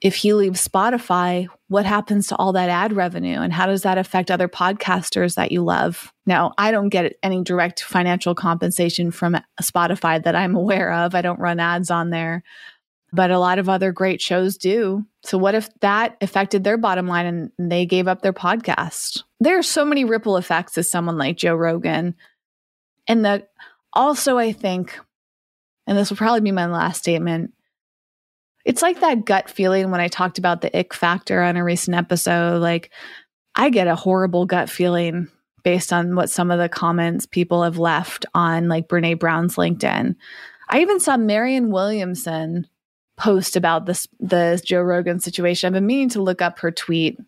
if 0.00 0.14
he 0.14 0.32
leaves 0.32 0.66
Spotify, 0.66 1.48
what 1.66 1.84
happens 1.84 2.28
to 2.28 2.36
all 2.36 2.52
that 2.52 2.68
ad 2.68 2.92
revenue 2.92 3.40
and 3.40 3.52
how 3.52 3.66
does 3.66 3.82
that 3.82 3.98
affect 3.98 4.30
other 4.30 4.48
podcasters 4.48 5.34
that 5.34 5.50
you 5.50 5.64
love? 5.64 6.12
Now, 6.24 6.52
I 6.56 6.70
don't 6.70 6.88
get 6.88 7.16
any 7.22 7.42
direct 7.42 7.82
financial 7.82 8.34
compensation 8.34 9.10
from 9.10 9.36
Spotify 9.60 10.22
that 10.22 10.36
I'm 10.36 10.54
aware 10.54 10.92
of. 10.92 11.14
I 11.14 11.22
don't 11.22 11.40
run 11.40 11.58
ads 11.58 11.90
on 11.90 12.10
there, 12.10 12.44
but 13.12 13.30
a 13.30 13.38
lot 13.38 13.58
of 13.58 13.68
other 13.68 13.92
great 13.92 14.20
shows 14.20 14.56
do. 14.56 15.04
So, 15.22 15.38
what 15.38 15.54
if 15.54 15.68
that 15.80 16.16
affected 16.20 16.64
their 16.64 16.76
bottom 16.76 17.06
line 17.06 17.26
and 17.26 17.70
they 17.70 17.86
gave 17.86 18.08
up 18.08 18.22
their 18.22 18.32
podcast? 18.32 19.22
There 19.40 19.58
are 19.58 19.62
so 19.62 19.84
many 19.84 20.04
ripple 20.04 20.36
effects 20.36 20.76
as 20.78 20.90
someone 20.90 21.18
like 21.18 21.36
Joe 21.36 21.54
Rogan. 21.54 22.14
And 23.06 23.24
the 23.24 23.46
also, 23.92 24.36
I 24.36 24.52
think, 24.52 24.98
and 25.86 25.96
this 25.96 26.10
will 26.10 26.16
probably 26.16 26.42
be 26.42 26.52
my 26.52 26.66
last 26.66 26.98
statement 26.98 27.52
it's 28.68 28.82
like 28.82 29.00
that 29.00 29.24
gut 29.24 29.48
feeling 29.48 29.90
when 29.90 30.00
I 30.02 30.08
talked 30.08 30.36
about 30.36 30.60
the 30.60 30.78
ick 30.78 30.92
factor 30.92 31.40
on 31.42 31.56
a 31.56 31.64
recent 31.64 31.96
episode. 31.96 32.60
Like, 32.60 32.90
I 33.54 33.70
get 33.70 33.88
a 33.88 33.96
horrible 33.96 34.44
gut 34.44 34.68
feeling 34.68 35.28
based 35.64 35.90
on 35.90 36.14
what 36.14 36.28
some 36.28 36.50
of 36.50 36.58
the 36.58 36.68
comments 36.68 37.24
people 37.24 37.62
have 37.62 37.78
left 37.78 38.26
on 38.34 38.68
like 38.68 38.86
Brene 38.86 39.18
Brown's 39.18 39.56
LinkedIn. 39.56 40.14
I 40.68 40.80
even 40.80 41.00
saw 41.00 41.16
Marianne 41.16 41.70
Williamson 41.70 42.66
post 43.18 43.56
about 43.56 43.86
this 43.86 44.06
the 44.20 44.60
Joe 44.64 44.82
Rogan 44.82 45.20
situation. 45.20 45.66
I've 45.66 45.74
been 45.74 45.86
meaning 45.86 46.08
to 46.10 46.22
look 46.22 46.40
up 46.40 46.58
her 46.60 46.70
tweet 46.70 47.18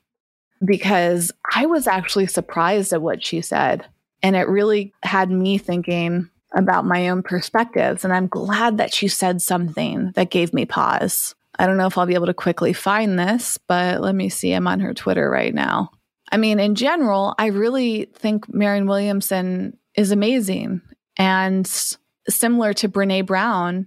because 0.64 1.32
I 1.54 1.66
was 1.66 1.86
actually 1.86 2.26
surprised 2.26 2.92
at 2.92 3.02
what 3.02 3.24
she 3.24 3.40
said. 3.40 3.86
And 4.22 4.36
it 4.36 4.48
really 4.48 4.92
had 5.02 5.30
me 5.30 5.56
thinking, 5.56 6.28
about 6.52 6.84
my 6.84 7.08
own 7.08 7.22
perspectives. 7.22 8.04
And 8.04 8.12
I'm 8.12 8.26
glad 8.26 8.78
that 8.78 8.92
she 8.92 9.08
said 9.08 9.42
something 9.42 10.12
that 10.14 10.30
gave 10.30 10.52
me 10.52 10.64
pause. 10.64 11.34
I 11.58 11.66
don't 11.66 11.76
know 11.76 11.86
if 11.86 11.98
I'll 11.98 12.06
be 12.06 12.14
able 12.14 12.26
to 12.26 12.34
quickly 12.34 12.72
find 12.72 13.18
this, 13.18 13.58
but 13.58 14.00
let 14.00 14.14
me 14.14 14.28
see. 14.28 14.52
I'm 14.52 14.66
on 14.66 14.80
her 14.80 14.94
Twitter 14.94 15.28
right 15.28 15.54
now. 15.54 15.90
I 16.32 16.36
mean, 16.36 16.60
in 16.60 16.74
general, 16.74 17.34
I 17.38 17.46
really 17.46 18.06
think 18.14 18.52
Marianne 18.52 18.86
Williamson 18.86 19.76
is 19.94 20.10
amazing. 20.10 20.80
And 21.16 21.66
similar 22.28 22.72
to 22.74 22.88
Brene 22.88 23.26
Brown, 23.26 23.86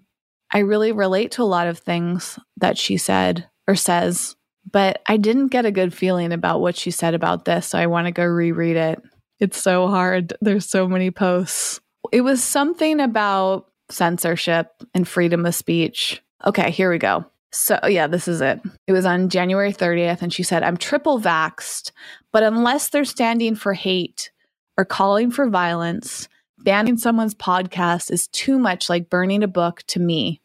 I 0.54 0.60
really 0.60 0.91
relate 0.91 1.32
to 1.32 1.43
a 1.43 1.45
lot 1.45 1.68
of 1.68 1.80
things 1.80 2.38
that 2.58 2.78
she 2.78 2.97
said 2.97 3.49
or 3.68 3.76
says, 3.76 4.36
but 4.72 5.01
I 5.08 5.18
didn't 5.18 5.47
get 5.47 5.66
a 5.66 5.72
good 5.72 5.93
feeling 5.93 6.32
about 6.32 6.62
what 6.62 6.78
she 6.78 6.91
said 6.91 7.16
about 7.16 7.45
this. 7.45 7.68
So 7.68 7.80
I 7.80 7.88
want 7.88 8.06
to 8.06 8.12
go 8.12 8.24
reread 8.24 8.78
it. 8.78 9.01
It's 9.39 9.62
so 9.62 9.88
hard. 9.88 10.34
There's 10.41 10.70
so 10.70 10.88
many 10.88 11.12
posts. 11.12 11.82
It 12.12 12.22
was 12.22 12.43
something 12.43 12.99
about 12.99 13.68
censorship 13.89 14.72
and 14.93 15.08
freedom 15.08 15.45
of 15.45 15.56
speech. 15.56 16.22
Okay, 16.45 16.72
here 16.72 16.89
we 16.89 16.97
go. 16.97 17.26
So, 17.51 17.80
yeah, 17.88 18.08
this 18.08 18.28
is 18.28 18.41
it. 18.41 18.62
It 18.88 18.93
was 18.93 19.06
on 19.06 19.30
January 19.30 19.72
30th, 19.72 20.22
and 20.22 20.34
she 20.34 20.43
said, 20.43 20.64
I'm 20.64 20.78
triple 20.78 21.20
vaxxed, 21.20 21.91
but 22.32 22.41
unless 22.41 22.89
they're 22.89 23.06
standing 23.06 23.56
for 23.56 23.74
hate 23.74 24.32
or 24.78 24.86
calling 24.86 25.30
for 25.30 25.47
violence, 25.47 26.28
banning 26.60 26.97
someone's 26.97 27.36
podcast 27.36 28.12
is 28.12 28.28
too 28.28 28.58
much 28.58 28.89
like 28.89 29.10
burning 29.10 29.43
a 29.43 29.47
book 29.47 29.84
to 29.88 29.99
me. 29.99 30.41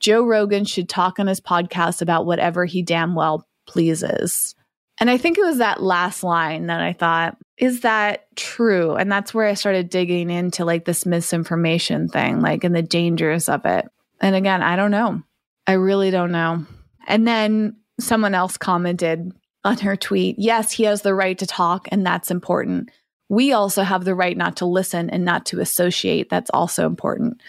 Joe 0.00 0.24
Rogan 0.24 0.64
should 0.64 0.88
talk 0.88 1.18
on 1.18 1.26
his 1.26 1.40
podcast 1.40 2.02
about 2.02 2.26
whatever 2.26 2.64
he 2.64 2.82
damn 2.82 3.14
well 3.14 3.46
pleases. 3.66 4.54
And 4.98 5.08
I 5.08 5.16
think 5.16 5.38
it 5.38 5.44
was 5.44 5.58
that 5.58 5.82
last 5.82 6.22
line 6.22 6.66
that 6.66 6.80
I 6.80 6.92
thought, 6.92 7.38
is 7.56 7.80
that 7.80 8.26
true? 8.36 8.94
And 8.96 9.10
that's 9.10 9.32
where 9.32 9.46
I 9.46 9.54
started 9.54 9.88
digging 9.88 10.28
into 10.28 10.64
like 10.64 10.84
this 10.84 11.06
misinformation 11.06 12.08
thing, 12.08 12.40
like 12.40 12.64
and 12.64 12.74
the 12.74 12.82
dangers 12.82 13.48
of 13.48 13.64
it. 13.64 13.88
And 14.20 14.34
again, 14.34 14.62
I 14.62 14.76
don't 14.76 14.90
know. 14.90 15.22
I 15.66 15.72
really 15.72 16.10
don't 16.10 16.32
know. 16.32 16.66
And 17.06 17.26
then 17.26 17.76
someone 17.98 18.34
else 18.34 18.58
commented 18.58 19.32
on 19.64 19.78
her 19.78 19.96
tweet, 19.96 20.36
yes, 20.38 20.72
he 20.72 20.84
has 20.84 21.02
the 21.02 21.14
right 21.14 21.38
to 21.38 21.46
talk, 21.46 21.88
and 21.90 22.04
that's 22.04 22.30
important. 22.30 22.90
We 23.28 23.52
also 23.52 23.82
have 23.82 24.04
the 24.04 24.14
right 24.14 24.36
not 24.36 24.56
to 24.56 24.66
listen 24.66 25.08
and 25.10 25.24
not 25.24 25.46
to 25.46 25.60
associate. 25.60 26.28
That's 26.30 26.50
also 26.50 26.86
important. 26.86 27.40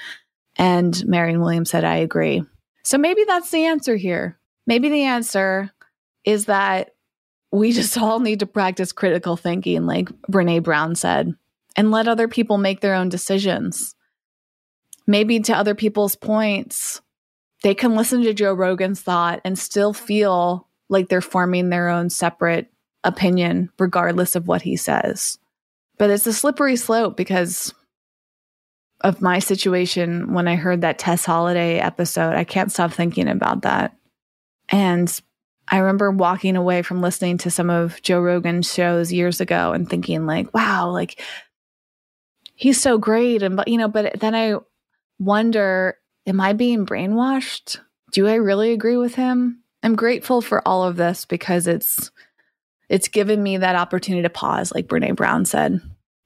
And 0.61 1.03
Marianne 1.07 1.41
Williams 1.41 1.71
said, 1.71 1.83
I 1.83 1.95
agree. 1.95 2.43
So 2.83 2.99
maybe 2.99 3.23
that's 3.25 3.49
the 3.49 3.65
answer 3.65 3.95
here. 3.95 4.39
Maybe 4.67 4.89
the 4.89 5.05
answer 5.05 5.71
is 6.23 6.45
that 6.45 6.91
we 7.51 7.71
just 7.71 7.97
all 7.97 8.19
need 8.19 8.41
to 8.41 8.45
practice 8.45 8.91
critical 8.91 9.35
thinking, 9.35 9.87
like 9.87 10.09
Brene 10.29 10.61
Brown 10.61 10.93
said, 10.93 11.33
and 11.75 11.89
let 11.89 12.07
other 12.07 12.27
people 12.27 12.59
make 12.59 12.79
their 12.79 12.93
own 12.93 13.09
decisions. 13.09 13.95
Maybe 15.07 15.39
to 15.39 15.57
other 15.57 15.73
people's 15.73 16.15
points, 16.15 17.01
they 17.63 17.73
can 17.73 17.95
listen 17.95 18.21
to 18.21 18.33
Joe 18.33 18.53
Rogan's 18.53 19.01
thought 19.01 19.41
and 19.43 19.57
still 19.57 19.93
feel 19.93 20.67
like 20.89 21.09
they're 21.09 21.21
forming 21.21 21.69
their 21.69 21.89
own 21.89 22.11
separate 22.11 22.71
opinion, 23.03 23.71
regardless 23.79 24.35
of 24.35 24.47
what 24.47 24.61
he 24.61 24.77
says. 24.77 25.39
But 25.97 26.11
it's 26.11 26.27
a 26.27 26.33
slippery 26.33 26.75
slope 26.75 27.17
because 27.17 27.73
of 29.03 29.21
my 29.21 29.39
situation 29.39 30.33
when 30.33 30.47
I 30.47 30.55
heard 30.55 30.81
that 30.81 30.99
Tess 30.99 31.25
Holliday 31.25 31.79
episode. 31.79 32.35
I 32.35 32.43
can't 32.43 32.71
stop 32.71 32.91
thinking 32.91 33.27
about 33.27 33.63
that. 33.63 33.95
And 34.69 35.21
I 35.67 35.77
remember 35.77 36.11
walking 36.11 36.55
away 36.55 36.81
from 36.81 37.01
listening 37.01 37.37
to 37.39 37.51
some 37.51 37.69
of 37.69 38.01
Joe 38.01 38.19
Rogan's 38.19 38.71
shows 38.71 39.11
years 39.11 39.41
ago 39.41 39.73
and 39.73 39.89
thinking 39.89 40.25
like, 40.25 40.53
wow, 40.53 40.89
like 40.89 41.21
he's 42.55 42.79
so 42.79 42.97
great 42.97 43.43
and 43.43 43.55
but 43.55 43.67
you 43.67 43.77
know, 43.77 43.87
but 43.87 44.19
then 44.19 44.35
I 44.35 44.55
wonder, 45.19 45.97
am 46.27 46.41
I 46.41 46.53
being 46.53 46.85
brainwashed? 46.85 47.79
Do 48.11 48.27
I 48.27 48.35
really 48.35 48.71
agree 48.73 48.97
with 48.97 49.15
him? 49.15 49.63
I'm 49.83 49.95
grateful 49.95 50.41
for 50.41 50.67
all 50.67 50.83
of 50.83 50.95
this 50.95 51.25
because 51.25 51.67
it's 51.67 52.11
it's 52.89 53.07
given 53.07 53.41
me 53.41 53.57
that 53.57 53.75
opportunity 53.75 54.23
to 54.23 54.29
pause 54.29 54.73
like 54.73 54.87
Brene 54.87 55.15
Brown 55.15 55.45
said 55.45 55.79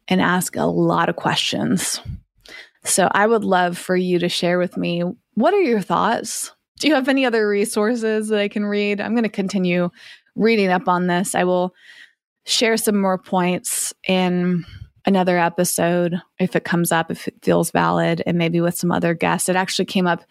and 0.07 0.21
ask 0.21 0.55
a 0.55 0.65
lot 0.65 1.09
of 1.09 1.15
questions. 1.15 2.01
So 2.85 3.09
I 3.11 3.25
would 3.25 3.43
love 3.43 3.77
for 3.77 3.95
you 3.95 4.19
to 4.19 4.29
share 4.29 4.57
with 4.57 4.77
me 4.77 5.03
what 5.33 5.53
are 5.53 5.61
your 5.61 5.81
thoughts? 5.81 6.51
Do 6.79 6.87
you 6.87 6.95
have 6.95 7.09
any 7.09 7.25
other 7.25 7.47
resources 7.47 8.29
that 8.29 8.39
I 8.39 8.47
can 8.47 8.65
read? 8.65 9.01
I'm 9.01 9.13
going 9.13 9.23
to 9.23 9.29
continue 9.29 9.89
reading 10.35 10.69
up 10.69 10.87
on 10.87 11.07
this. 11.07 11.35
I 11.35 11.43
will 11.45 11.73
share 12.45 12.77
some 12.77 12.99
more 12.99 13.17
points 13.17 13.93
in 14.07 14.65
another 15.05 15.37
episode 15.37 16.21
if 16.39 16.55
it 16.55 16.63
comes 16.63 16.91
up, 16.91 17.11
if 17.11 17.27
it 17.27 17.35
feels 17.41 17.71
valid, 17.71 18.21
and 18.25 18.37
maybe 18.37 18.61
with 18.61 18.75
some 18.75 18.91
other 18.91 19.13
guests. 19.13 19.49
It 19.49 19.55
actually 19.55 19.85
came 19.85 20.07
up 20.07 20.23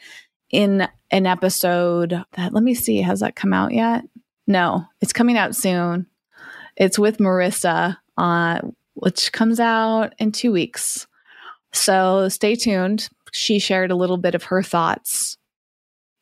in 0.50 0.86
an 1.10 1.26
episode 1.26 2.22
that, 2.32 2.52
let 2.52 2.62
me 2.62 2.74
see, 2.74 3.00
has 3.00 3.20
that 3.20 3.36
come 3.36 3.52
out 3.52 3.72
yet? 3.72 4.04
No, 4.46 4.84
it's 5.00 5.12
coming 5.12 5.36
out 5.38 5.56
soon. 5.56 6.06
It's 6.76 6.98
with 6.98 7.18
Marissa, 7.18 7.96
uh, 8.16 8.60
which 8.94 9.32
comes 9.32 9.58
out 9.60 10.14
in 10.18 10.32
two 10.32 10.52
weeks. 10.52 11.06
So 11.74 12.28
stay 12.28 12.54
tuned. 12.54 13.08
She 13.32 13.58
shared 13.58 13.90
a 13.90 13.96
little 13.96 14.16
bit 14.16 14.34
of 14.34 14.44
her 14.44 14.62
thoughts 14.62 15.36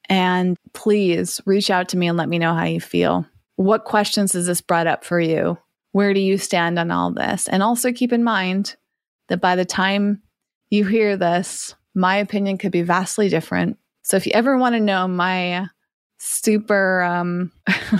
and 0.08 0.56
please 0.72 1.40
reach 1.46 1.70
out 1.70 1.88
to 1.90 1.96
me 1.96 2.08
and 2.08 2.18
let 2.18 2.28
me 2.28 2.38
know 2.38 2.54
how 2.54 2.64
you 2.64 2.80
feel. 2.80 3.26
What 3.56 3.84
questions 3.84 4.32
has 4.32 4.46
this 4.46 4.60
brought 4.60 4.86
up 4.86 5.04
for 5.04 5.20
you? 5.20 5.58
Where 5.92 6.14
do 6.14 6.20
you 6.20 6.38
stand 6.38 6.78
on 6.78 6.90
all 6.90 7.12
this? 7.12 7.48
And 7.48 7.62
also 7.62 7.92
keep 7.92 8.12
in 8.12 8.24
mind 8.24 8.76
that 9.28 9.40
by 9.40 9.54
the 9.56 9.64
time 9.64 10.22
you 10.70 10.86
hear 10.86 11.16
this, 11.16 11.74
my 11.94 12.16
opinion 12.16 12.56
could 12.56 12.72
be 12.72 12.82
vastly 12.82 13.28
different. 13.28 13.76
So 14.02 14.16
if 14.16 14.26
you 14.26 14.32
ever 14.34 14.56
want 14.56 14.74
to 14.74 14.80
know 14.80 15.06
my 15.06 15.68
super 16.18 17.02
um, 17.02 17.52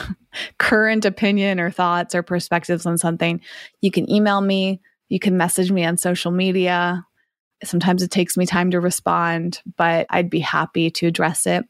current 0.58 1.04
opinion 1.04 1.60
or 1.60 1.70
thoughts 1.70 2.14
or 2.14 2.22
perspectives 2.22 2.86
on 2.86 2.96
something, 2.96 3.40
you 3.82 3.90
can 3.90 4.10
email 4.10 4.40
me. 4.40 4.80
You 5.08 5.18
can 5.18 5.36
message 5.36 5.70
me 5.70 5.84
on 5.84 5.98
social 5.98 6.30
media. 6.30 7.04
Sometimes 7.64 8.02
it 8.02 8.10
takes 8.10 8.36
me 8.36 8.46
time 8.46 8.70
to 8.70 8.80
respond, 8.80 9.62
but 9.76 10.06
I'd 10.10 10.30
be 10.30 10.40
happy 10.40 10.90
to 10.90 11.06
address 11.06 11.46
it. 11.46 11.64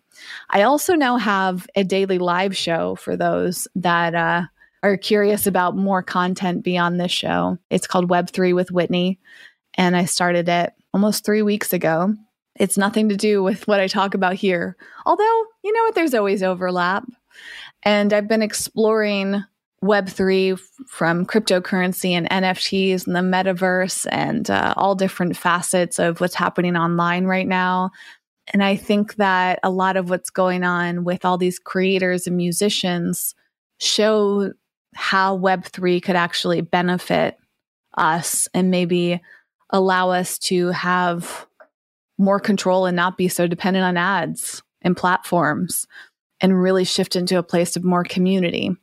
I 0.51 0.63
also 0.63 0.95
now 0.95 1.17
have 1.17 1.67
a 1.75 1.85
daily 1.85 2.19
live 2.19 2.57
show 2.57 2.95
for 2.97 3.17
those 3.17 3.69
that 3.77 4.15
uh, 4.15 4.43
are 4.83 4.97
curious 4.97 5.47
about 5.47 5.77
more 5.77 6.03
content 6.03 6.65
beyond 6.65 6.99
this 6.99 7.13
show. 7.13 7.59
It's 7.71 7.87
called 7.87 8.11
Web3 8.11 8.55
with 8.55 8.71
Whitney, 8.71 9.19
and 9.75 9.97
I 9.97 10.05
started 10.05 10.49
it 10.49 10.73
almost 10.93 11.25
three 11.25 11.43
weeks 11.43 11.73
ago. 11.73 12.15
It's 12.57 12.77
nothing 12.77 13.09
to 13.09 13.17
do 13.17 13.43
with 13.43 13.67
what 13.67 13.81
I 13.81 13.87
talk 13.87 14.15
about 14.15 14.35
here, 14.35 14.77
although, 15.07 15.45
you 15.63 15.73
know 15.73 15.83
what, 15.85 15.95
there's 15.95 16.15
always 16.15 16.43
overlap. 16.43 17.05
And 17.83 18.13
I've 18.13 18.29
been 18.29 18.43
exploring 18.43 19.43
Web3 19.83 20.61
from 20.87 21.27
cryptocurrency 21.27 22.13
and 22.13 22.31
NFTs 22.31 23.07
and 23.07 23.17
the 23.17 23.21
metaverse 23.21 24.07
and 24.11 24.49
uh, 24.49 24.75
all 24.77 24.95
different 24.95 25.37
facets 25.37 25.99
of 25.99 26.21
what's 26.21 26.37
happening 26.37 26.77
online 26.77 27.25
right 27.25 27.49
now. 27.49 27.91
And 28.53 28.63
I 28.63 28.77
think 28.77 29.17
that 29.17 29.59
a 29.63 29.71
lot 29.71 29.97
of 29.97 30.09
what's 30.09 30.31
going 30.31 30.63
on 30.63 31.05
with 31.05 31.25
all 31.25 31.37
these 31.37 31.59
creators 31.59 32.27
and 32.27 32.37
musicians 32.37 33.35
show 33.81 34.53
how 34.95 35.37
Web3 35.39 36.03
could 36.03 36.17
actually 36.17 36.61
benefit 36.61 37.37
us 37.97 38.49
and 38.55 38.71
maybe 38.71 39.21
allow 39.71 40.11
us 40.11 40.39
to 40.39 40.69
have 40.69 41.47
more 42.19 42.39
control 42.39 42.87
and 42.87 42.95
not 42.95 43.17
be 43.17 43.27
so 43.27 43.47
dependent 43.47 43.85
on 43.85 43.97
ads 43.97 44.63
and 44.83 44.97
platforms. 44.97 45.87
and 46.41 46.61
really 46.61 46.83
shift 46.83 47.15
into 47.15 47.39
a 47.39 47.43
place 47.45 47.77
of 47.77 47.85
more 47.85 48.03
community. 48.03 48.77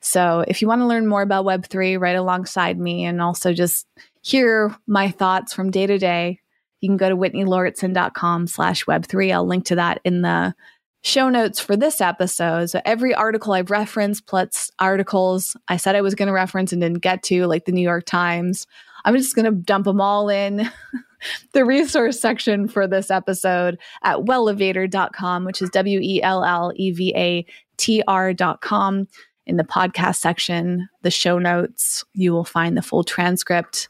So 0.00 0.44
if 0.46 0.62
you 0.62 0.68
want 0.68 0.80
to 0.80 0.86
learn 0.86 1.06
more 1.06 1.22
about 1.22 1.44
Web3 1.44 2.00
right 2.00 2.16
alongside 2.16 2.78
me 2.78 3.04
and 3.04 3.20
also 3.20 3.52
just 3.52 3.86
hear 4.22 4.74
my 4.86 5.10
thoughts 5.10 5.52
from 5.52 5.70
day 5.70 5.86
to 5.86 5.98
day, 5.98 6.40
you 6.80 6.88
can 6.88 6.96
go 6.96 7.08
to 7.08 7.16
whitneylauritsen.com 7.16 8.46
slash 8.46 8.84
web3. 8.84 9.32
I'll 9.32 9.46
link 9.46 9.64
to 9.66 9.74
that 9.76 10.00
in 10.04 10.22
the 10.22 10.54
show 11.02 11.28
notes 11.28 11.60
for 11.60 11.76
this 11.76 12.00
episode. 12.00 12.70
So 12.70 12.80
every 12.84 13.14
article 13.14 13.52
I've 13.52 13.70
referenced, 13.70 14.26
plus 14.26 14.70
articles 14.78 15.56
I 15.68 15.76
said 15.76 15.96
I 15.96 16.00
was 16.00 16.14
going 16.14 16.26
to 16.28 16.32
reference 16.32 16.72
and 16.72 16.82
didn't 16.82 17.02
get 17.02 17.22
to, 17.24 17.46
like 17.46 17.64
the 17.64 17.72
New 17.72 17.82
York 17.82 18.04
Times, 18.04 18.66
I'm 19.04 19.16
just 19.16 19.34
going 19.34 19.44
to 19.44 19.52
dump 19.52 19.84
them 19.84 20.00
all 20.00 20.28
in 20.28 20.70
the 21.52 21.64
resource 21.64 22.20
section 22.20 22.68
for 22.68 22.86
this 22.86 23.10
episode 23.10 23.78
at 24.02 24.18
wellevatr.com, 24.18 25.44
which 25.44 25.62
is 25.62 25.70
W 25.70 26.00
E 26.00 26.22
L 26.22 26.44
L 26.44 26.72
E 26.76 26.90
V 26.90 27.12
A 27.16 27.46
T 27.76 28.02
R.com. 28.06 29.08
In 29.48 29.56
the 29.56 29.64
podcast 29.64 30.16
section, 30.16 30.88
the 31.02 31.10
show 31.10 31.38
notes, 31.38 32.04
you 32.12 32.32
will 32.32 32.44
find 32.44 32.76
the 32.76 32.82
full 32.82 33.02
transcript. 33.02 33.88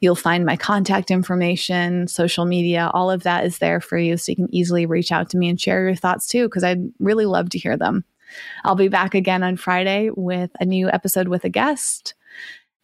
You'll 0.00 0.16
find 0.16 0.46
my 0.46 0.56
contact 0.56 1.10
information, 1.10 2.08
social 2.08 2.46
media, 2.46 2.90
all 2.92 3.10
of 3.10 3.22
that 3.22 3.44
is 3.44 3.58
there 3.58 3.80
for 3.80 3.98
you. 3.98 4.16
So 4.16 4.32
you 4.32 4.36
can 4.36 4.54
easily 4.54 4.86
reach 4.86 5.12
out 5.12 5.28
to 5.30 5.36
me 5.36 5.48
and 5.48 5.60
share 5.60 5.84
your 5.84 5.94
thoughts 5.94 6.26
too, 6.26 6.48
because 6.48 6.64
I'd 6.64 6.90
really 6.98 7.26
love 7.26 7.50
to 7.50 7.58
hear 7.58 7.76
them. 7.76 8.04
I'll 8.64 8.74
be 8.74 8.88
back 8.88 9.14
again 9.14 9.42
on 9.42 9.56
Friday 9.56 10.10
with 10.14 10.50
a 10.58 10.64
new 10.64 10.88
episode 10.90 11.28
with 11.28 11.44
a 11.44 11.50
guest. 11.50 12.14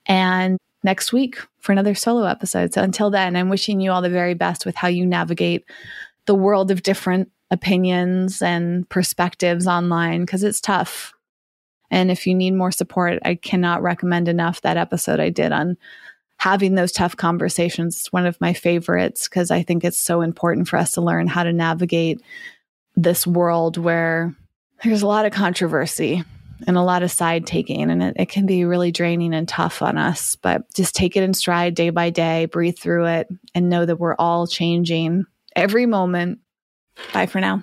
And 0.07 0.59
next 0.83 1.13
week 1.13 1.39
for 1.59 1.73
another 1.73 1.95
solo 1.95 2.25
episode. 2.25 2.75
So 2.75 2.83
until 2.83 3.11
then, 3.11 3.35
I'm 3.35 3.49
wishing 3.49 3.81
you 3.81 3.93
all 3.93 4.03
the 4.03 4.11
very 4.11 4.35
best 4.35 4.65
with 4.67 4.77
how 4.77 4.89
you 4.89 5.07
navigate 5.07 5.65
the 6.27 6.35
world 6.35 6.71
of 6.71 6.83
different 6.83 7.31
opinions 7.51 8.43
and 8.43 8.89
perspectives 8.89 9.67
online 9.67 10.21
because 10.21 10.45
it's 10.45 10.61
tough. 10.61 11.13
And 11.91 12.11
if 12.11 12.27
you 12.27 12.35
need 12.35 12.53
more 12.53 12.73
support, 12.73 13.19
I 13.25 13.35
cannot 13.35 13.83
recommend 13.83 14.29
enough 14.29 14.61
that 14.63 14.77
episode 14.77 15.21
I 15.21 15.31
did 15.31 15.53
on 15.53 15.77
having 16.37 16.75
those 16.75 16.93
tough 16.93 17.17
conversations. 17.17 17.97
It's 17.97 18.13
one 18.13 18.27
of 18.27 18.41
my 18.41 18.53
favorites 18.53 19.29
because 19.29 19.51
I 19.51 19.63
think 19.63 19.85
it's 19.85 19.99
so 19.99 20.23
important 20.23 20.69
for 20.69 20.79
us 20.79 20.93
to 20.93 21.03
learn 21.03 21.27
how 21.27 21.43
to 21.43 21.53
navigate 21.53 22.23
this 22.97 23.27
world 23.27 23.77
where 23.77 24.35
there's 24.83 25.03
a 25.03 25.07
lot 25.07 25.27
of 25.27 25.33
controversy 25.33 26.25
and 26.67 26.77
a 26.77 26.83
lot 26.83 27.03
of 27.03 27.11
side 27.11 27.47
taking, 27.47 27.91
and 27.91 28.03
it, 28.03 28.17
it, 28.19 28.29
can 28.29 28.47
be 28.47 28.65
really 28.65 28.93
draining 28.93 29.35
and 29.35 29.49
tough 29.49 29.81
on 29.83 29.97
us. 29.97 30.37
But 30.37 30.63
just 30.75 30.95
take 30.95 31.17
it 31.17 31.23
in 31.23 31.33
stride 31.33 31.75
day 31.75 31.91
by 31.91 32.11
day, 32.11 32.47
breathe 32.47 32.79
through 32.79 33.07
it, 33.07 33.29
and 33.55 33.71
know 33.71 33.87
that 33.87 33.97
we're 33.97 34.17
all 34.17 34.47
changing 34.47 35.25
every 35.57 35.87
moment. 35.87 36.41
Bye 37.13 37.27
for 37.27 37.41
now. 37.41 37.63